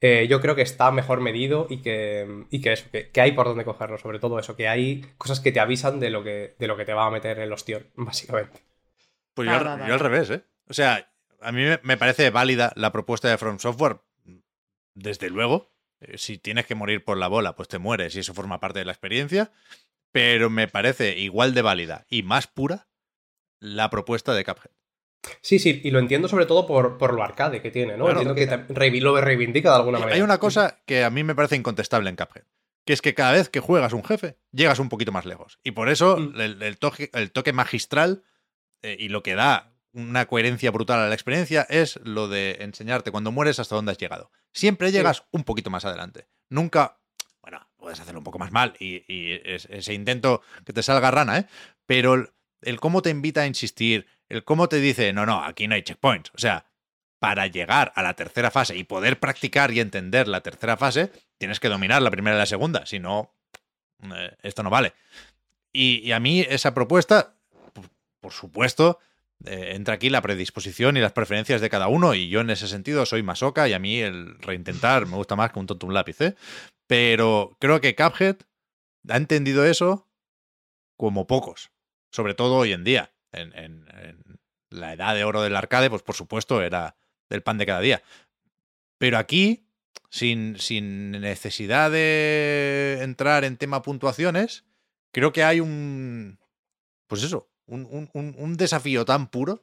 [0.00, 3.32] eh, yo creo que está mejor medido y que, y que eso, que, que hay
[3.32, 6.54] por dónde cogerlo, sobre todo eso, que hay cosas que te avisan de lo que,
[6.58, 8.60] de lo que te va a meter el ostión, básicamente.
[9.34, 10.42] Pues yo, al- yo al revés, ¿eh?
[10.68, 11.10] O sea,
[11.40, 13.98] a mí me- me parece válida la propuesta de From Software,
[14.94, 15.72] desde luego.
[16.00, 18.78] Eh, Si tienes que morir por la bola, pues te mueres y eso forma parte
[18.80, 19.50] de la experiencia.
[20.12, 22.88] pero me parece igual de válida y más pura
[23.60, 24.70] la propuesta de Cuphead.
[25.40, 28.04] Sí, sí, y lo entiendo sobre todo por, por lo arcade que tiene, ¿no?
[28.04, 28.20] Claro.
[28.20, 28.34] entiendo
[28.66, 30.16] que lo reivindica de alguna manera.
[30.16, 32.44] Hay una cosa que a mí me parece incontestable en Cuphead,
[32.84, 35.58] que es que cada vez que juegas un jefe, llegas un poquito más lejos.
[35.64, 36.40] Y por eso Mm.
[36.40, 38.22] el, el toque, el toque magistral
[38.82, 43.10] eh, y lo que da una coherencia brutal a la experiencia es lo de enseñarte
[43.10, 44.30] cuando mueres hasta dónde has llegado.
[44.52, 46.28] Siempre llegas un poquito más adelante.
[46.50, 46.98] Nunca,
[47.40, 51.10] bueno, puedes hacerlo un poco más mal y, y es- ese intento que te salga
[51.10, 51.46] rana, ¿eh?
[51.86, 52.30] Pero
[52.62, 55.82] el, cómo te invita a insistir, el cómo te dice, no, no, aquí no hay
[55.82, 56.30] checkpoints.
[56.34, 56.66] O sea,
[57.18, 61.60] para llegar a la tercera fase y poder practicar y entender la tercera fase, tienes
[61.60, 62.86] que dominar la primera y la segunda.
[62.86, 63.34] Si no,
[64.02, 64.92] eh, esto no vale.
[65.72, 67.34] Y, a mí esa propuesta,
[67.72, 67.84] por,
[68.20, 68.98] por supuesto,
[69.44, 72.14] eh, entra aquí la predisposición y las preferencias de cada uno.
[72.14, 75.52] Y yo en ese sentido soy masoca y a mí el reintentar me gusta más
[75.52, 76.20] que un tonto un lápiz.
[76.20, 76.34] ¿eh?
[76.86, 78.36] Pero creo que Cuphead
[79.08, 80.08] ha entendido eso
[80.96, 81.70] como pocos.
[82.10, 83.12] Sobre todo hoy en día.
[83.32, 83.86] En, en-
[84.70, 86.96] la edad de oro del arcade, pues por supuesto era
[87.30, 88.02] del pan de cada día.
[88.98, 89.68] Pero aquí,
[90.10, 94.64] sin, sin necesidad de entrar en tema puntuaciones,
[95.12, 96.38] creo que hay un.
[97.06, 99.62] Pues eso, un, un- un- un desafío tan puro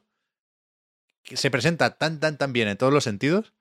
[1.22, 3.52] que se presenta tan, tan, tan bien en todos los sentidos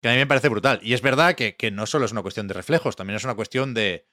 [0.00, 0.80] que a mí me parece brutal.
[0.82, 3.34] Y es verdad que, que no solo es una cuestión de reflejos, también es una
[3.34, 4.06] cuestión de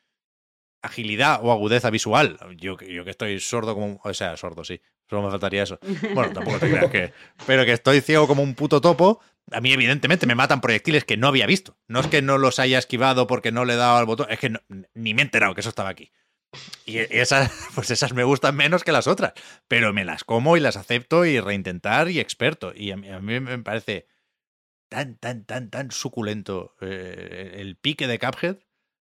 [0.82, 2.38] agilidad o agudeza visual.
[2.58, 3.86] Yo, que- yo que estoy sordo como.
[3.88, 4.82] un- O sea, sordo, sí.
[5.10, 5.80] Solo me faltaría eso.
[6.16, 7.14] Bueno, tampoco te creas que.
[7.46, 9.22] Pero que estoy ciego como un puto topo.
[9.52, 11.78] A mí, evidentemente, me matan proyectiles que no había visto.
[11.88, 14.28] No es que no los haya esquivado porque no le he dado al botón.
[14.30, 14.60] Es que no-
[14.94, 16.12] ni me he enterado que eso estaba aquí.
[16.86, 19.34] Y esas, pues esas me gustan menos que las otras.
[19.68, 22.74] Pero me las como y las acepto y reintentar y experto.
[22.76, 24.08] Y a mí, a mí me parece
[24.90, 28.58] tan, tan, tan, tan suculento eh, el pique de Cuphead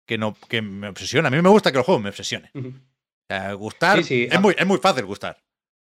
[0.05, 1.27] que, no, que me obsesiona.
[1.27, 2.49] A mí me gusta que el juego me obsesione.
[2.53, 2.69] Ujú.
[2.69, 5.37] O sea, gustar Sí, sí, es, a- muy, es muy fácil gustar.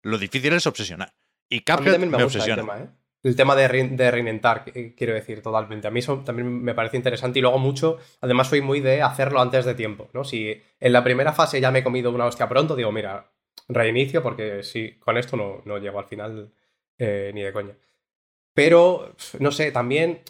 [0.03, 1.13] Lo difícil es obsesionar.
[1.49, 2.63] Y Cuphead me, me, obsesiona.
[2.63, 2.89] el tema, ¿eh?
[3.25, 5.89] El tema de, rein- de reinventar, eh, quiero decir, totalmente.
[5.89, 9.41] A mí eso también me parece interesante y luego mucho, además soy muy de hacerlo
[9.41, 10.23] antes de tiempo, ¿no?
[10.25, 13.33] Si en la primera fase ya me he comido una hostia pronto, digo, mira,
[13.69, 16.53] reinicio porque si con esto no, no llego al final
[16.99, 17.75] eh, ni de coña.
[18.55, 20.21] Pero, no sé, también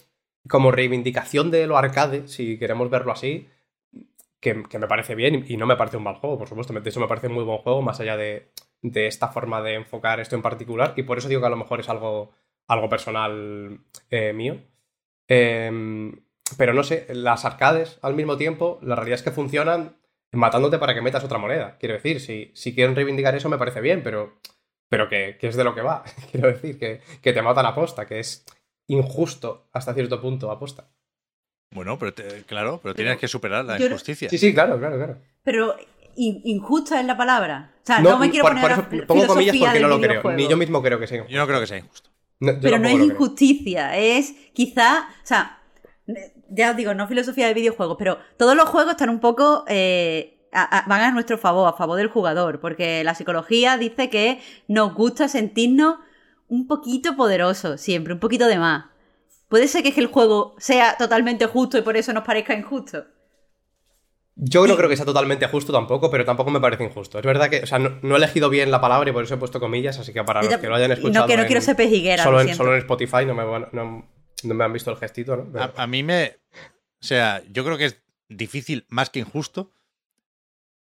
[0.47, 3.47] como reivindicación de lo arcade, si queremos verlo así,
[4.39, 6.73] que, me parece bien y no me parece un mal juego, por supuesto.
[6.73, 8.51] De hecho, me parece un muy buen juego, más allá de,
[8.81, 10.93] de esta forma de enfocar esto en particular.
[10.95, 12.31] Y por eso digo que a lo mejor es algo,
[12.67, 14.61] algo personal eh, mío.
[15.27, 16.23] Em,
[16.57, 19.97] pero no sé, las arcades al mismo tiempo, la realidad es que funcionan
[20.31, 21.77] matándote para que metas otra moneda.
[21.79, 24.39] Quiero decir, si, si quieren reivindicar eso me parece bien, pero,
[24.89, 26.03] pero que, que es de lo que va.
[26.31, 28.45] Quiero decir, que, que te matan a posta, que es
[28.87, 30.89] injusto hasta cierto punto aposta.
[31.71, 34.29] Bueno, pero te- claro, pero tienes que superar la no- injusticia.
[34.29, 35.17] Sí, sí, claro, claro, claro.
[35.43, 35.75] Pero
[36.15, 37.71] in- injusta es la palabra.
[37.83, 39.79] O sea, no, me quiero por- poner por a eso la pongo comillas filosofía porque
[39.79, 40.31] no lo creo.
[40.35, 41.33] Ni yo mismo creo que sea injusto.
[41.33, 42.09] Yo no creo que sea injusto.
[42.39, 45.59] No, Pero no es injusticia, es quizá, o sea,
[46.49, 50.47] ya os digo, no filosofía de videojuegos, pero todos los juegos están un poco, eh,
[50.53, 54.39] a- a- van a nuestro favor, a favor del jugador, porque la psicología dice que
[54.67, 55.97] nos gusta sentirnos
[56.47, 58.85] un poquito poderosos, siempre, un poquito de más.
[59.49, 62.53] Puede ser que, es que el juego sea totalmente justo y por eso nos parezca
[62.53, 63.05] injusto.
[64.41, 67.19] Yo no creo que sea totalmente justo tampoco, pero tampoco me parece injusto.
[67.19, 69.33] Es verdad que, o sea, no, no he elegido bien la palabra y por eso
[69.33, 71.25] he puesto comillas, así que para los que lo hayan escuchado.
[71.25, 72.63] no, que no en- quiero ser pejiguera, solo lo en, siento.
[72.63, 74.07] solo en Spotify no me, van- no-
[74.43, 75.51] no me han visto el gestito, ¿no?
[75.51, 76.37] Pero- A, a mí me.
[77.01, 79.73] O sea, yo creo que es difícil más que injusto.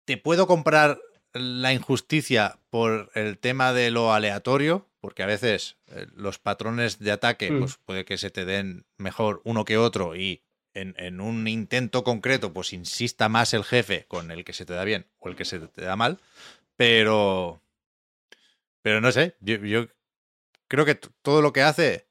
[0.05, 0.99] Te puedo comprar
[1.33, 7.11] la injusticia por el tema de lo aleatorio, porque a veces eh, los patrones de
[7.11, 7.59] ataque, Mm.
[7.59, 10.43] pues puede que se te den mejor uno que otro y
[10.73, 14.71] en, en un intento concreto, pues insista más el jefe con el que se te
[14.73, 16.19] da bien o el que se te da mal,
[16.77, 17.61] pero.
[18.81, 19.87] Pero no sé, yo, yo
[20.69, 22.07] creo que todo lo que hace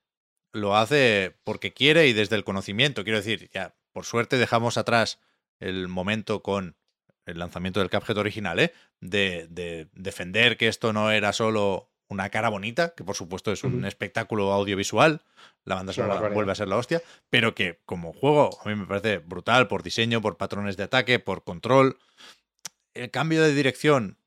[0.53, 3.05] lo hace porque quiere y desde el conocimiento.
[3.05, 5.19] Quiero decir, ya, por suerte dejamos atrás
[5.61, 6.77] el momento con
[7.25, 8.75] el lanzamiento del Cuphead original, ¿eh?
[9.01, 13.65] De, de defender que esto no era solo una cara bonita, que por supuesto es
[13.65, 15.23] un espectáculo audiovisual,
[15.65, 18.87] la banda sonora vuelve a ser la hostia, pero que como juego a mí me
[18.87, 21.97] parece brutal por diseño, por patrones de ataque, por control.
[22.95, 24.19] El cambio de dirección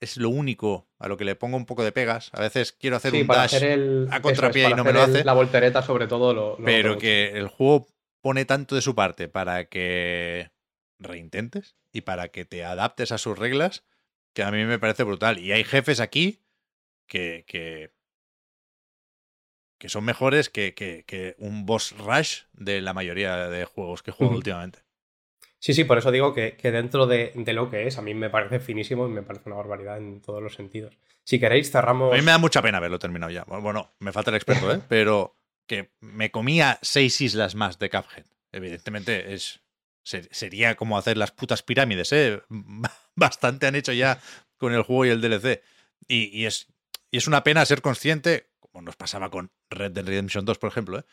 [0.00, 2.30] es lo único a lo que le pongo un poco de pegas.
[2.32, 4.08] A veces quiero hacer sí, un dash hacer el.
[4.10, 5.24] a contrapié es, y no me lo el- hace.
[5.24, 6.58] La voltereta, sobre todo, lo.
[6.58, 7.86] lo pero que el juego
[8.20, 10.50] pone tanto de su parte para que
[10.98, 13.84] reintentes y para que te adaptes a sus reglas
[14.34, 15.38] que a mí me parece brutal.
[15.38, 16.40] Y hay jefes aquí
[17.12, 17.92] que, que,
[19.78, 24.12] que son mejores que, que- que un boss rush de la mayoría de juegos que
[24.12, 24.24] Ujú.
[24.36, 24.78] últimamente.
[25.58, 28.14] Sí, sí, por eso digo que, que dentro de, de lo que es, a mí
[28.14, 30.96] me parece finísimo y me parece una barbaridad en todos los sentidos.
[31.24, 32.12] Si queréis, cerramos.
[32.12, 33.44] A mí me da mucha pena haberlo terminado ya.
[33.44, 34.80] Bueno, me falta el experto, ¿eh?
[34.88, 35.36] Pero
[35.68, 38.24] que me comía seis islas más de Cuphead.
[38.50, 39.60] Evidentemente es
[40.02, 42.40] ser- sería como hacer las putas pirámides, ¿eh?
[43.14, 44.18] Bastante han hecho ya
[44.56, 45.62] con el juego y el DLC.
[46.08, 46.71] Y, y es,
[47.12, 50.70] y es una pena ser consciente, como nos pasaba con Red Dead Redemption 2, por
[50.70, 51.04] ejemplo, ¿eh?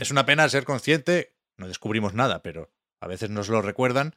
[0.00, 4.14] es una pena ser consciente, no descubrimos nada, pero a veces nos lo recuerdan,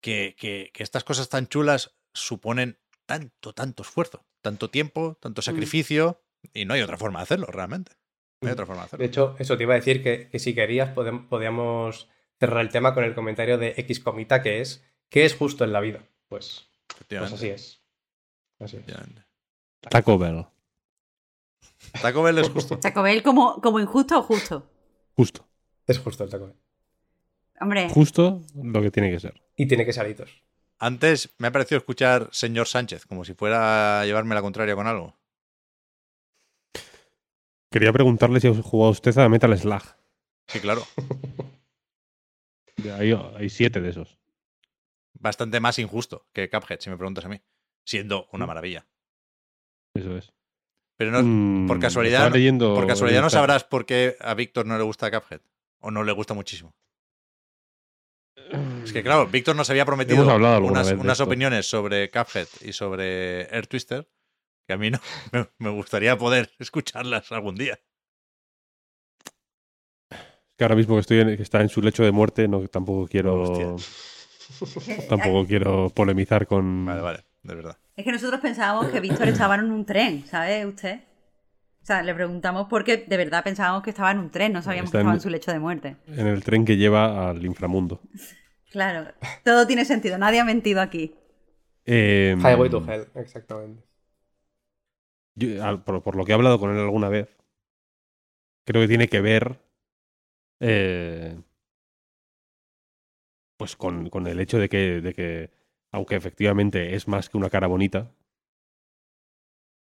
[0.00, 6.22] que, que- que estas cosas tan chulas suponen tanto, tanto esfuerzo, tanto tiempo, tanto sacrificio,
[6.54, 7.92] y no hay otra forma de hacerlo, realmente.
[8.40, 9.02] No hay otra forma de hacerlo.
[9.02, 12.08] De hecho, eso te iba a decir que, que si querías podíamos
[12.38, 15.72] cerrar el tema con el comentario de X Comita que es ¿qué es justo en
[15.72, 16.06] la vida?
[16.28, 16.68] Pues,
[17.20, 17.82] pues así es.
[18.60, 18.86] Así es.
[19.90, 20.46] Taco Bell.
[22.00, 22.78] Taco Bell es justo.
[22.78, 24.70] Taco Bell como, como injusto o justo.
[25.14, 25.46] Justo.
[25.86, 26.52] Es justo el taco.
[27.60, 29.42] Hombre, Justo lo que tiene que ser.
[29.56, 30.30] Y tiene que ser hitos.
[30.78, 34.86] Antes me ha parecido escuchar señor Sánchez, como si fuera a llevarme la contraria con
[34.86, 35.16] algo.
[37.70, 39.82] Quería preguntarle si ha jugado usted a Metal Slug.
[40.48, 40.82] Sí, claro.
[42.98, 44.18] Hay, hay siete de esos.
[45.14, 47.40] Bastante más injusto que Cuphead, si me preguntas a mí.
[47.84, 48.86] Siendo una maravilla.
[49.98, 50.32] Eso es.
[50.96, 54.78] Pero no, Mm, por casualidad, leyendo por casualidad no sabrás por qué a Víctor no
[54.78, 55.40] le gusta Cuphead.
[55.80, 56.74] O no le gusta muchísimo.
[58.84, 64.08] Es que claro, Víctor nos había prometido unas, opiniones sobre Cuphead y sobre Air Twister
[64.66, 64.98] que a mí no
[65.32, 67.78] me, me gustaría poder escucharlas algún día.
[70.56, 73.06] Que ahora mismo que estoy en, que está en su lecho de muerte, no tampoco
[73.06, 75.08] quiero Hostia.
[75.08, 77.78] tampoco quiero polemizar con Vale, vale, de verdad.
[77.96, 81.00] Es que nosotros pensábamos que Víctor estaba en un tren, ¿sabe usted?
[81.82, 84.88] O sea, le preguntamos porque de verdad pensábamos que estaba en un tren, no sabíamos
[84.88, 85.96] Está que en- estaba en su lecho de muerte.
[86.08, 88.00] en el tren que lleva al inframundo.
[88.70, 89.12] Claro,
[89.44, 91.14] todo tiene sentido, nadie ha mentido aquí.
[91.84, 93.82] Eh, Highway to Hell, exactamente.
[95.36, 97.28] yo, al- por, por lo que he hablado con él alguna vez,
[98.64, 99.60] creo que tiene que ver
[100.60, 101.38] eh,
[103.56, 105.50] pues con, con el hecho de que, de que,
[105.92, 108.12] aunque efectivamente es más que una cara bonita,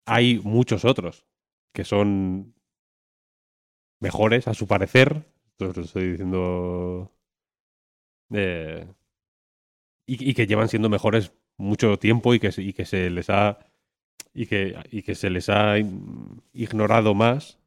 [0.05, 1.25] hay muchos otros
[1.73, 2.53] que son
[3.99, 5.25] mejores a su parecer.
[5.51, 7.11] Esto lo estoy diciendo.
[8.31, 8.85] eh,
[10.05, 13.59] y, que llevan siendo mejores mucho tiempo y que, se- les ha
[14.33, 15.75] y que, se les ha
[16.53, 17.59] ignorado más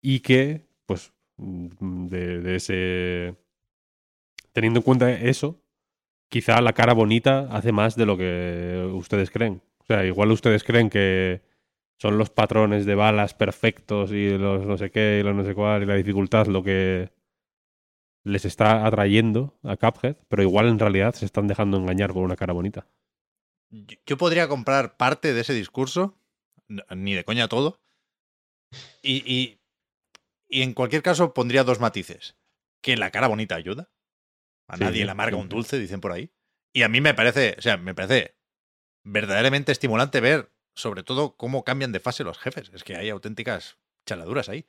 [0.00, 3.36] y que, pues, de, de ese...
[4.52, 5.62] Teniendo en cuenta eso,
[6.28, 9.62] quizá la cara bonita hace más de lo que ustedes creen.
[9.78, 11.42] O sea, igual ustedes creen que
[11.98, 15.54] son los patrones de balas perfectos y los no sé qué y los no sé
[15.54, 17.10] cuál y la dificultad lo que
[18.24, 22.36] les está atrayendo a Cuphead, pero igual en realidad se están dejando engañar por una
[22.36, 22.86] cara bonita.
[23.70, 26.18] Yo podría comprar parte de ese discurso,
[26.94, 27.80] ni de coña todo,
[29.02, 29.60] y, y,
[30.48, 32.36] y en cualquier caso pondría dos matices.
[32.80, 33.90] Que la cara bonita ayuda.
[34.68, 36.30] A Sí, nadie le amarga un dulce, dicen por ahí.
[36.72, 38.36] Y a mí me parece, o sea, me parece
[39.02, 42.70] verdaderamente estimulante ver, sobre todo, cómo cambian de fase los jefes.
[42.72, 44.66] Es que hay auténticas chaladuras ahí.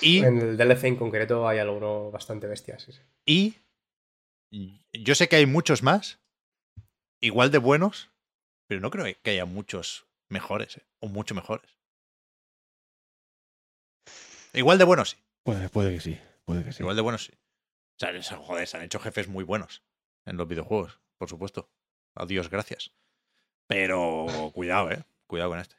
[0.00, 3.00] Y, En el DLC en concreto hay alguno bastante bestia, sí, sí.
[4.50, 6.20] y yo sé que hay muchos más,
[7.20, 8.10] igual de buenos,
[8.66, 10.86] pero no creo que haya muchos mejores, ¿eh?
[11.00, 11.76] o mucho mejores.
[14.52, 15.16] Igual de buenos, sí.
[15.42, 16.82] Puede, puede que sí, puede que sí.
[16.82, 17.32] Igual de buenos, sí.
[17.96, 19.82] O sea, joder, se han hecho jefes muy buenos
[20.26, 21.70] en los videojuegos, por supuesto.
[22.14, 22.92] A Dios gracias.
[23.66, 25.02] Pero cuidado, eh.
[25.26, 25.76] Cuidado con este.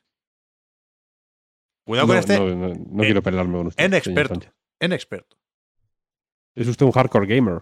[1.86, 3.84] Cuidado no, con este no, no- no en- quiero pelearme con usted.
[3.84, 4.40] en experto.
[4.80, 5.38] En experto.
[6.56, 7.62] Es usted un hardcore gamer.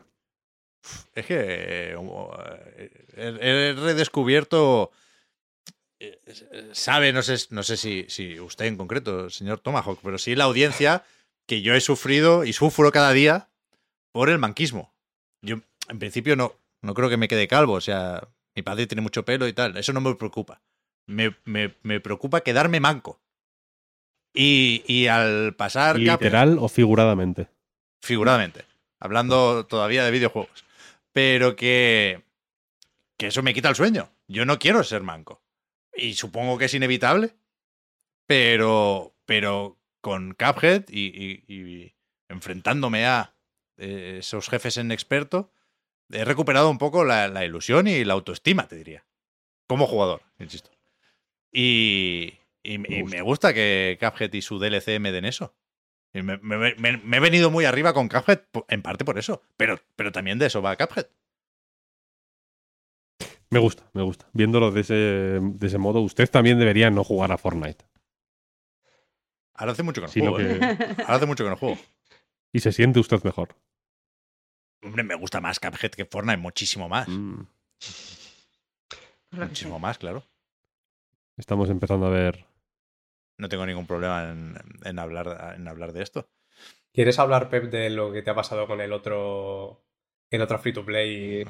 [1.13, 1.95] Es que eh,
[3.17, 4.91] he, he redescubierto.
[5.99, 6.19] eh,
[6.73, 10.45] Sabe, no sé, no sé si, si usted en concreto, señor Tomahawk, pero sí la
[10.45, 11.03] audiencia
[11.45, 13.49] que yo he sufrido y sufro cada día
[14.15, 14.93] por el manquismo.
[15.41, 15.57] Yo,
[15.89, 17.73] en principio, no, no creo que me quede calvo.
[17.73, 18.25] O sea,
[18.55, 19.75] mi padre tiene mucho pelo y tal.
[19.75, 20.61] Eso no me preocupa.
[21.05, 23.19] Me, me- me preocupa quedarme manco.
[24.33, 25.99] Y, y al pasar.
[25.99, 27.49] Literal o figuradamente.
[28.01, 28.63] figuradamente,
[29.01, 30.63] hablando todavía de videojuegos,
[31.11, 32.23] pero que,
[33.17, 34.09] que eso me quita el sueño.
[34.29, 35.41] Yo no quiero ser manco.
[35.93, 37.35] Y supongo que es inevitable,
[38.27, 41.95] pero, pero con Cuphead y, y- y
[42.29, 43.34] enfrentándome a
[43.77, 45.51] eh, esos jefes en experto,
[46.11, 49.05] he recuperado un poco la, la ilusión y la autoestima, te diría.
[49.67, 50.69] Como jugador, insisto.
[51.51, 55.55] Y, y- y me gusta que Cuphead y su DLC me den eso.
[56.13, 59.41] Y me, me- me- me he venido muy arriba con Cuphead, en parte por eso.
[59.57, 61.07] Pero, pero también de eso va Cuphead.
[63.49, 64.27] Me gusta, me gusta.
[64.33, 67.85] Viéndolo de ese, de ese modo, usted también debería no jugar a Fortnite.
[69.53, 70.49] Ahora hace mucho que no Sino juego.
[70.49, 70.77] ¿eh?
[70.99, 71.77] Ahora hace mucho que no juego.
[72.55, 73.53] Y se siente usted mejor.
[74.81, 77.05] Hombre, me gusta más Cuphead que Fortnite, muchísimo más.
[77.09, 77.41] Mm.
[79.31, 80.23] Muchísimo más, claro.
[81.35, 82.45] Estamos empezando a ver.
[83.37, 84.55] No tengo ningún problema en,
[84.85, 86.29] en hablar, en hablar de esto.
[86.93, 89.83] ¿Quieres hablar, Pep, de lo que te ha pasado con el otro,
[90.29, 91.41] el otro free to play?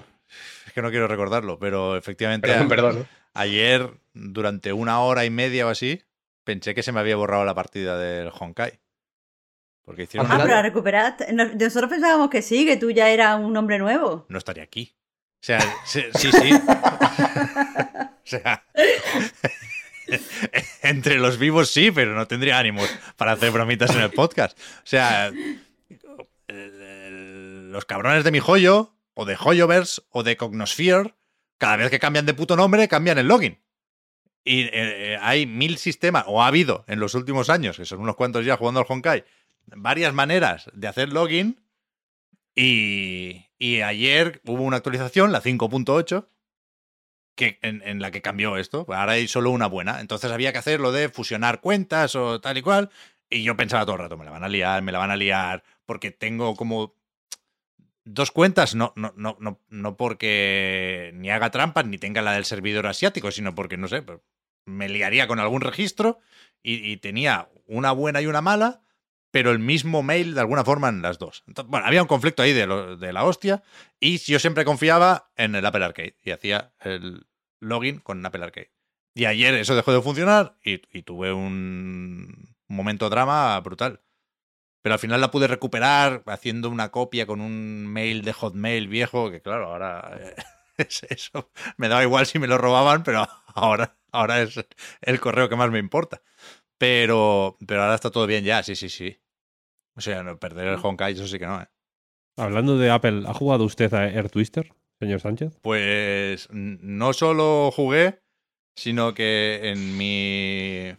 [0.66, 2.98] Es que no quiero recordarlo, pero efectivamente Perdón, a- perdón.
[3.04, 3.06] ¿eh?
[3.36, 6.02] ayer, durante una hora y media o así,
[6.44, 8.80] pensé que se me había borrado la partida del Honkai.
[9.86, 11.32] Porque hicieron Ah, Al una- pero la recuperaste.
[11.34, 14.26] No- Nosotros pensábamos que sí, que tú ya eras un hombre nuevo.
[14.30, 14.96] no estaría aquí.
[15.42, 16.32] O sea, sí, sí.
[16.32, 16.52] sí.
[16.54, 18.66] o sea,
[20.82, 24.58] entre los vivos sí, pero no tendría ánimos para hacer bromitas en el podcast.
[24.60, 25.32] O sea,
[26.48, 31.16] los cabrones de mi joyo, o de Joyoverse, o de Cognosphere,
[31.58, 33.60] cada vez que cambian de puto nombre, cambian el login.
[34.44, 38.00] Y eh, eh, hay mil sistemas, o ha habido en los últimos años, que son
[38.00, 39.26] unos cuantos ya jugando al Honkai,
[39.68, 41.62] varias maneras de hacer login.
[42.56, 46.28] Y, y ayer hubo una actualización, la 5.8,
[47.36, 48.86] que, en, en la que cambió esto.
[48.90, 50.00] Ahora hay solo una buena.
[50.00, 52.90] Entonces había que hacer lo de fusionar cuentas o tal y cual.
[53.30, 55.18] Y yo pensaba todo el rato, me la van a liar, me la van a
[55.18, 56.96] liar, porque tengo como
[58.06, 62.46] dos cuentas, no, no, no, no, no porque ni haga trampas ni tenga la del
[62.46, 64.20] servidor asiático, sino porque, no sé, pues,
[64.66, 66.20] me liaría con algún registro
[66.62, 68.82] y, y tenía una buena y una mala,
[69.36, 71.44] pero el mismo mail de alguna forma en las dos.
[71.68, 73.64] Bueno, había un conflicto ahí de, lo- de la hostia
[74.00, 77.28] y yo siempre confiaba en el Apple Arcade y hacía el
[77.60, 78.72] login con Apple Arcade.
[79.14, 84.04] Y ayer eso dejó de funcionar y, y tuve un momento drama brutal.
[84.82, 89.32] Pero al final la pude recuperar haciendo una copia con un mail de Hotmail viejo,
[89.32, 90.36] que claro, ahora eh,
[90.78, 94.64] es eso me daba igual si me lo robaban, pero ahora, ahora es
[95.02, 96.22] el correo que más me importa.
[96.78, 99.20] Pero, pero ahora está todo bien ya, sí, sí, sí.
[99.96, 101.68] O sea, no, perder el Honkai, eso sí que no, ¿eh?
[102.38, 105.58] Hablando de Apple, ¿ha jugado usted a Air Twister, señor Sánchez?
[105.62, 108.20] Pues no solo jugué,
[108.76, 110.94] sino que en mi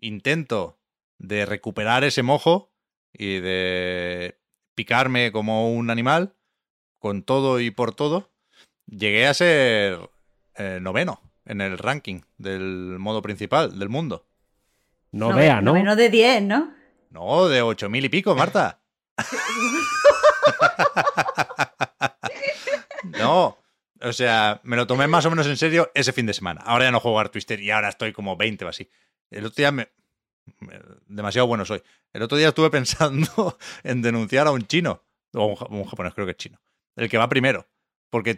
[0.00, 0.80] intento
[1.18, 2.72] de recuperar ese mojo
[3.12, 4.40] y de
[4.74, 6.34] picarme como un animal,
[6.98, 8.32] con todo y por todo,
[8.86, 10.10] llegué a ser
[10.56, 14.26] eh, noveno en el ranking del modo principal del mundo.
[15.12, 15.72] No vea, ¿no?
[15.72, 16.75] Menos de 10, ¿no?
[17.16, 18.78] No, de ocho mil y pico, Marta.
[23.18, 23.56] no,
[24.02, 26.60] o sea, me lo tomé más o menos en serio ese fin de semana.
[26.64, 28.90] Ahora ya no juego a Twister y ahora estoy como 20 o así.
[29.30, 29.88] El otro día me...
[31.06, 31.82] Demasiado bueno soy.
[32.12, 35.02] El otro día estuve pensando en denunciar a un chino,
[35.32, 36.60] o un, ja- un japonés creo que es chino,
[36.96, 37.66] el que va primero.
[38.10, 38.36] Porque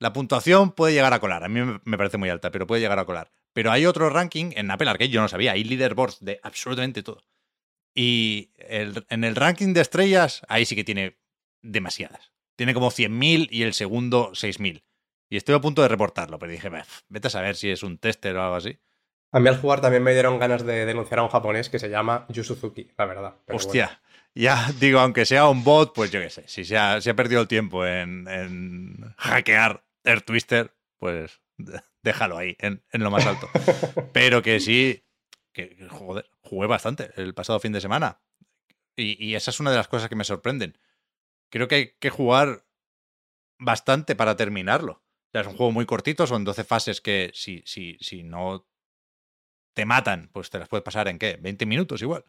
[0.00, 1.44] la puntuación puede llegar a colar.
[1.44, 3.30] A mí me- me parece muy alta, pero puede llegar a colar.
[3.52, 5.52] Pero hay otro ranking en Apple Arcade, yo no sabía.
[5.52, 7.22] Hay leaderboards de absolutamente todo.
[8.00, 11.18] Y el- en el ranking de estrellas, ahí sí que tiene
[11.62, 12.30] demasiadas.
[12.56, 14.84] Tiene como 100.000 y el segundo 6.000.
[15.28, 17.98] Y estoy a punto de reportarlo, pero dije, "Bef, vete a saber si es un
[17.98, 18.78] tester o algo así.
[19.32, 21.90] A mí al jugar también me dieron ganas de denunciar a un japonés que se
[21.90, 23.34] llama Yu Suzuki, la verdad.
[23.44, 24.00] pero Hostia,
[24.32, 26.44] ya digo, aunque sea un bot, pues yo qué sé.
[26.46, 31.40] Si se ha, si ha perdido el tiempo en, en hackear Air Twister, pues
[32.02, 33.48] déjalo ahí, en, en lo más alto.
[34.14, 35.04] Pero que sí,
[35.52, 38.20] que, joder, jugué bastante el pasado fin de semana.
[38.96, 40.76] Y, esa es una de las cosas que me sorprenden.
[41.50, 42.66] Creo que hay que jugar
[43.58, 44.92] bastante para terminarlo.
[44.92, 48.66] O sea, es un juego muy cortito, son 12 fases que si, si, si no
[49.74, 52.24] te matan, pues te las puedes pasar en qué, 20 minutos igual.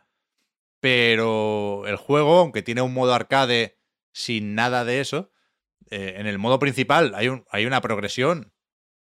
[0.79, 3.79] Pero el juego, aunque tiene un modo arcade
[4.11, 5.31] sin nada de eso,
[5.89, 8.53] eh, en el modo principal hay, un, hay una progresión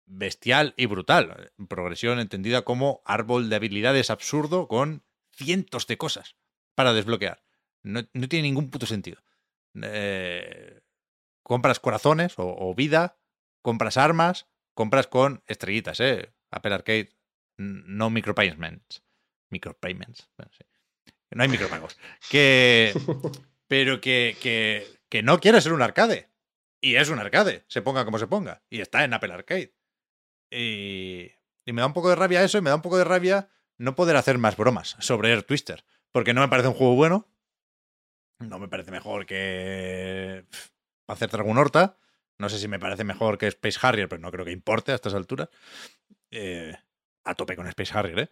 [0.06, 1.52] bestial y brutal.
[1.68, 6.36] Progresión entendida como árbol de habilidades absurdo con cientos de cosas
[6.76, 7.44] para desbloquear.
[7.84, 9.22] No, no tiene ningún puto sentido.
[9.82, 10.82] Eh,
[11.42, 13.18] compras corazones o, o vida,
[13.62, 16.34] compras armas, compras con estrellitas, ¿eh?
[16.52, 17.10] Apple Arcade,
[17.58, 19.04] no micropayments.
[19.50, 20.30] Micropayments.
[20.38, 20.64] bueno, sí.
[21.32, 21.98] No hay micropagos.
[22.30, 22.94] Que,
[23.68, 26.30] pero que, que, que no quiere ser un arcade.
[26.80, 28.62] Y es un arcade, se ponga como se ponga.
[28.70, 29.74] Y está en Apple Arcade.
[30.56, 31.32] Y,
[31.66, 33.50] y me da un poco de rabia eso y me da un poco de rabia
[33.78, 35.84] no poder hacer más bromas sobre Air Twister.
[36.12, 37.28] Porque no me parece un juego bueno.
[38.40, 40.46] No me parece mejor que
[41.06, 41.98] Panzer Dragon Horta.
[42.38, 44.96] No sé si me parece mejor que Space Harrier, pero no creo que importe a
[44.96, 45.50] estas alturas.
[46.32, 46.76] Eh,
[47.24, 48.30] a tope con Space Harrier, ¿eh?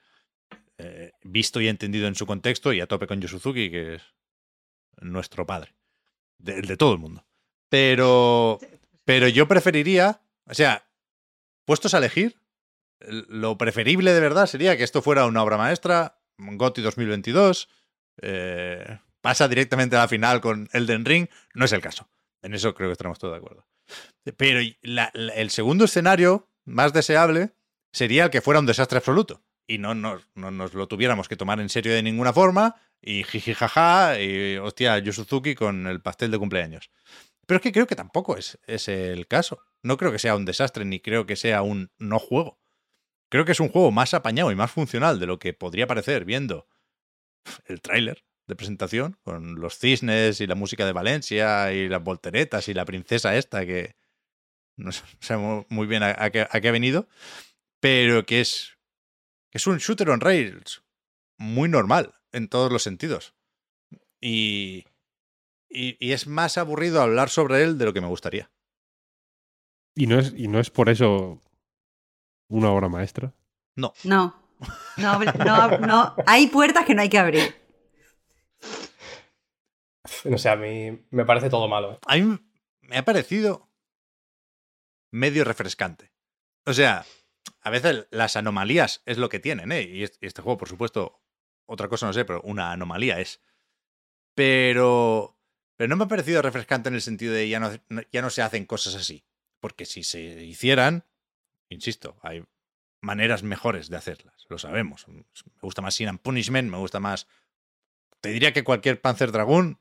[0.79, 4.01] eh, visto y entendido en su contexto y a tope con Yosuzuki, que es
[4.99, 5.73] nuestro padre.
[6.39, 7.25] De- El de, todo el mundo.
[7.69, 8.59] Pero,
[9.05, 10.85] pero yo preferiría, o sea,
[11.65, 12.37] puestos a elegir,
[12.99, 17.69] lo preferible de verdad sería que esto fuera una obra maestra, GOTY 2022,
[18.21, 22.09] eh, pasa directamente a la final con Elden Ring, no es el caso.
[22.41, 23.67] En eso creo que estaremos todos de acuerdo.
[24.37, 27.53] Pero el segundo escenario más deseable
[27.91, 31.35] sería el que fuera un desastre absoluto y no nos, no nos lo tuviéramos que
[31.35, 36.31] tomar en serio de ninguna forma y jiji jaja y hostia Yusuzuki con el pastel
[36.31, 36.91] de cumpleaños.
[37.45, 39.63] Pero es que creo que tampoco es, es el caso.
[39.83, 42.59] No creo que sea un desastre ni creo que sea un no juego.
[43.29, 46.25] Creo que es un juego más apañado y más funcional de lo que podría parecer
[46.25, 46.67] viendo
[47.65, 52.67] el tráiler de presentación con los cisnes y la música de Valencia y las volteretas
[52.67, 53.95] y la princesa esta que
[54.75, 57.07] no sabemos muy bien a, qué, a qué ha venido,
[57.79, 58.77] pero que es,
[59.49, 60.83] que es un shooter on rails
[61.37, 63.33] muy normal en todos los sentidos.
[64.19, 64.85] Y,
[65.69, 68.51] y es más aburrido hablar sobre él de lo que me gustaría.
[69.95, 71.41] Y no es, y no es por eso
[72.49, 73.33] una obra maestra.
[73.75, 73.93] No.
[74.97, 76.15] No, no, no.
[76.27, 77.55] Hay puertas que no hay que abrir.
[80.25, 81.93] No sé, a mí me parece todo malo.
[81.93, 81.99] ¿eh?
[82.07, 82.39] A mí
[82.81, 83.69] me ha parecido
[85.11, 86.11] medio refrescante.
[86.65, 87.05] O sea,
[87.61, 89.81] a veces las anomalías es lo que tienen, ¿eh?
[89.83, 91.21] Y es- y este juego, por supuesto,
[91.65, 93.41] otra cosa no sé, pero una anomalía es.
[94.35, 95.37] Pero,
[95.75, 98.29] pero no me ha parecido refrescante en el sentido de ya no, no- ya no
[98.29, 99.25] se hacen cosas así.
[99.61, 101.05] Porque si se hicieran,
[101.69, 102.43] insisto, hay
[102.99, 105.07] maneras mejores de hacerlas, lo sabemos.
[105.07, 105.23] Me
[105.61, 107.27] gusta más Sin and Punishment, me gusta más...
[108.19, 109.79] Te diría que cualquier Panzer Dragoon,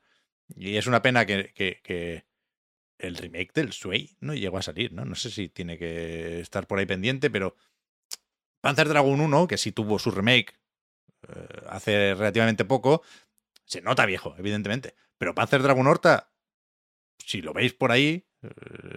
[0.55, 2.25] y es una pena que, que-
[2.97, 5.05] el remake del Sway no llegó a salir, ¿no?
[5.05, 7.55] No sé si tiene que estar por ahí pendiente, pero
[8.61, 10.59] Panzer Dragoon 1, que sí tuvo su remake
[11.27, 13.01] eh, hace relativamente poco,
[13.65, 14.95] se nota viejo, evidentemente.
[15.17, 16.31] Pero Panzer Dragoon Horta,
[17.25, 18.27] si lo veis por ahí,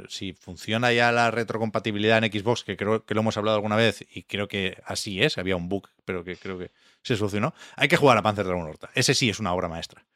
[0.08, 4.06] si funciona ya la retrocompatibilidad en Xbox, que creo que lo hemos hablado alguna vez
[4.10, 6.70] y creo que así es, había un bug, pero que creo que
[7.02, 8.90] se solucionó, hay que jugar a Panzer Dragoon Horta.
[8.94, 10.06] Ese sí es una obra maestra.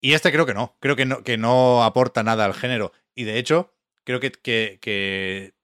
[0.00, 2.92] Y este creo que no, creo que no, que no aporta nada al género.
[3.14, 3.72] Y de hecho,
[4.04, 5.54] creo que, que, que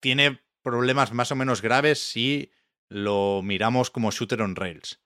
[0.00, 2.52] tiene problemas más o menos graves si
[2.88, 5.00] lo miramos como shooter on rails.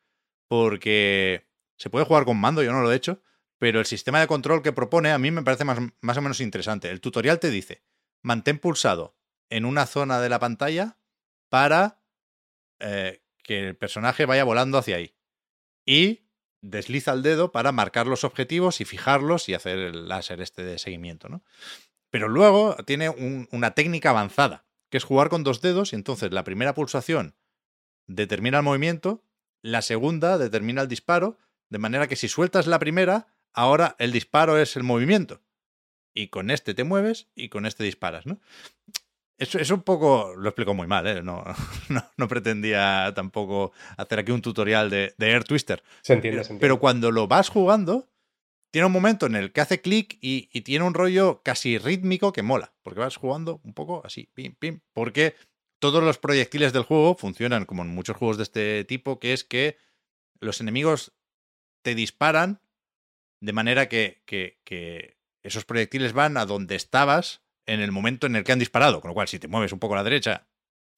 [0.49, 3.23] Porque se puede jugar con mando, yo no lo he hecho,
[3.63, 6.41] pero el sistema de control que propone a mí me parece más, más o menos
[6.41, 6.91] interesante.
[6.91, 7.85] El tutorial te dice,
[8.21, 9.17] mantén pulsado
[9.51, 10.99] en una zona de la pantalla
[11.49, 12.03] para
[12.81, 15.15] eh, que el personaje vaya volando hacia ahí.
[15.87, 16.27] Y
[16.61, 20.81] desliza el dedo para marcar los objetivos y fijarlos y hacer el láser este de
[20.81, 21.45] seguimiento, ¿no?
[22.11, 26.33] Pero luego tiene un- una técnica avanzada, que es jugar con dos dedos y entonces
[26.33, 27.37] la primera pulsación
[28.09, 29.23] determina el movimiento,
[29.63, 31.39] la segunda determina el disparo,
[31.71, 35.41] de manera que si sueltas la primera, ahora el disparo es el movimiento.
[36.15, 38.39] Y con este te mueves y con este disparas, ¿no?
[39.39, 41.23] Eso es un poco, lo explico muy mal, ¿eh?
[41.23, 41.43] no,
[41.89, 45.83] no, no pretendía tampoco hacer aquí un tutorial de, de Air Twister.
[46.03, 46.61] Se entiende, Pero, se entiende.
[46.61, 48.09] pero cuando lo vas jugando,
[48.71, 52.33] tiene un momento en el que hace clic y, y tiene un rollo casi rítmico
[52.33, 55.35] que mola, porque vas jugando un poco así, pim, pim, porque
[55.81, 59.43] todos los proyectiles del juego funcionan como en muchos juegos de este tipo, que es
[59.45, 59.77] que
[60.41, 61.13] los enemigos
[61.83, 62.61] te disparan
[63.43, 68.37] de manera que, que- que esos proyectiles van a donde estabas en el momento en
[68.37, 70.47] el que han disparado, con lo cual si te mueves un poco a la derecha,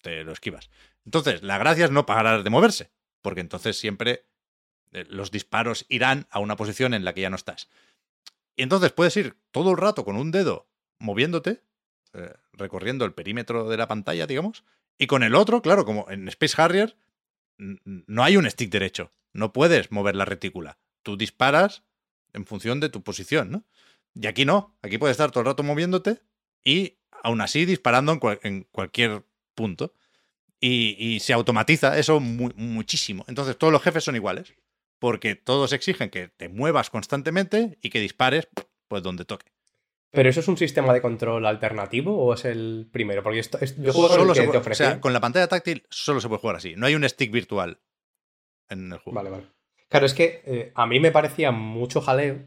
[0.03, 0.71] te lo esquivas.
[1.07, 2.91] Entonces, la gracia es no parar de moverse,
[3.23, 4.27] porque entonces siempre
[4.93, 7.71] eh, los disparos irán a una posición en la que ya no estás.
[8.57, 10.69] Y entonces puedes ir todo el rato con un dedo
[10.99, 11.63] moviéndote,
[12.13, 14.65] eh, recorriendo el perímetro de la pantalla, digamos,
[14.99, 16.97] y con el otro, claro, como en Space Harrier,
[17.57, 20.79] no hay un stick derecho, no puedes mover la retícula.
[21.03, 21.83] Tú disparas
[22.35, 23.65] en función de tu posición, ¿no?
[24.15, 26.21] Y aquí no, aquí puedes estar todo el rato moviéndote
[26.63, 29.25] y aún así disparando en, cual- en cualquier
[29.55, 29.95] punto.
[30.61, 33.25] Y, y se automatiza eso mu- muchísimo.
[33.29, 34.55] Entonces todos los jefes son iguales,
[34.99, 38.49] porque todos exigen que te muevas constantemente y que dispares
[38.89, 39.51] pues donde toque.
[40.11, 43.23] ¿Pero eso es un sistema de control alternativo o es el primero?
[43.25, 45.21] Porque esto, es, yo juego con Solo el se que te o sea, con la
[45.21, 46.75] pantalla táctil solo se puede jugar así.
[46.77, 47.81] No hay un stick virtual
[48.69, 49.17] en el juego.
[49.17, 49.47] Vale, vale.
[49.95, 52.41] Claro, es que eh, a mí me parecía mucho jaleo.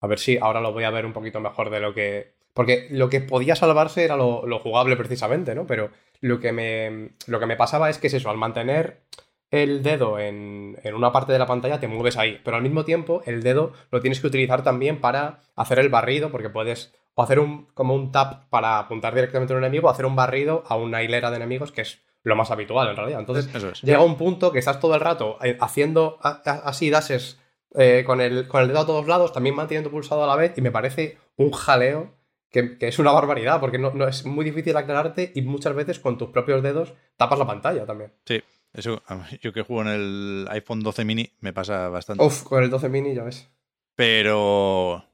[0.00, 2.36] A ver si ahora lo voy a ver un poquito mejor de lo que.
[2.54, 5.66] Porque lo que podía salvarse era lo, lo jugable precisamente, ¿no?
[5.66, 5.90] Pero
[6.22, 9.02] lo que, me, lo que me pasaba es que es eso, al mantener
[9.50, 12.86] el dedo en, en una parte de la pantalla te mueves ahí, pero al mismo
[12.86, 17.22] tiempo el dedo lo tienes que utilizar también para hacer el barrido, porque puedes o
[17.22, 20.64] hacer un, como un tap para apuntar directamente a un enemigo, o hacer un barrido
[20.66, 23.20] a una hilera de enemigos, que es lo más habitual en realidad.
[23.20, 23.82] Entonces es.
[23.82, 27.38] llega un punto que estás todo el rato eh, haciendo así dashes
[27.74, 30.52] eh, con, el, con el dedo a todos lados, también manteniendo pulsado a la vez,
[30.56, 32.14] y me parece un jaleo
[32.50, 36.00] que, que es una barbaridad, porque no, no es muy difícil aclararte y muchas veces
[36.00, 38.12] con tus propios dedos tapas la pantalla también.
[38.24, 38.42] Sí,
[38.72, 39.02] eso,
[39.40, 42.24] yo que juego en el iPhone 12 mini me pasa bastante.
[42.24, 43.48] Uf, con el 12 mini ya ves.
[43.94, 45.04] Pero.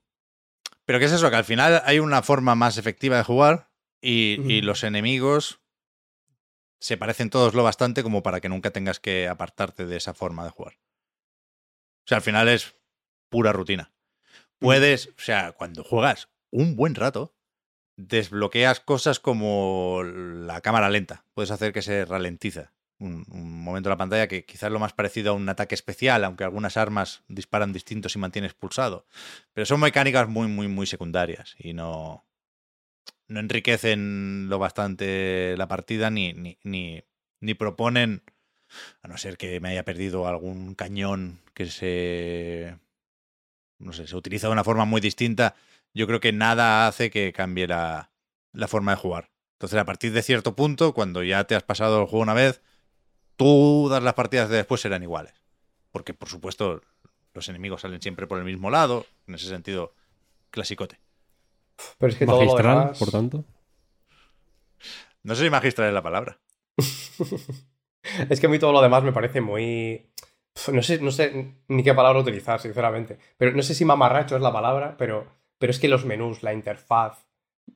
[0.86, 1.28] Pero ¿qué es eso?
[1.28, 3.68] Que al final hay una forma más efectiva de jugar
[4.00, 5.61] y, y los enemigos
[6.82, 10.44] se parecen todos lo bastante como para que nunca tengas que apartarte de esa forma
[10.44, 10.74] de jugar.
[12.04, 12.74] O sea, al final es
[13.30, 13.92] pura rutina.
[14.58, 17.36] Puedes, o sea, cuando juegas un buen rato,
[17.96, 21.24] desbloqueas cosas como la cámara lenta.
[21.34, 24.80] Puedes hacer que se ralentiza un, un momento de la pantalla que quizás es lo
[24.80, 29.06] más parecido a un ataque especial, aunque algunas armas disparan distinto si mantienes pulsado.
[29.52, 32.24] Pero son mecánicas muy, muy, muy secundarias y no,
[33.32, 37.02] no enriquecen lo bastante la partida ni, ni, ni,
[37.40, 38.22] ni proponen,
[39.02, 42.76] a no ser que me haya perdido algún cañón que se...
[43.78, 45.56] No sé, se utiliza de una forma muy distinta.
[45.92, 48.10] Yo creo que nada hace que cambie la,
[48.52, 49.30] la forma de jugar.
[49.54, 52.62] Entonces, a partir de cierto punto, cuando ya te has pasado el juego una vez,
[53.36, 55.34] todas las partidas de después serán iguales.
[55.90, 56.82] Porque, por supuesto,
[57.34, 59.06] los enemigos salen siempre por el mismo lado.
[59.26, 59.94] En ese sentido,
[60.50, 61.01] clasicote.
[61.98, 62.98] Pero es que todo lo Magistral, demás...
[62.98, 63.44] por tanto.
[65.22, 66.38] No sé si magistral es la palabra.
[68.28, 70.10] Es que a mí todo lo demás me parece muy.
[70.72, 73.16] No sé, no sé ni qué palabra utilizar, sinceramente.
[73.36, 75.26] Pero no sé si mamarracho es la palabra, pero,
[75.58, 77.24] pero es que los menús, la interfaz.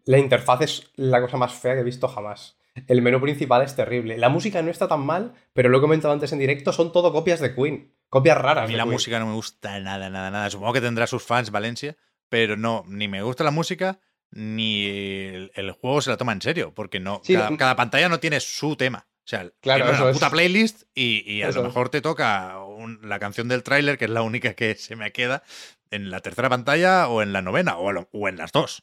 [0.05, 2.59] La interfaz es la cosa más fea que he visto jamás.
[2.89, 4.19] El menú principal es terrible.
[4.19, 7.13] La música no está tan mal, pero lo he comentado antes en directo, son todo
[7.13, 7.95] copias de Queen.
[8.09, 8.65] Copias raras.
[8.65, 8.93] A mí la Queen.
[8.95, 10.51] música no me gusta nada, nada, nada.
[10.51, 11.97] Supongo que tendrá sus fans Valencia,
[12.29, 14.01] pero no, ni me gusta la música,
[14.31, 18.21] ni el, el juego se la toma en serio, porque no, Sí, cada, pantalla no
[18.21, 19.07] tiene su tema.
[19.09, 20.15] O sea, Claro, tiene una es.
[20.17, 23.99] puta playlist y, y a Eso lo mejor te toca un- la canción del tráiler,
[23.99, 25.43] que es la única que se me queda,
[25.91, 28.83] en la tercera pantalla o en la novena, o, a lo- o en las dos.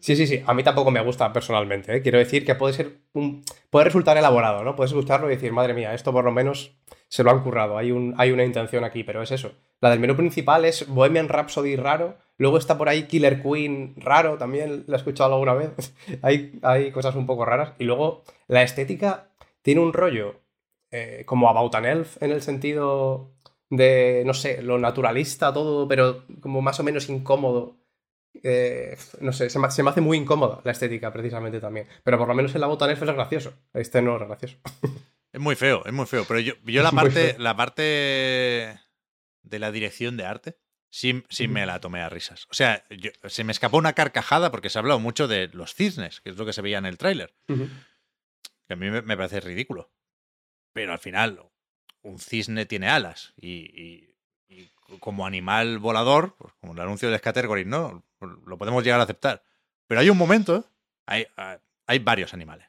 [0.00, 0.42] Sí, sí, sí.
[0.46, 1.94] A mí tampoco me gusta personalmente.
[1.94, 2.02] ¿eh?
[2.02, 3.44] Quiero decir que puede ser un...
[3.68, 4.74] puede resultar elaborado, ¿no?
[4.74, 6.78] Puedes escucharlo y decir, madre mía, esto por lo menos
[7.08, 7.76] se lo han currado.
[7.76, 8.14] Hay, un...
[8.16, 9.52] hay una intención aquí, pero es eso.
[9.80, 12.16] La del menú principal es Bohemian Rhapsody raro.
[12.38, 15.94] Luego está por ahí Killer Queen raro, también la he escuchado alguna vez.
[16.22, 17.74] hay, hay cosas un poco raras.
[17.78, 19.28] Y luego la estética
[19.60, 20.40] tiene un rollo
[20.90, 23.32] eh, como About an Elf en el sentido
[23.68, 27.76] de, no sé, lo naturalista todo, pero como más o menos incómodo.
[28.42, 31.86] Eh, no sé, se me, se me hace muy incómoda la estética precisamente también.
[32.04, 33.52] Pero por lo menos el About an Elf es gracioso.
[33.74, 34.56] Este no es gracioso.
[35.30, 36.24] Es muy feo, es muy feo.
[36.26, 37.82] Pero yo, yo la parte, la parte
[39.42, 40.58] de la dirección de arte,
[40.90, 42.46] sí, sí me la tomé a risas.
[42.50, 45.74] O sea, yo- se me escapó una carcajada porque se ha hablado mucho de los
[45.74, 47.34] cisnes, que es lo que se veía en el tráiler.
[47.46, 49.92] Que a mí me, me parece ridículo.
[50.72, 51.40] Pero al final,
[52.00, 54.16] un cisne tiene alas y, y-
[54.48, 58.02] y como animal volador, pues como el anuncio de Scattergory, ¿no?
[58.20, 59.42] Lo podemos llegar a aceptar.
[59.86, 60.68] Pero hay un momento,
[61.06, 61.26] hay,
[61.86, 62.66] hay varios animales.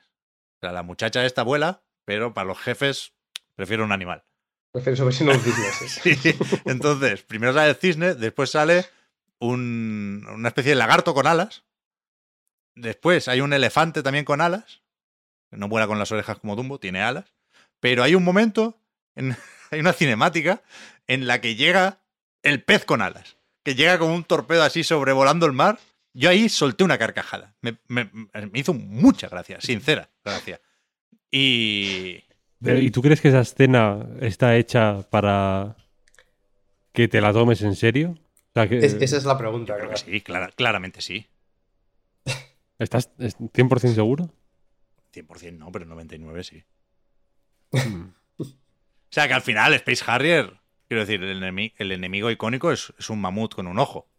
[0.57, 3.13] O sea, la muchacha esta vuela, pero para los jefes
[3.55, 4.23] prefiero un animal.
[4.71, 6.15] Prefiero eso si no un cisne, sí.
[6.15, 6.35] Sí,
[6.65, 8.85] Entonces, primero sale el cisne, después sale
[9.39, 11.63] un- una especie de lagarto con alas.
[12.76, 14.81] Después hay un elefante también con alas.
[15.51, 17.34] No vuela con las orejas como Dumbo, tiene alas.
[17.80, 18.80] Pero hay un momento,
[19.15, 19.35] en-
[19.71, 20.61] hay una cinemática
[21.07, 21.99] en la que llega
[22.43, 23.38] el pez con alas.
[23.70, 25.78] Que llega como un torpedo así sobrevolando el mar.
[26.16, 27.54] Yo ahí solté una carcajada.
[27.62, 30.60] Me, me- me hizo mucha gracia, sincera gracia.
[31.30, 32.24] Y,
[32.62, 35.76] ¿Y tú crees que esa escena está hecha para
[36.94, 38.16] que te la tomes en serio?
[38.18, 39.76] O sea, que Es- esa es la pregunta.
[39.78, 41.28] Creo que sí, clara- claramente sí.
[42.80, 44.32] ¿Estás es- 100% seguro?
[45.14, 46.64] 100% no, pero 99 sí.
[47.74, 48.14] Mm.
[48.40, 48.46] O
[49.12, 50.59] sea que al final Space Harrier,
[50.90, 54.10] quiero decir, el, enemi- el enemigo icónico es, un mamut con un ojo.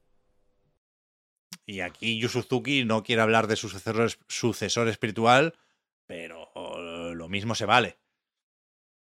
[1.67, 5.59] Y aquí Yu Suzuki no quiere hablar de su sucesor, sucesor espiritual,
[6.07, 6.51] pero
[7.15, 7.99] lo mismo se vale.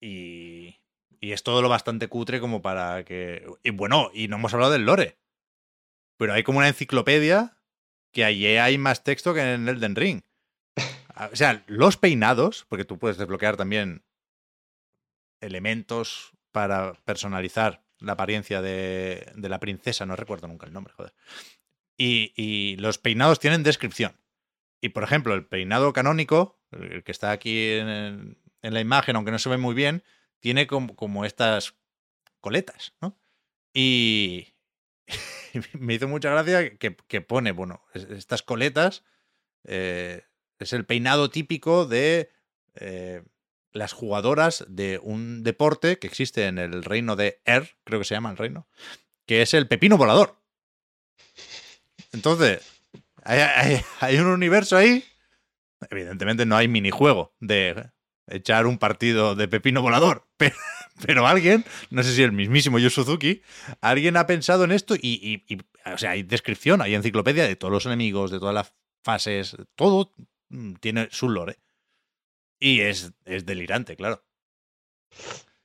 [0.01, 0.81] Y,
[1.21, 3.45] y es todo lo bastante cutre como para que...
[3.63, 5.19] Y bueno, y no hemos hablado del lore.
[6.17, 7.59] Pero hay como una enciclopedia
[8.13, 10.23] que allí hay más texto que en Elden Ring.
[11.33, 14.05] O sea, los peinados, porque tú puedes desbloquear también
[15.41, 21.13] elementos para personalizar la apariencia de, la princesa, no recuerdo nunca el nombre, joder.
[21.99, 24.19] Y, los peinados tienen descripción.
[24.81, 29.39] Y por ejemplo, el peinado canónico, el que está aquí en, la imagen, aunque no
[29.39, 30.03] se ve muy bien,
[30.41, 31.75] tiene como, estas
[32.41, 33.21] coletas, ¿no?
[33.75, 34.55] Y
[35.79, 39.05] me hizo mucha gracia que, pone, bueno, es- estas coletas
[39.65, 40.25] eh,
[40.59, 42.31] es el peinado típico de
[42.77, 43.25] eh,
[43.77, 48.15] las jugadoras de un deporte que existe en el reino de Er, creo que se
[48.15, 48.67] llama el reino,
[49.27, 50.37] que es el pepino volador.
[52.13, 52.61] Entonces,
[53.23, 55.05] hay, hay- un universo ahí.
[55.91, 57.91] Evidentemente no hay minijuego de
[58.29, 60.57] echar un partido de pepino volador, pero,
[61.05, 63.43] pero alguien, no sé si el mismísimo Yu Suzuki,
[63.81, 65.59] alguien ha pensado en esto y, y-
[65.93, 68.73] o sea, hay descripción, hay enciclopedia de todos los enemigos, de todas las
[69.05, 70.13] fases, todo
[70.81, 71.59] tiene su lore.
[72.61, 74.25] Y es, es delirante, claro.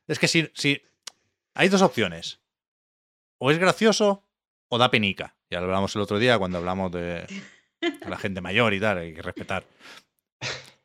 [0.08, 0.82] Es que si, si
[1.56, 2.42] hay dos opciones.
[3.40, 4.28] O es gracioso
[4.70, 5.36] o da penica.
[5.50, 7.26] Ya lo hablamos el otro día cuando hablamos de
[8.08, 9.66] la gente mayor y tal, hay que respetar.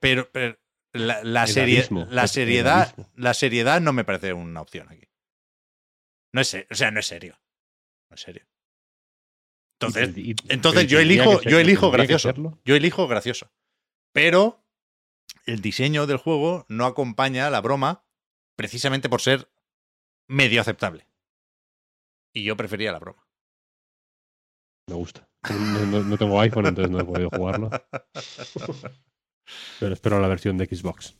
[0.00, 0.58] Pero, pero
[0.92, 1.82] la, serie-
[2.28, 5.06] seriedad, la seriedad no me parece una opción aquí.
[6.32, 7.38] No es, o sea, no es serio.
[8.10, 8.46] No es serio.
[9.80, 12.32] Entonces, Y- y- entonces yo elijo, ser- yo elijo gracioso.
[12.64, 13.50] Yo elijo gracioso.
[14.14, 14.65] Pero
[15.46, 18.04] el diseño del juego no acompaña la broma
[18.56, 19.50] precisamente por ser
[20.28, 21.06] medio aceptable.
[22.32, 23.26] Y yo prefería la broma.
[24.88, 25.28] Me gusta.
[25.50, 27.70] No, no- no tengo iPhone, entonces no he podido jugarlo.
[29.80, 31.16] Pero espero la versión de Xbox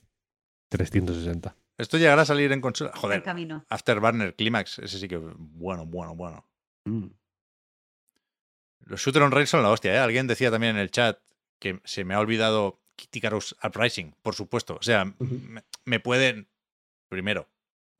[0.71, 1.57] 360.
[1.79, 2.91] Esto llegará a salir en consola.
[2.97, 3.65] Joder, camino.
[3.69, 6.49] Afterburner Climax, ese sí que bueno, bueno, bueno.
[6.87, 7.07] Mm.
[8.81, 9.99] Los shooter on rail son la hostia, ¿eh?
[9.99, 11.19] Alguien decía también en el chat
[11.61, 14.77] que se me ha olvidado Kid Icarus Uprising, por supuesto.
[14.81, 16.49] O sea, me, me pueden.
[17.09, 17.49] Primero,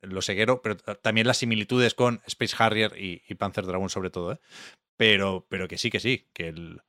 [0.01, 4.09] lo ceguero, pero ta- también las similitudes con Space Harrier y, y Panzer Dragon, sobre
[4.09, 4.39] todo, ¿eh?
[4.97, 6.27] Pero, pero que sí, que sí.
[6.33, 6.81] Que el...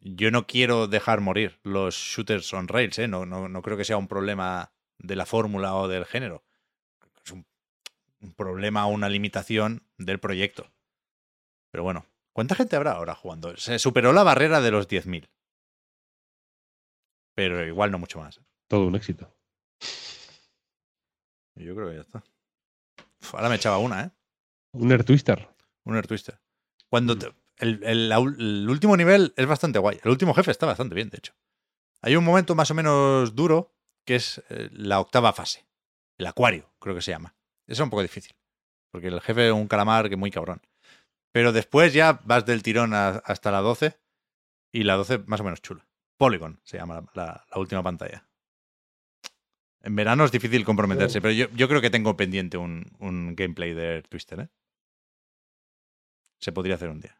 [0.00, 3.06] Yo no quiero dejar morir los shooters on rails, ¿eh?
[3.08, 6.44] No, no, no creo que sea un problema de la fórmula o del género.
[7.24, 7.46] Es un,
[8.20, 10.70] un problema o una limitación del proyecto.
[11.70, 13.56] Pero bueno, ¿cuánta gente habrá ahora jugando?
[13.56, 15.28] Se superó la barrera de los 10.000.
[17.34, 18.40] Pero igual no mucho más.
[18.68, 19.32] Todo un éxito.
[21.56, 22.24] Yo creo que ya está.
[23.22, 24.10] Uf, ahora me echaba una, ¿eh?
[24.72, 25.48] Un Air Twister.
[25.84, 26.40] Un Air Twister.
[26.88, 30.00] Cuando te- el, el- último nivel es bastante guay.
[30.02, 31.34] El último jefe está bastante bien, de hecho.
[32.02, 33.74] Hay un momento más o menos duro
[34.04, 35.66] que es eh, la octava fase.
[36.18, 37.34] El acuario, creo que se llama.
[37.66, 38.36] Eso es un poco difícil.
[38.92, 40.60] Porque el jefe es un calamar que muy cabrón.
[41.32, 43.98] Pero después ya vas del tirón a- hasta la 12.
[44.72, 45.86] Y la 12 más o menos chula.
[46.16, 48.28] Polygon se llama la, última pantalla.
[49.82, 53.74] En verano es difícil comprometerse, pero yo, yo creo que tengo pendiente un, un gameplay
[53.74, 54.48] de Air Twister, ¿eh?
[56.40, 57.18] Se podría hacer un día.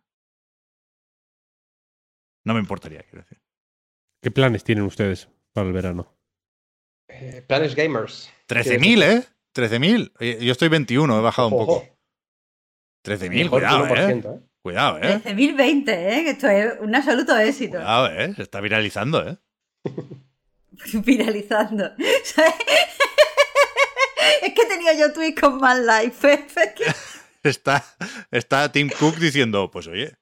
[2.44, 3.40] No me importaría, quiero decir.
[4.22, 6.14] ¿Qué planes tienen ustedes para el verano?
[7.08, 8.30] Eh, planes gamers.
[8.48, 9.24] 13.000, ¿eh?
[9.54, 10.12] 13.000.
[10.20, 11.76] Oye, Yo estoy 21, he bajado un poco.
[11.76, 11.98] Ojo,
[13.04, 14.22] 13.000, mejor cuidado, ¿eh?
[14.22, 14.42] 1%, ¿eh?
[14.64, 15.20] Cuidado, ¿eh?
[15.22, 16.22] 13.020, ¿eh?
[16.24, 17.72] Que esto es un absoluto éxito.
[17.76, 18.32] Cuidado, ¿eh?
[18.34, 19.36] Se está viralizando, ¿eh?
[21.04, 21.84] Viralizando.
[22.24, 22.54] ¿Sabes?
[24.40, 25.78] es que tenía yo tweets con más
[26.18, 26.74] Pepe.
[26.74, 26.84] que-
[27.46, 27.84] Está,
[28.30, 30.16] está Tim Cook diciendo, pues oye,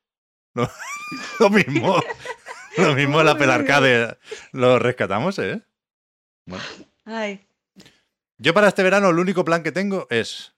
[0.55, 0.69] lo,
[1.39, 2.03] lo mismo,
[2.79, 4.19] lo mismo la pelarcade
[4.51, 5.63] lo rescatamos, ¿eh?
[6.47, 6.65] Bueno.
[7.05, 7.47] Ay.
[8.39, 10.57] Yo para este verano el único plan que tengo es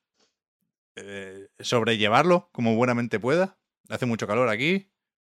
[0.96, 3.58] eh, sobrellevarlo como buenamente pueda.
[3.88, 4.90] Hace mucho calor aquí.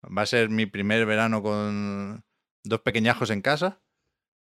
[0.05, 2.23] Va a ser mi primer verano con
[2.63, 3.81] dos pequeñajos en casa.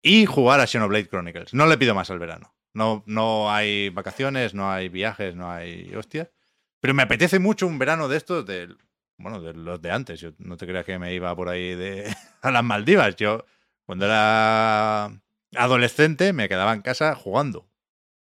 [0.02, 1.54] Y jugar a Xenoblade Chronicles.
[1.54, 2.56] No le pido más al verano.
[2.74, 6.32] No, no hay vacaciones, no hay viajes, no hay hostia.
[6.80, 8.74] Pero me apetece mucho un verano de estos, de,
[9.18, 10.20] bueno, de los de antes.
[10.20, 13.16] Yo no te creas que me iba por ahí de, a las Maldivas.
[13.16, 13.46] Yo,
[13.86, 15.12] cuando era
[15.56, 17.68] adolescente, me quedaba en casa jugando.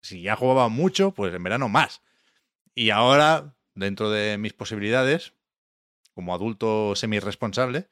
[0.02, 2.02] Si ya jugaba mucho, pues en verano más.
[2.74, 5.32] Y ahora, dentro de mis posibilidades,
[6.14, 7.88] como adulto semi-responsable,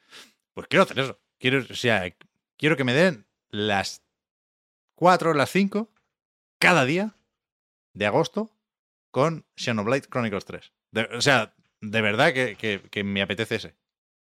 [0.55, 1.21] pues quiero hacer eso.
[1.39, 2.15] Quiero, o sea,
[2.57, 4.05] quiero que me den las
[4.97, 5.91] 4 las 5
[6.61, 7.17] cada día
[7.95, 8.51] de agosto
[9.11, 10.73] con Xenoblade Chronicles 3.
[10.93, 12.57] De- o sea, de verdad que,
[12.91, 13.75] que, me apetece ese.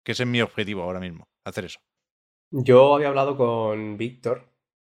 [0.05, 1.81] Que ese es mi objetivo ahora mismo, hacer eso.
[2.51, 4.48] Yo había hablado con Víctor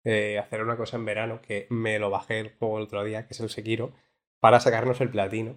[0.05, 3.27] de hacer una cosa en verano, que me lo bajé el juego el otro día,
[3.27, 3.93] que es el Sekiro,
[4.41, 5.57] para sacarnos el platino.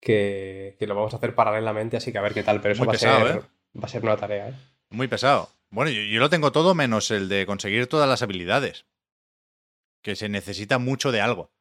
[0.00, 2.60] Que, que lo vamos a hacer paralelamente, así que a ver qué tal.
[2.60, 3.78] Pero eso Muy va, pesado, a ser, ¿eh?
[3.78, 4.54] va a ser una tarea, ¿eh?
[4.90, 5.50] Muy pesado.
[5.70, 8.86] Bueno, yo, yo lo tengo todo menos el de conseguir todas las habilidades.
[10.02, 11.52] Que se necesita mucho de algo.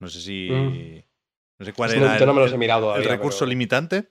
[0.00, 0.48] No sé si.
[0.50, 1.02] Mm.
[1.58, 3.48] No sé cuál No- era yo no el- me los he mirado el recurso pero-
[3.50, 4.08] limitante,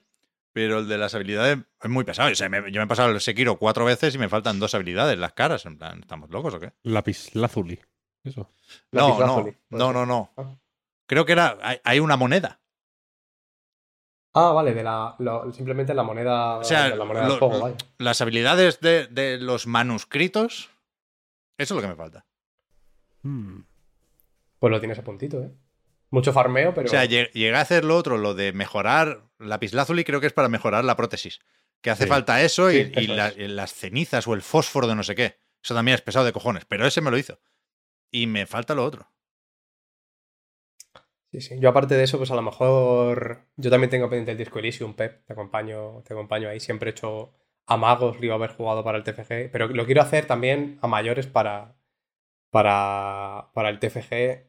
[0.52, 2.30] pero el de las habilidades es muy pesado.
[2.30, 4.74] O sea, me- yo me he pasado el Sekiro cuatro veces y me faltan dos
[4.74, 5.64] habilidades, las caras.
[5.66, 6.72] En plan, ¿estamos locos o qué?
[6.82, 7.80] Lápiz lazuli.
[8.22, 8.50] Eso.
[8.92, 10.32] No, no, no, no, no.
[10.36, 10.54] Ah.
[11.06, 11.58] Creo que era.
[11.62, 12.60] Hay, hay una moneda.
[14.34, 17.38] Ah, vale, de la, lo- simplemente la moneda, O sea, de la moneda lo- del
[17.38, 17.76] juego, vaya.
[17.98, 20.70] las habilidades de, de los manuscritos.
[21.56, 22.26] Eso es lo que me falta.
[23.22, 23.60] Hmm.
[24.58, 25.50] Pues lo tienes a puntito, ¿eh?
[26.10, 26.86] Mucho farmeo, pero.
[26.86, 30.26] O sea, lleg- llegué a hacer lo otro, lo de mejorar la pislázuli, creo que
[30.26, 31.40] es para mejorar la prótesis.
[31.80, 32.08] Que hace Sí.
[32.08, 33.36] falta eso y, Sí, y eso la- es.
[33.38, 35.36] y las cenizas o el fósforo de no sé qué.
[35.62, 37.38] Eso también es pesado de cojones, pero ese me lo hizo.
[38.10, 39.10] Y me falta lo otro.
[41.34, 41.58] Sí, sí.
[41.58, 43.48] Yo aparte de eso, pues a lo mejor.
[43.56, 45.24] Yo también tengo pendiente el disco Elysium, Pep.
[45.26, 46.60] Te acompaño, te acompaño ahí.
[46.60, 47.34] Siempre he hecho
[47.66, 49.50] a magos, lo iba a haber jugado para el TFG.
[49.50, 51.76] Pero lo quiero hacer también a mayores para.
[52.50, 54.48] Para, para el TFG.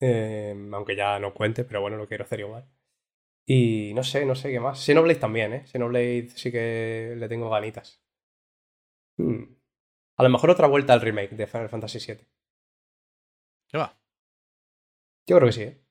[0.00, 2.66] eh, aunque ya no cuente, pero bueno, lo quiero hacer igual.
[3.46, 4.80] Y no sé, no sé qué más.
[4.84, 5.66] Xenoblade también, ¿eh?
[5.66, 8.02] Xenoblade sí que le tengo ganitas.
[9.18, 9.42] Hmm.
[10.18, 12.26] A lo mejor otra vuelta al remake de Final Fantasy VII.
[13.68, 13.96] ¿Qué va?
[15.26, 15.85] Yo creo que sí, ¿eh?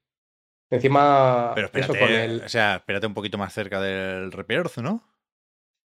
[0.70, 2.42] Encima, Pero eso espérate, con el...
[2.44, 5.04] o sea, espérate un poquito más cerca del Rebirth, ¿no?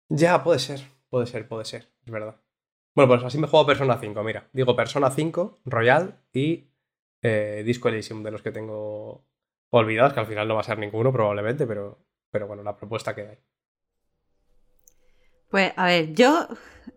[0.10, 2.40] Ya, puede ser, puede ser, puede ser, es verdad.
[2.96, 4.50] Bueno, pues así me juego Persona 5, mira.
[4.54, 6.72] Digo Persona 5, Royal y
[7.22, 9.26] eh, Disco Elysium, de los que tengo
[9.70, 12.00] olvidados, que al final no va a ser ninguno probablemente, pero,
[12.32, 13.40] pero bueno, la propuesta queda ahí.
[15.50, 16.48] Pues, a ver, yo.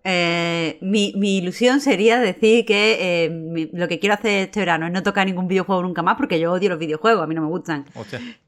[0.02, 4.86] eh, mi, mi ilusión sería decir que eh, mi- lo que quiero hacer este verano
[4.86, 7.42] es no tocar ningún videojuego nunca más porque yo odio los videojuegos, a mí no
[7.42, 7.84] me gustan.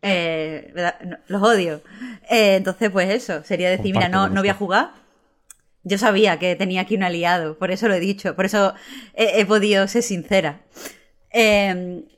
[0.01, 0.73] Eh,
[1.29, 1.83] los odio.
[2.31, 4.91] Eh, entonces, pues eso, sería decir, mira, no, no voy a jugar.
[5.85, 8.73] Yo sabía que tenía aquí un aliado, por eso lo he dicho, por eso
[9.15, 10.61] he, he podido ser sincera.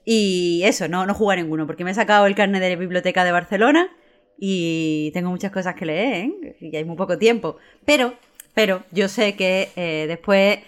[0.05, 3.25] Y eso, no, no jugar ninguno, porque me he sacado el carnet de la biblioteca
[3.25, 3.89] de Barcelona
[4.39, 6.57] y tengo muchas cosas que leer, ¿eh?
[6.61, 7.57] y hay muy poco tiempo.
[7.85, 8.15] Pero,
[8.55, 10.59] pero yo sé que eh, después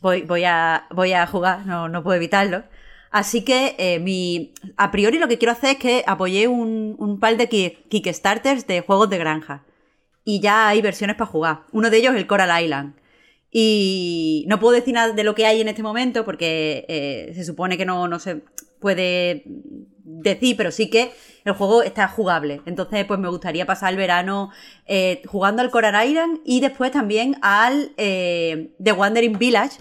[0.00, 2.64] voy, voy, a, voy a jugar, no, no puedo evitarlo.
[3.10, 7.20] Así que eh, mi, a priori lo que quiero hacer es que apoyé un, un
[7.20, 9.64] par de kick- Kickstarters de juegos de granja.
[10.24, 11.60] Y ya hay versiones para jugar.
[11.72, 12.94] Uno de ellos es el Coral Island.
[13.50, 17.44] Y no puedo decir nada de lo que hay en este momento porque eh, se
[17.44, 18.40] supone que no, no se
[18.80, 19.44] puede
[20.04, 21.12] decir, pero sí que
[21.44, 22.60] el juego está jugable.
[22.66, 24.50] Entonces, pues me gustaría pasar el verano
[24.86, 29.78] eh, jugando al Coral Island y después también al eh, The Wandering Village,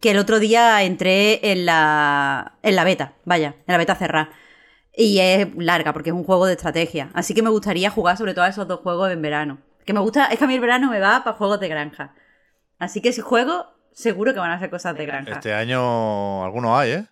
[0.00, 4.30] que el otro día entré en la, en la beta, vaya, en la beta cerrada.
[4.96, 7.10] Y es larga porque es un juego de estrategia.
[7.14, 9.58] Así que me gustaría jugar sobre todo a esos dos juegos en verano.
[9.84, 12.14] Que me gusta, es que a mí el verano me va para juegos de granja.
[12.78, 15.32] Así que si juego, seguro que van a ser cosas de granja.
[15.32, 17.06] Este año alguno hay, ¿eh?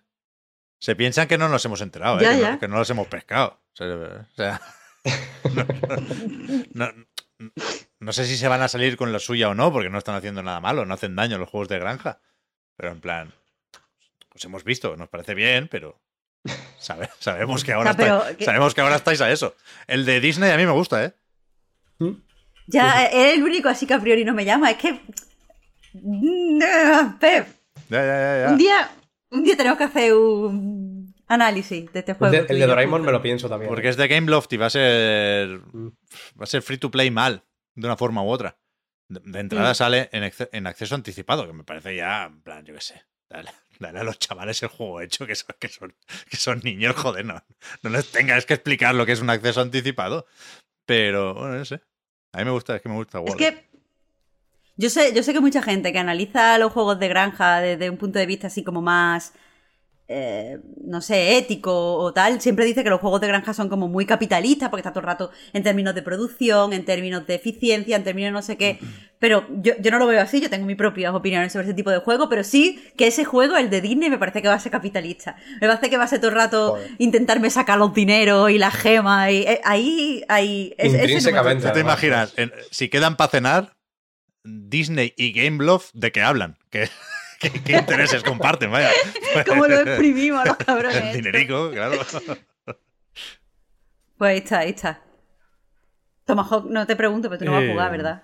[0.83, 2.23] Se piensan que no nos hemos enterado, ¿eh?
[2.23, 2.51] Ya, que, ya.
[2.51, 3.61] No, que no los hemos pescado.
[3.79, 4.59] O sea,
[6.73, 6.93] no, no-
[7.99, 10.15] no sé si se van a salir con la suya o no, porque no están
[10.15, 12.19] haciendo nada malo, no hacen daño los juegos de granja.
[12.75, 13.33] Pero en plan,
[14.29, 16.01] pues hemos visto, nos parece bien, pero
[16.79, 17.91] sabe- sabemos, que ahora
[18.45, 19.55] sabemos que ahora estáis a eso.
[19.87, 21.13] El de Disney a mí me gusta, ¿eh?
[22.67, 24.69] Ya, es el único así que a priori no me llama.
[24.71, 24.99] Es que.
[25.93, 26.59] Mm,
[27.21, 27.47] Pep,
[27.89, 28.51] Ya, ya, ya, ya.
[28.51, 28.89] un día,
[29.33, 32.31] un día tenemos que hacer un análisis de este El juego.
[32.33, 33.69] de, tú el de Doraemon me lo pienso también.
[33.69, 35.59] Porque es de Gameloft y va a ser.
[35.73, 35.87] Mm.
[36.39, 37.43] Va a ser free to play mal,
[37.75, 38.57] de una forma u otra.
[39.09, 42.73] De, de entrada sale en, en acceso anticipado, que me parece ya, en plan, yo
[42.73, 43.01] qué sé.
[43.29, 43.49] Dale,
[43.79, 45.95] dale a los chavales el juego hecho, que son, que son,
[46.29, 47.43] que son niños, joder, no,
[47.81, 50.27] no les tengas que explicar lo que es un acceso anticipado.
[50.85, 51.81] Pero, bueno, no sé.
[52.33, 53.53] A mí me gusta, es que me gusta Es Waller.
[53.55, 53.69] que
[54.77, 57.97] yo sé, yo sé que mucha gente que analiza los juegos de granja desde un
[57.97, 59.33] punto de vista así como más,
[60.09, 63.87] eh, no sé, ético o tal, siempre dice que los juegos de granja son como
[63.87, 67.95] muy capitalistas porque está todo el rato en términos de producción, en términos de eficiencia,
[67.95, 68.79] en términos no sé qué.
[69.19, 71.89] Pero yo, yo no lo veo así, yo tengo mis propias opiniones sobre ese tipo
[71.89, 74.59] de juego, pero sí que ese juego, el de Disney, me parece que va a
[74.59, 75.37] ser capitalista.
[75.61, 76.91] Me parece que va a ser todo el rato Joder.
[76.99, 79.31] intentarme sacar los dineros y las gemas.
[79.31, 80.73] Y, eh, ahí, ahí.
[80.77, 81.69] ese- ese no me Intrínsecamente, gusta.
[81.69, 82.33] ¿Tú te imaginas?
[82.37, 83.73] en- si quedan para cenar,
[84.43, 86.57] Disney y Gameloft, ¿de qué hablan?
[86.69, 86.89] ¿Qué,
[87.39, 88.71] qué, qué intereses comparten?
[88.71, 88.91] Vaya.
[89.47, 90.95] ¿Cómo lo exprimimos los cabrones?
[91.15, 91.97] El dinerico, claro.
[94.17, 95.01] Pues ahí está, ahí está.
[96.25, 98.23] Tomahawk, no te pregunto, pero tú no vas a jugar, Eh, ¿verdad?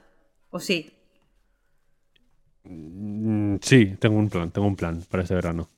[0.52, 0.92] ¿O sí?
[2.64, 5.70] Mm, Sí, tengo un plan, tengo un plan para este verano.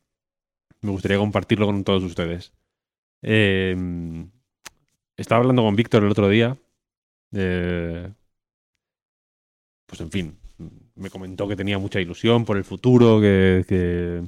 [0.81, 2.53] Me gustaría compartirlo con todos ustedes.
[3.23, 3.75] Eh,
[5.17, 6.57] estaba hablando con Víctor el otro día.
[7.33, 8.11] eh,
[9.91, 10.37] pues en fin,
[10.95, 14.23] me comentó que tenía mucha ilusión por el futuro, que, que,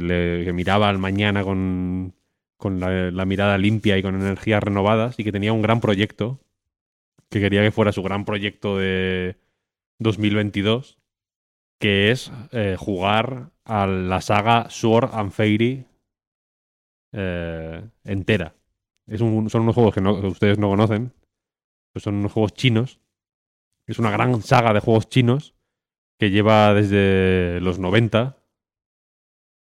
[0.00, 2.14] le- miraba al mañana con,
[2.56, 6.40] con la, mirada limpia y con energías renovadas y que tenía un gran proyecto,
[7.30, 9.36] que quería que fuera su gran proyecto de
[9.98, 10.98] 2022
[11.80, 15.86] que es eh, jugar a la saga Sword and Fairy
[17.12, 18.54] eh, entera.
[19.06, 21.12] Es un- son unos juegos que, que ustedes no conocen,
[21.92, 23.00] pues son unos juegos chinos.
[23.88, 25.54] Es una gran saga de juegos chinos
[26.18, 28.36] que lleva desde los 90,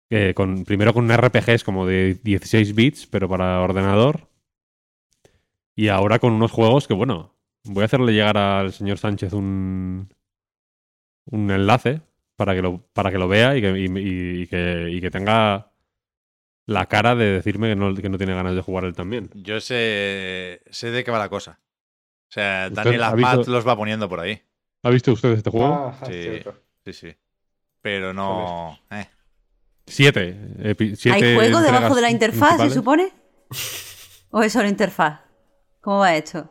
[0.08, 4.28] que con, primero con RPGs como de 16 bits, pero para ordenador.
[5.74, 7.34] Y ahora con unos juegos que, bueno,
[7.64, 10.08] voy a hacerle llegar al señor Sánchez un,
[11.24, 12.02] un enlace
[12.36, 15.72] para que lo, para que lo vea y que, y que, y que tenga
[16.66, 19.30] la cara de decirme que no, que no tiene ganas de jugar él también.
[19.34, 21.58] Yo sé, sé de qué va la cosa.
[22.32, 24.40] O sea, ¿Usted Daniel visto- los va poniendo por ahí.
[24.84, 25.66] ¿Ha visto usted este juego?
[26.00, 26.40] Ah, Sí.
[26.86, 27.16] Sí, sí.
[27.82, 28.78] Pero no.
[28.90, 29.06] eh.
[29.86, 30.34] Siete.
[30.60, 33.12] epi- siete ¿Hay juego debajo de la interfaz, se supone?
[34.30, 35.20] ¿O es solo interfaz?
[35.82, 36.48] ¿Cómo va esto?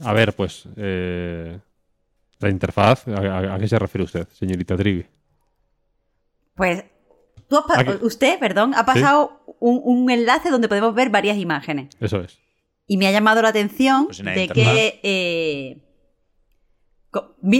[0.00, 0.64] A ver, pues.
[0.76, 1.58] eh,
[2.40, 5.06] la interfaz, ¿a, a- a qué se refiere usted, señorita Trivi?
[6.54, 6.84] Pues
[7.48, 11.88] tú has usted, perdón, ha pasado un, un enlace donde podemos ver varias imágenes.
[12.00, 12.38] Eso es.
[12.86, 15.78] Y me ha llamado la atención Pues de que eh,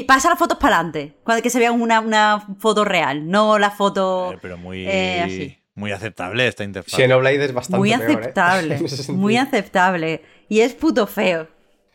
[0.07, 3.71] pasa las fotos para adelante, cuando que se vea una, una foto real, no la
[3.71, 5.59] foto Eh, pero muy, eh, así.
[5.75, 6.95] muy aceptable esta interfaz.
[6.95, 8.79] Xenoblade es bastante muy peor, aceptable,
[9.09, 10.23] muy aceptable.
[10.49, 11.49] Y es puto feo.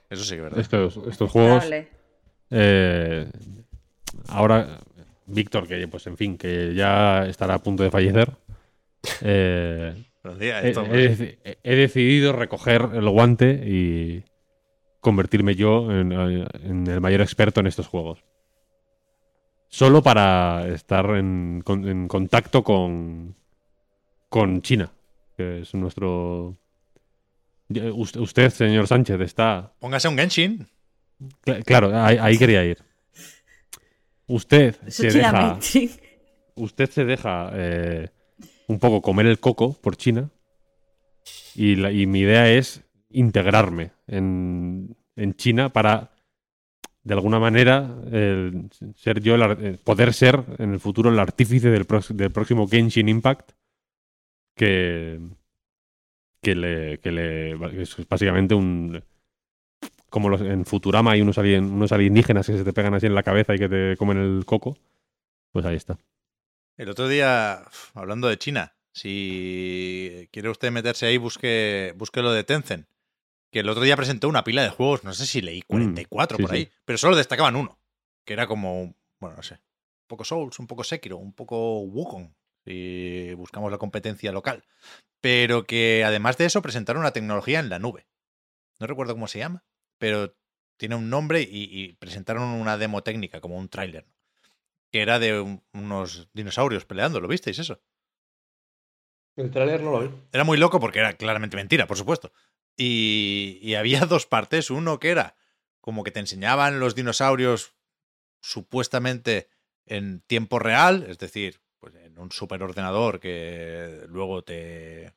[0.10, 0.60] Eso sí que es verdad.
[0.60, 1.66] Estos, estos juegos.
[2.50, 3.30] eh,
[4.28, 4.80] ahora,
[5.28, 8.32] Víctor, que pues en fin, que ya estará a punto de fallecer.
[9.22, 10.72] eh, Pero, tía, he,
[11.44, 14.24] he he decidido recoger el guante y
[15.00, 18.24] convertirme yo en, en el mayor experto en estos juegos.
[19.70, 23.36] Solo para estar en, con- en contacto con,
[24.28, 24.92] con China,
[25.38, 26.58] que es nuestro...
[27.94, 30.68] Usted, señor Sánchez, está Póngase un Genshin.
[31.46, 32.80] Cla- Claro, ahí, ahí quería ir.
[34.26, 35.60] Usted se deja,
[36.56, 38.10] usted se deja eh,
[38.70, 40.30] un poco comer el coco por China
[41.56, 41.76] y,
[42.06, 44.96] mi idea es integrarme en,
[45.36, 46.12] China para,
[47.04, 47.94] de alguna manera,
[48.96, 53.52] ser yo, el eh, poder ser en el futuro el artífice del, próximo Genshin Impact
[54.56, 55.20] que,
[56.42, 56.94] que le,
[57.82, 59.02] es básicamente un
[60.10, 63.16] como los, en Futurama hay unos, alien- unos alienígenas que se te pegan así en
[63.16, 64.76] la cabeza y que te comen el coco.
[65.52, 65.98] Pues ahí está.
[66.80, 72.46] El otro día, hablando de China, si quiere usted meterse ahí, busque, busque lo de
[72.46, 72.88] Tencent.
[73.52, 76.38] Que el otro día presentó una pila de juegos, no sé si leí 44 Mm,
[76.38, 76.72] sí, por ahí, sí.
[76.86, 77.78] pero solo destacaban uno,
[78.26, 82.34] que era como, bueno, no sé, un poco Souls, un poco Sekiro, un poco Wukong,
[82.64, 84.64] si buscamos la competencia local.
[85.20, 88.08] Pero que además de eso presentaron una tecnología en la nube.
[88.80, 89.66] No recuerdo cómo se llama,
[89.98, 90.34] pero
[90.78, 94.19] tiene un nombre y, y presentaron una demo técnica, como un tráiler, ¿no?
[94.92, 97.82] Que era de un- unos dinosaurios peleando, ¿lo visteis eso?
[99.36, 100.10] El tráiler no lo vi.
[100.32, 102.34] Era muy loco porque era claramente mentira, por supuesto.
[102.78, 104.70] Y, y había dos partes.
[104.70, 105.36] Uno que era
[105.82, 107.74] como que te enseñaban los dinosaurios
[108.42, 109.50] supuestamente
[109.86, 115.14] en tiempo real, es decir, pues en un superordenador que luego te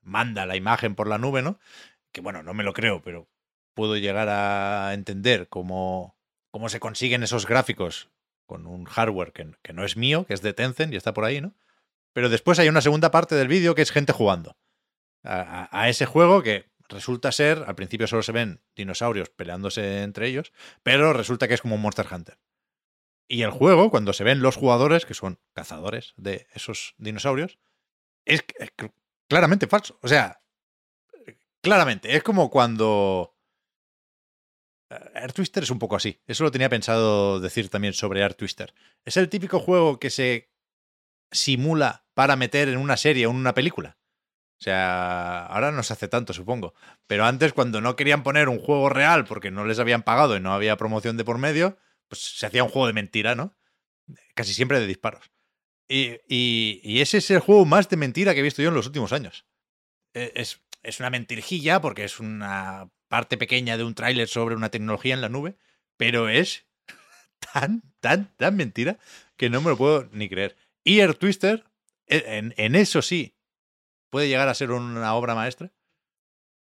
[0.00, 1.58] manda la imagen por la nube, ¿no?
[2.12, 3.28] Que bueno, no me lo creo, pero
[3.74, 6.16] puedo llegar a entender cómo,
[6.50, 8.08] cómo se consiguen esos gráficos
[8.46, 11.40] con un hardware que, no es mío, que es de Tencent y está por ahí,
[11.40, 11.54] ¿no?
[12.12, 14.56] Pero después hay una segunda parte del vídeo que es gente jugando
[15.24, 20.52] a, ese juego que resulta ser, al principio solo se ven dinosaurios peleándose entre ellos,
[20.82, 22.38] pero resulta que es como un Monster Hunter.
[23.26, 27.58] Y el juego, cuando se ven los jugadores, que son cazadores de esos dinosaurios,
[28.26, 28.92] es, es cl-
[29.28, 29.98] claramente falso.
[30.02, 30.42] O sea,
[31.62, 33.33] claramente, es como cuando...
[34.96, 36.20] eh, Air Twister es un poco así.
[36.26, 38.74] Eso lo tenía pensado decir también sobre Air Twister.
[39.04, 40.50] Es el típico juego que se
[41.30, 43.98] simula para meter en una serie o en una película.
[44.60, 46.74] O sea, ahora no se hace tanto, supongo.
[47.06, 50.40] Pero antes, cuando no querían poner un juego real porque no les habían pagado y
[50.40, 51.76] no había promoción de por medio,
[52.08, 53.56] pues se hacía un juego de mentira, ¿no?
[54.34, 55.30] Casi siempre de disparos.
[55.88, 59.12] Y, ese es el juego más de mentira que he visto yo en los últimos
[59.12, 59.44] años.
[60.14, 64.70] E- Es, es una mentirijilla porque es una parte pequeña de un tráiler sobre una
[64.70, 65.54] tecnología en la nube,
[65.96, 66.66] pero es
[67.52, 68.98] tan, tan, tan mentira
[69.36, 70.56] que no me lo puedo ni creer.
[70.82, 71.62] Y Air Twister,
[72.08, 73.36] e- en, en eso sí,
[74.10, 75.70] puede llegar a ser una obra maestra.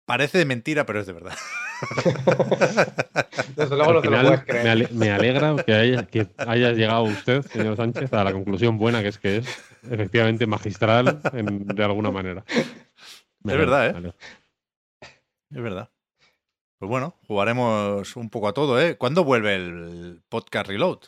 [0.04, 1.34] Parece de mentira, pero es de verdad.
[3.56, 4.64] Desde luego Al no te lo final, puedes creer.
[4.64, 8.76] me, ale- me alegra que haya, que haya llegado usted, señor Sánchez, a la conclusión
[8.76, 9.46] buena que es que es
[9.90, 12.44] efectivamente magistral en- de alguna manera.
[13.42, 14.12] Me Es alegra, verdad, ¿eh?
[15.50, 15.90] Es verdad.
[16.82, 18.96] Pues bueno, jugaremos un poco a todo, ¿eh?
[18.96, 20.98] ¿Cuándo vuelve el podcast Reload?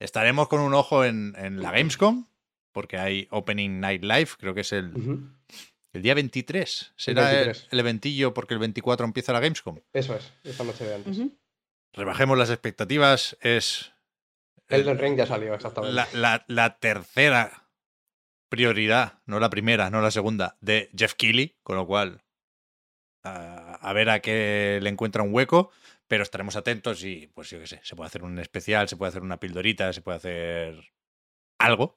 [0.00, 2.26] Estaremos con un ojo en, en la Gamescom,
[2.72, 4.92] porque hay Opening Night Live, creo que es el,
[5.92, 6.94] el día 23.
[6.96, 7.68] Será el- 23.
[7.70, 9.78] El, eventillo porque el 24 empieza la Gamescom.
[9.92, 11.16] Eso es, esta noche de antes.
[11.92, 13.92] Rebajemos las expectativas, es
[14.66, 15.94] Elden Ring ya salió, exactamente.
[15.94, 17.68] la, la- la tercera
[18.48, 22.24] prioridad, no la primera, no la segunda, de Jeff Keighley, con lo cual
[23.22, 25.70] a, a ver a qué le encuentra un hueco,
[26.08, 29.10] pero estaremos atentos y pues yo qué sé, se puede hacer un especial, se puede
[29.10, 30.92] hacer una pildorita, se puede hacer
[31.58, 31.96] algo.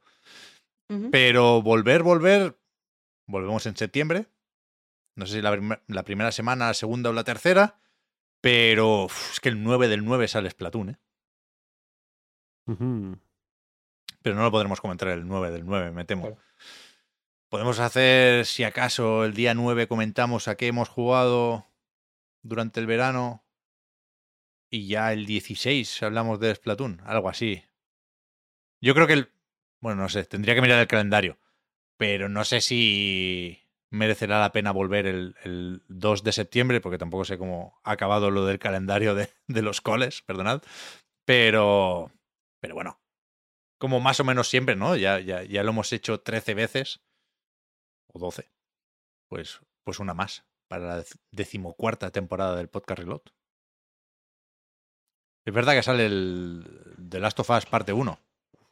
[1.11, 2.57] Pero volver, volver,
[3.27, 4.27] volvemos en septiembre.
[5.17, 7.79] No sé si la, prim- la primera semana, la segunda o la tercera,
[8.41, 10.97] pero uf, es que el 9 del 9 sale Splatoon, ¿eh?
[14.21, 16.27] Pero no lo podremos comentar el 9 del 9, me temo.
[16.27, 16.41] Claro.
[17.49, 21.65] Podemos hacer, si acaso, el día 9 comentamos a qué hemos jugado
[22.41, 23.47] durante el verano
[24.69, 27.63] y ya el 16 hablamos de Splatoon, algo así.
[28.81, 29.31] Yo creo que el...
[29.79, 31.39] Bueno, no sé, tendría que mirar el calendario,
[31.97, 33.59] pero no sé si
[33.89, 38.31] merecerá la pena volver el, el 2 de septiembre, porque tampoco sé cómo ha acabado
[38.31, 40.61] lo del calendario de, de los coles, perdonad.
[41.25, 42.11] Pero,
[42.59, 42.99] pero bueno,
[43.77, 44.95] como más o menos siempre, ¿no?
[44.95, 47.01] Ya, ya, ya lo hemos hecho 13 veces,
[48.07, 48.51] o 12,
[49.29, 53.21] pues, pues una más para la dec- decimocuarta temporada del podcast Reload.
[55.45, 56.65] Es verdad que sale el
[57.09, 58.19] The Last of Us parte 1.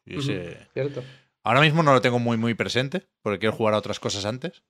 [0.06, 0.32] Y Ujú.
[0.32, 1.04] ese- ¿Cierto?
[1.44, 4.64] Ahora mismo no lo tengo muy, muy presente, porque quiero jugar a otras cosas antes.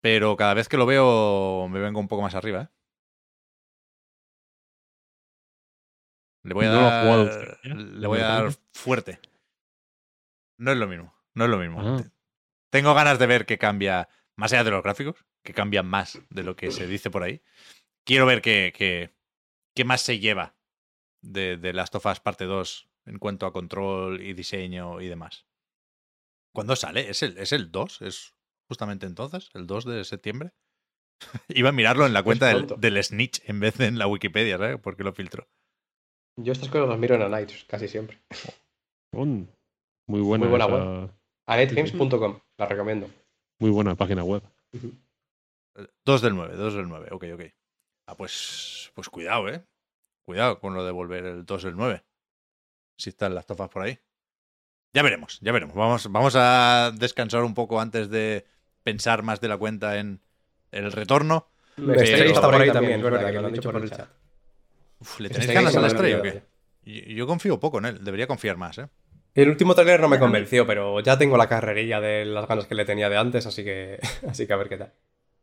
[0.00, 2.68] Pero cada vez que lo veo, me vengo un poco más arriba, ¿eh?
[6.44, 7.74] Le voy a No dar, jugado ¿ya?
[7.74, 9.20] le voy a dar fuerte.
[10.58, 11.80] No es lo mismo, no es lo mismo.
[11.80, 12.02] Ah.
[12.70, 16.42] Tengo ganas de ver qué cambia, más allá de los gráficos, que cambia más de
[16.42, 17.42] lo que se dice por ahí.
[18.04, 19.14] Quiero ver qué, qué,
[19.74, 20.56] qué más se lleva
[21.22, 25.46] de, de Last of Us parte 2 en cuanto a control y diseño y demás.
[26.54, 27.08] ¿Cuándo sale?
[27.08, 28.02] ¿Es el, ¿Es el 2?
[28.02, 28.34] ¿Es
[28.68, 29.50] justamente entonces?
[29.54, 30.52] ¿El 2 de septiembre?
[31.48, 34.78] Iba a mirarlo en la cuenta del, Snitch en vez de en la Wikipedia, ¿sabes?
[34.80, 35.48] Porque lo filtro.
[36.36, 38.18] Yo estas cosas las miro en Anites casi siempre.
[40.08, 41.10] Muy buena, Muy buena esa- web.
[42.58, 43.08] La recomiendo.
[43.62, 44.42] Muy buena página web.
[44.72, 44.92] Ujú.
[46.04, 47.42] 2 del 9, 2 del 9, ok, ok.
[48.06, 49.64] Ah, pues, pues cuidado, ¿eh?
[50.24, 52.02] Cuidado con lo de volver el 2 del 9.
[52.96, 53.98] Si están las tofas por ahí.
[54.92, 55.76] Ya veremos, ya veremos.
[55.76, 58.44] Vamos, vamos a descansar un poco antes de
[58.82, 60.20] pensar más de la cuenta en
[60.72, 61.48] el retorno.
[61.76, 63.90] El Pero- Stray está por ahí también, es verdad, que lo han dicho por el
[63.90, 64.08] chat.
[64.98, 66.42] Uf, ¿Le tenéis ganas al me Stray o qué?
[66.84, 68.88] Yo, yo confío poco en él, debería confiar más, ¿eh?
[69.34, 72.74] El último trailer no me convenció, pero ya tengo la carrerilla de las ganas que
[72.74, 74.92] le tenía de antes, así que, así que a ver qué tal.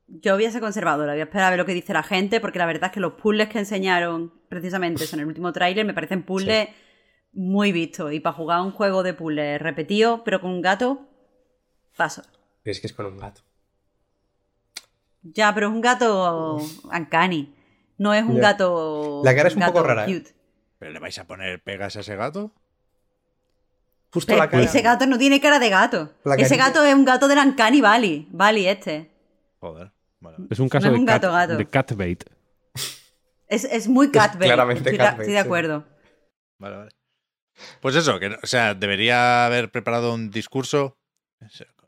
[0.08, 2.40] Yo voy a ser conservadora, voy a esperar a ver lo que dice la gente,
[2.40, 5.86] porque la verdad es que los puzzles que enseñaron precisamente eso en el último tráiler
[5.86, 6.70] me parecen puzzles
[7.32, 8.12] muy vistos.
[8.14, 11.08] Y para jugar un juego de puzzles repetido, pero con un gato,
[11.96, 12.24] paso.
[12.64, 13.42] Es que es con un gato.
[15.22, 16.58] Ya, pero es un gato
[16.92, 17.54] uncanny.
[17.98, 18.42] No es un Ya.
[18.42, 19.22] gato.
[19.24, 20.14] La cara es un poco rara, ¿eh?
[20.18, 20.32] cute.
[20.80, 22.54] ¿Pero le vais a poner pegas a ese gato?
[24.12, 24.64] Justo Pero la cara.
[24.64, 26.12] ese gato no tiene cara de gato.
[26.38, 28.28] Ese gato es un gato del Uncanny Valley.
[28.32, 29.12] Valley este.
[29.60, 29.92] Joder.
[30.20, 30.38] Vale.
[30.50, 32.24] Es un caso es de, un cat, gato, de catbait.
[33.48, 34.52] Es, es muy catbait.
[34.52, 35.46] claramente estoy, catbait, estoy de sí.
[35.46, 35.86] acuerdo.
[36.58, 36.92] Vale, vale.
[37.82, 40.98] Pues eso, que, o sea, debería haber preparado un discurso.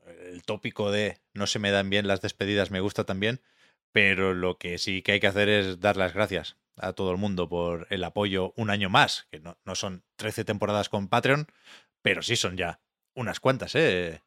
[0.08, 3.41] El tópico de no se me dan bien las despedidas me gusta también,
[3.91, 7.17] pero lo que sí que hay que hacer es dar las gracias a todo el
[7.17, 11.48] mundo por el apoyo un año más, que no, no son 13 temporadas con Patreon,
[12.02, 12.82] pero sí son ya
[13.16, 14.22] unas cuantas, ¿eh?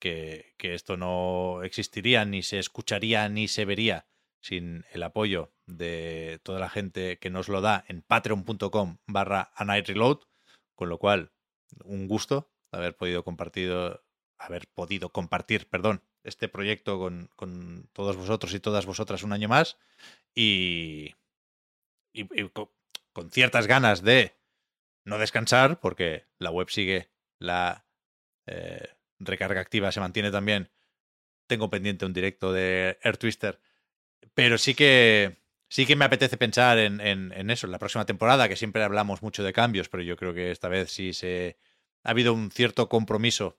[0.00, 4.06] Que, que esto no existiría, ni se escucharía, ni se vería
[4.40, 10.20] sin el apoyo de toda la gente que nos lo da en patreon.com barra Reload,
[10.76, 11.32] con lo cual,
[11.84, 13.72] un gusto haber podido compartir,
[14.38, 19.48] haber podido compartir, perdón, este proyecto con, con todos vosotros y todas vosotras un año
[19.48, 19.76] más
[20.34, 21.14] y,
[22.12, 22.72] y- y co-
[23.12, 24.36] con ciertas ganas de
[25.04, 27.86] no descansar, porque la web sigue, la
[28.46, 30.70] eh, recarga activa se mantiene también.
[31.46, 33.60] Tengo pendiente un directo de Air Twister,
[34.34, 38.06] pero sí que sí que me apetece pensar en, en- en eso, en la próxima
[38.06, 41.58] temporada, que siempre hablamos mucho de cambios, pero yo creo que esta vez sí se
[42.04, 43.58] ha habido un cierto compromiso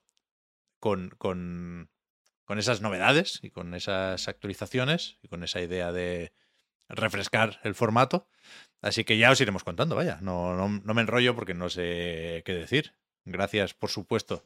[0.80, 1.90] con, con,
[2.44, 6.32] con esas novedades y con esas actualizaciones y con esa idea de
[6.88, 8.28] refrescar el formato.
[8.82, 10.18] Así que ya os iremos contando, vaya.
[10.22, 12.94] No, no, no me enrollo porque no sé qué decir.
[13.24, 14.44] Gracias, por supuesto.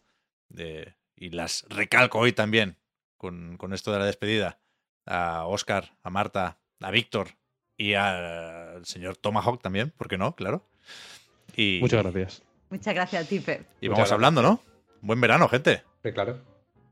[0.48, 2.76] de- y las recalco hoy también
[3.16, 4.58] con, con esto de la despedida.
[5.06, 7.28] A Oscar, a Marta, a Víctor
[7.76, 10.34] y al señor Tomahawk también, ¿por qué no?
[10.36, 10.66] Claro.
[11.56, 12.42] Y, Muchas gracias.
[12.70, 13.52] Muchas gracias, Tipe.
[13.80, 14.12] Y Muchas vamos gracias.
[14.12, 14.60] hablando, ¿no?
[15.00, 15.82] Buen verano, gente.
[16.02, 16.40] Sí, claro.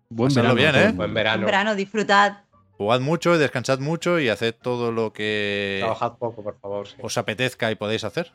[0.08, 0.72] Buen Pasadlo verano.
[0.78, 0.92] bien, a ¿eh?
[0.92, 1.44] Buen verano.
[1.46, 2.44] Verano, disfrutad.
[2.72, 6.88] Jugad mucho y descansad mucho y haced todo lo que Trabajad poco, por favor.
[6.88, 6.96] sí.
[7.00, 8.32] os apetezca y podéis hacer.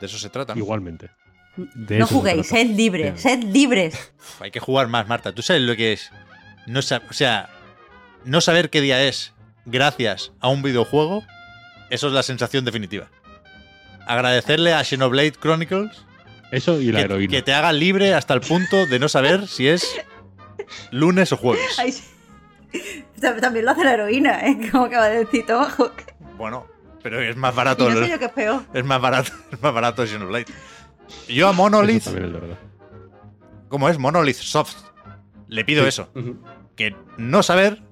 [0.00, 0.54] De eso se trata.
[0.54, 0.58] ¿no?
[0.60, 1.10] Igualmente.
[1.56, 4.12] De No juguéis, sed libres, sed libres.
[4.18, 5.32] Uf, hay que jugar más, Marta.
[5.32, 6.10] ¿Tú sabes lo que es?
[6.66, 7.48] No o sea,
[8.24, 9.32] no saber qué día es
[9.64, 11.24] gracias a un videojuego,
[11.90, 13.08] eso es la sensación definitiva.
[14.06, 16.04] Agradecerle a Xenoblade Chronicles
[16.52, 17.30] Eso y la que, heroína.
[17.30, 19.96] que te haga libre hasta el punto de no saber si es
[20.90, 21.78] lunes o jueves.
[21.78, 21.94] Ay,
[23.40, 24.56] También lo hace la heroína, ¿eh?
[24.70, 26.02] Como acaba de decir Tomahawk.
[26.36, 26.66] Bueno,
[27.02, 27.88] pero es más Y barato.
[27.90, 28.62] no el- sé yo qué es peor.
[28.74, 30.46] Es más barato, es más barato Xenoblade.
[31.28, 32.04] Yo a Monolith,
[33.68, 34.76] como es Monolith Soft,
[35.48, 35.88] le pido Sí.
[35.88, 36.08] eso.
[36.76, 37.82] Que no saber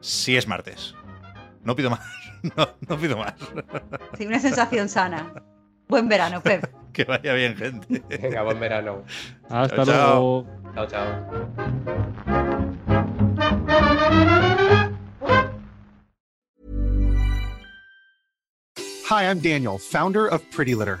[0.00, 0.94] si es martes.
[1.62, 2.00] No pido más.
[2.56, 3.34] No, no pido más.
[4.16, 5.32] Sí, una sensación sana.
[5.88, 6.72] Buen verano, Pep.
[6.92, 8.00] Que vaya bien, gente.
[8.08, 9.02] Venga, buen verano.
[9.50, 10.46] Hasta Chao, luego.
[10.74, 12.28] Chao, chao.
[19.06, 21.00] Hi, I'm Daniel, founder of Pretty Litter.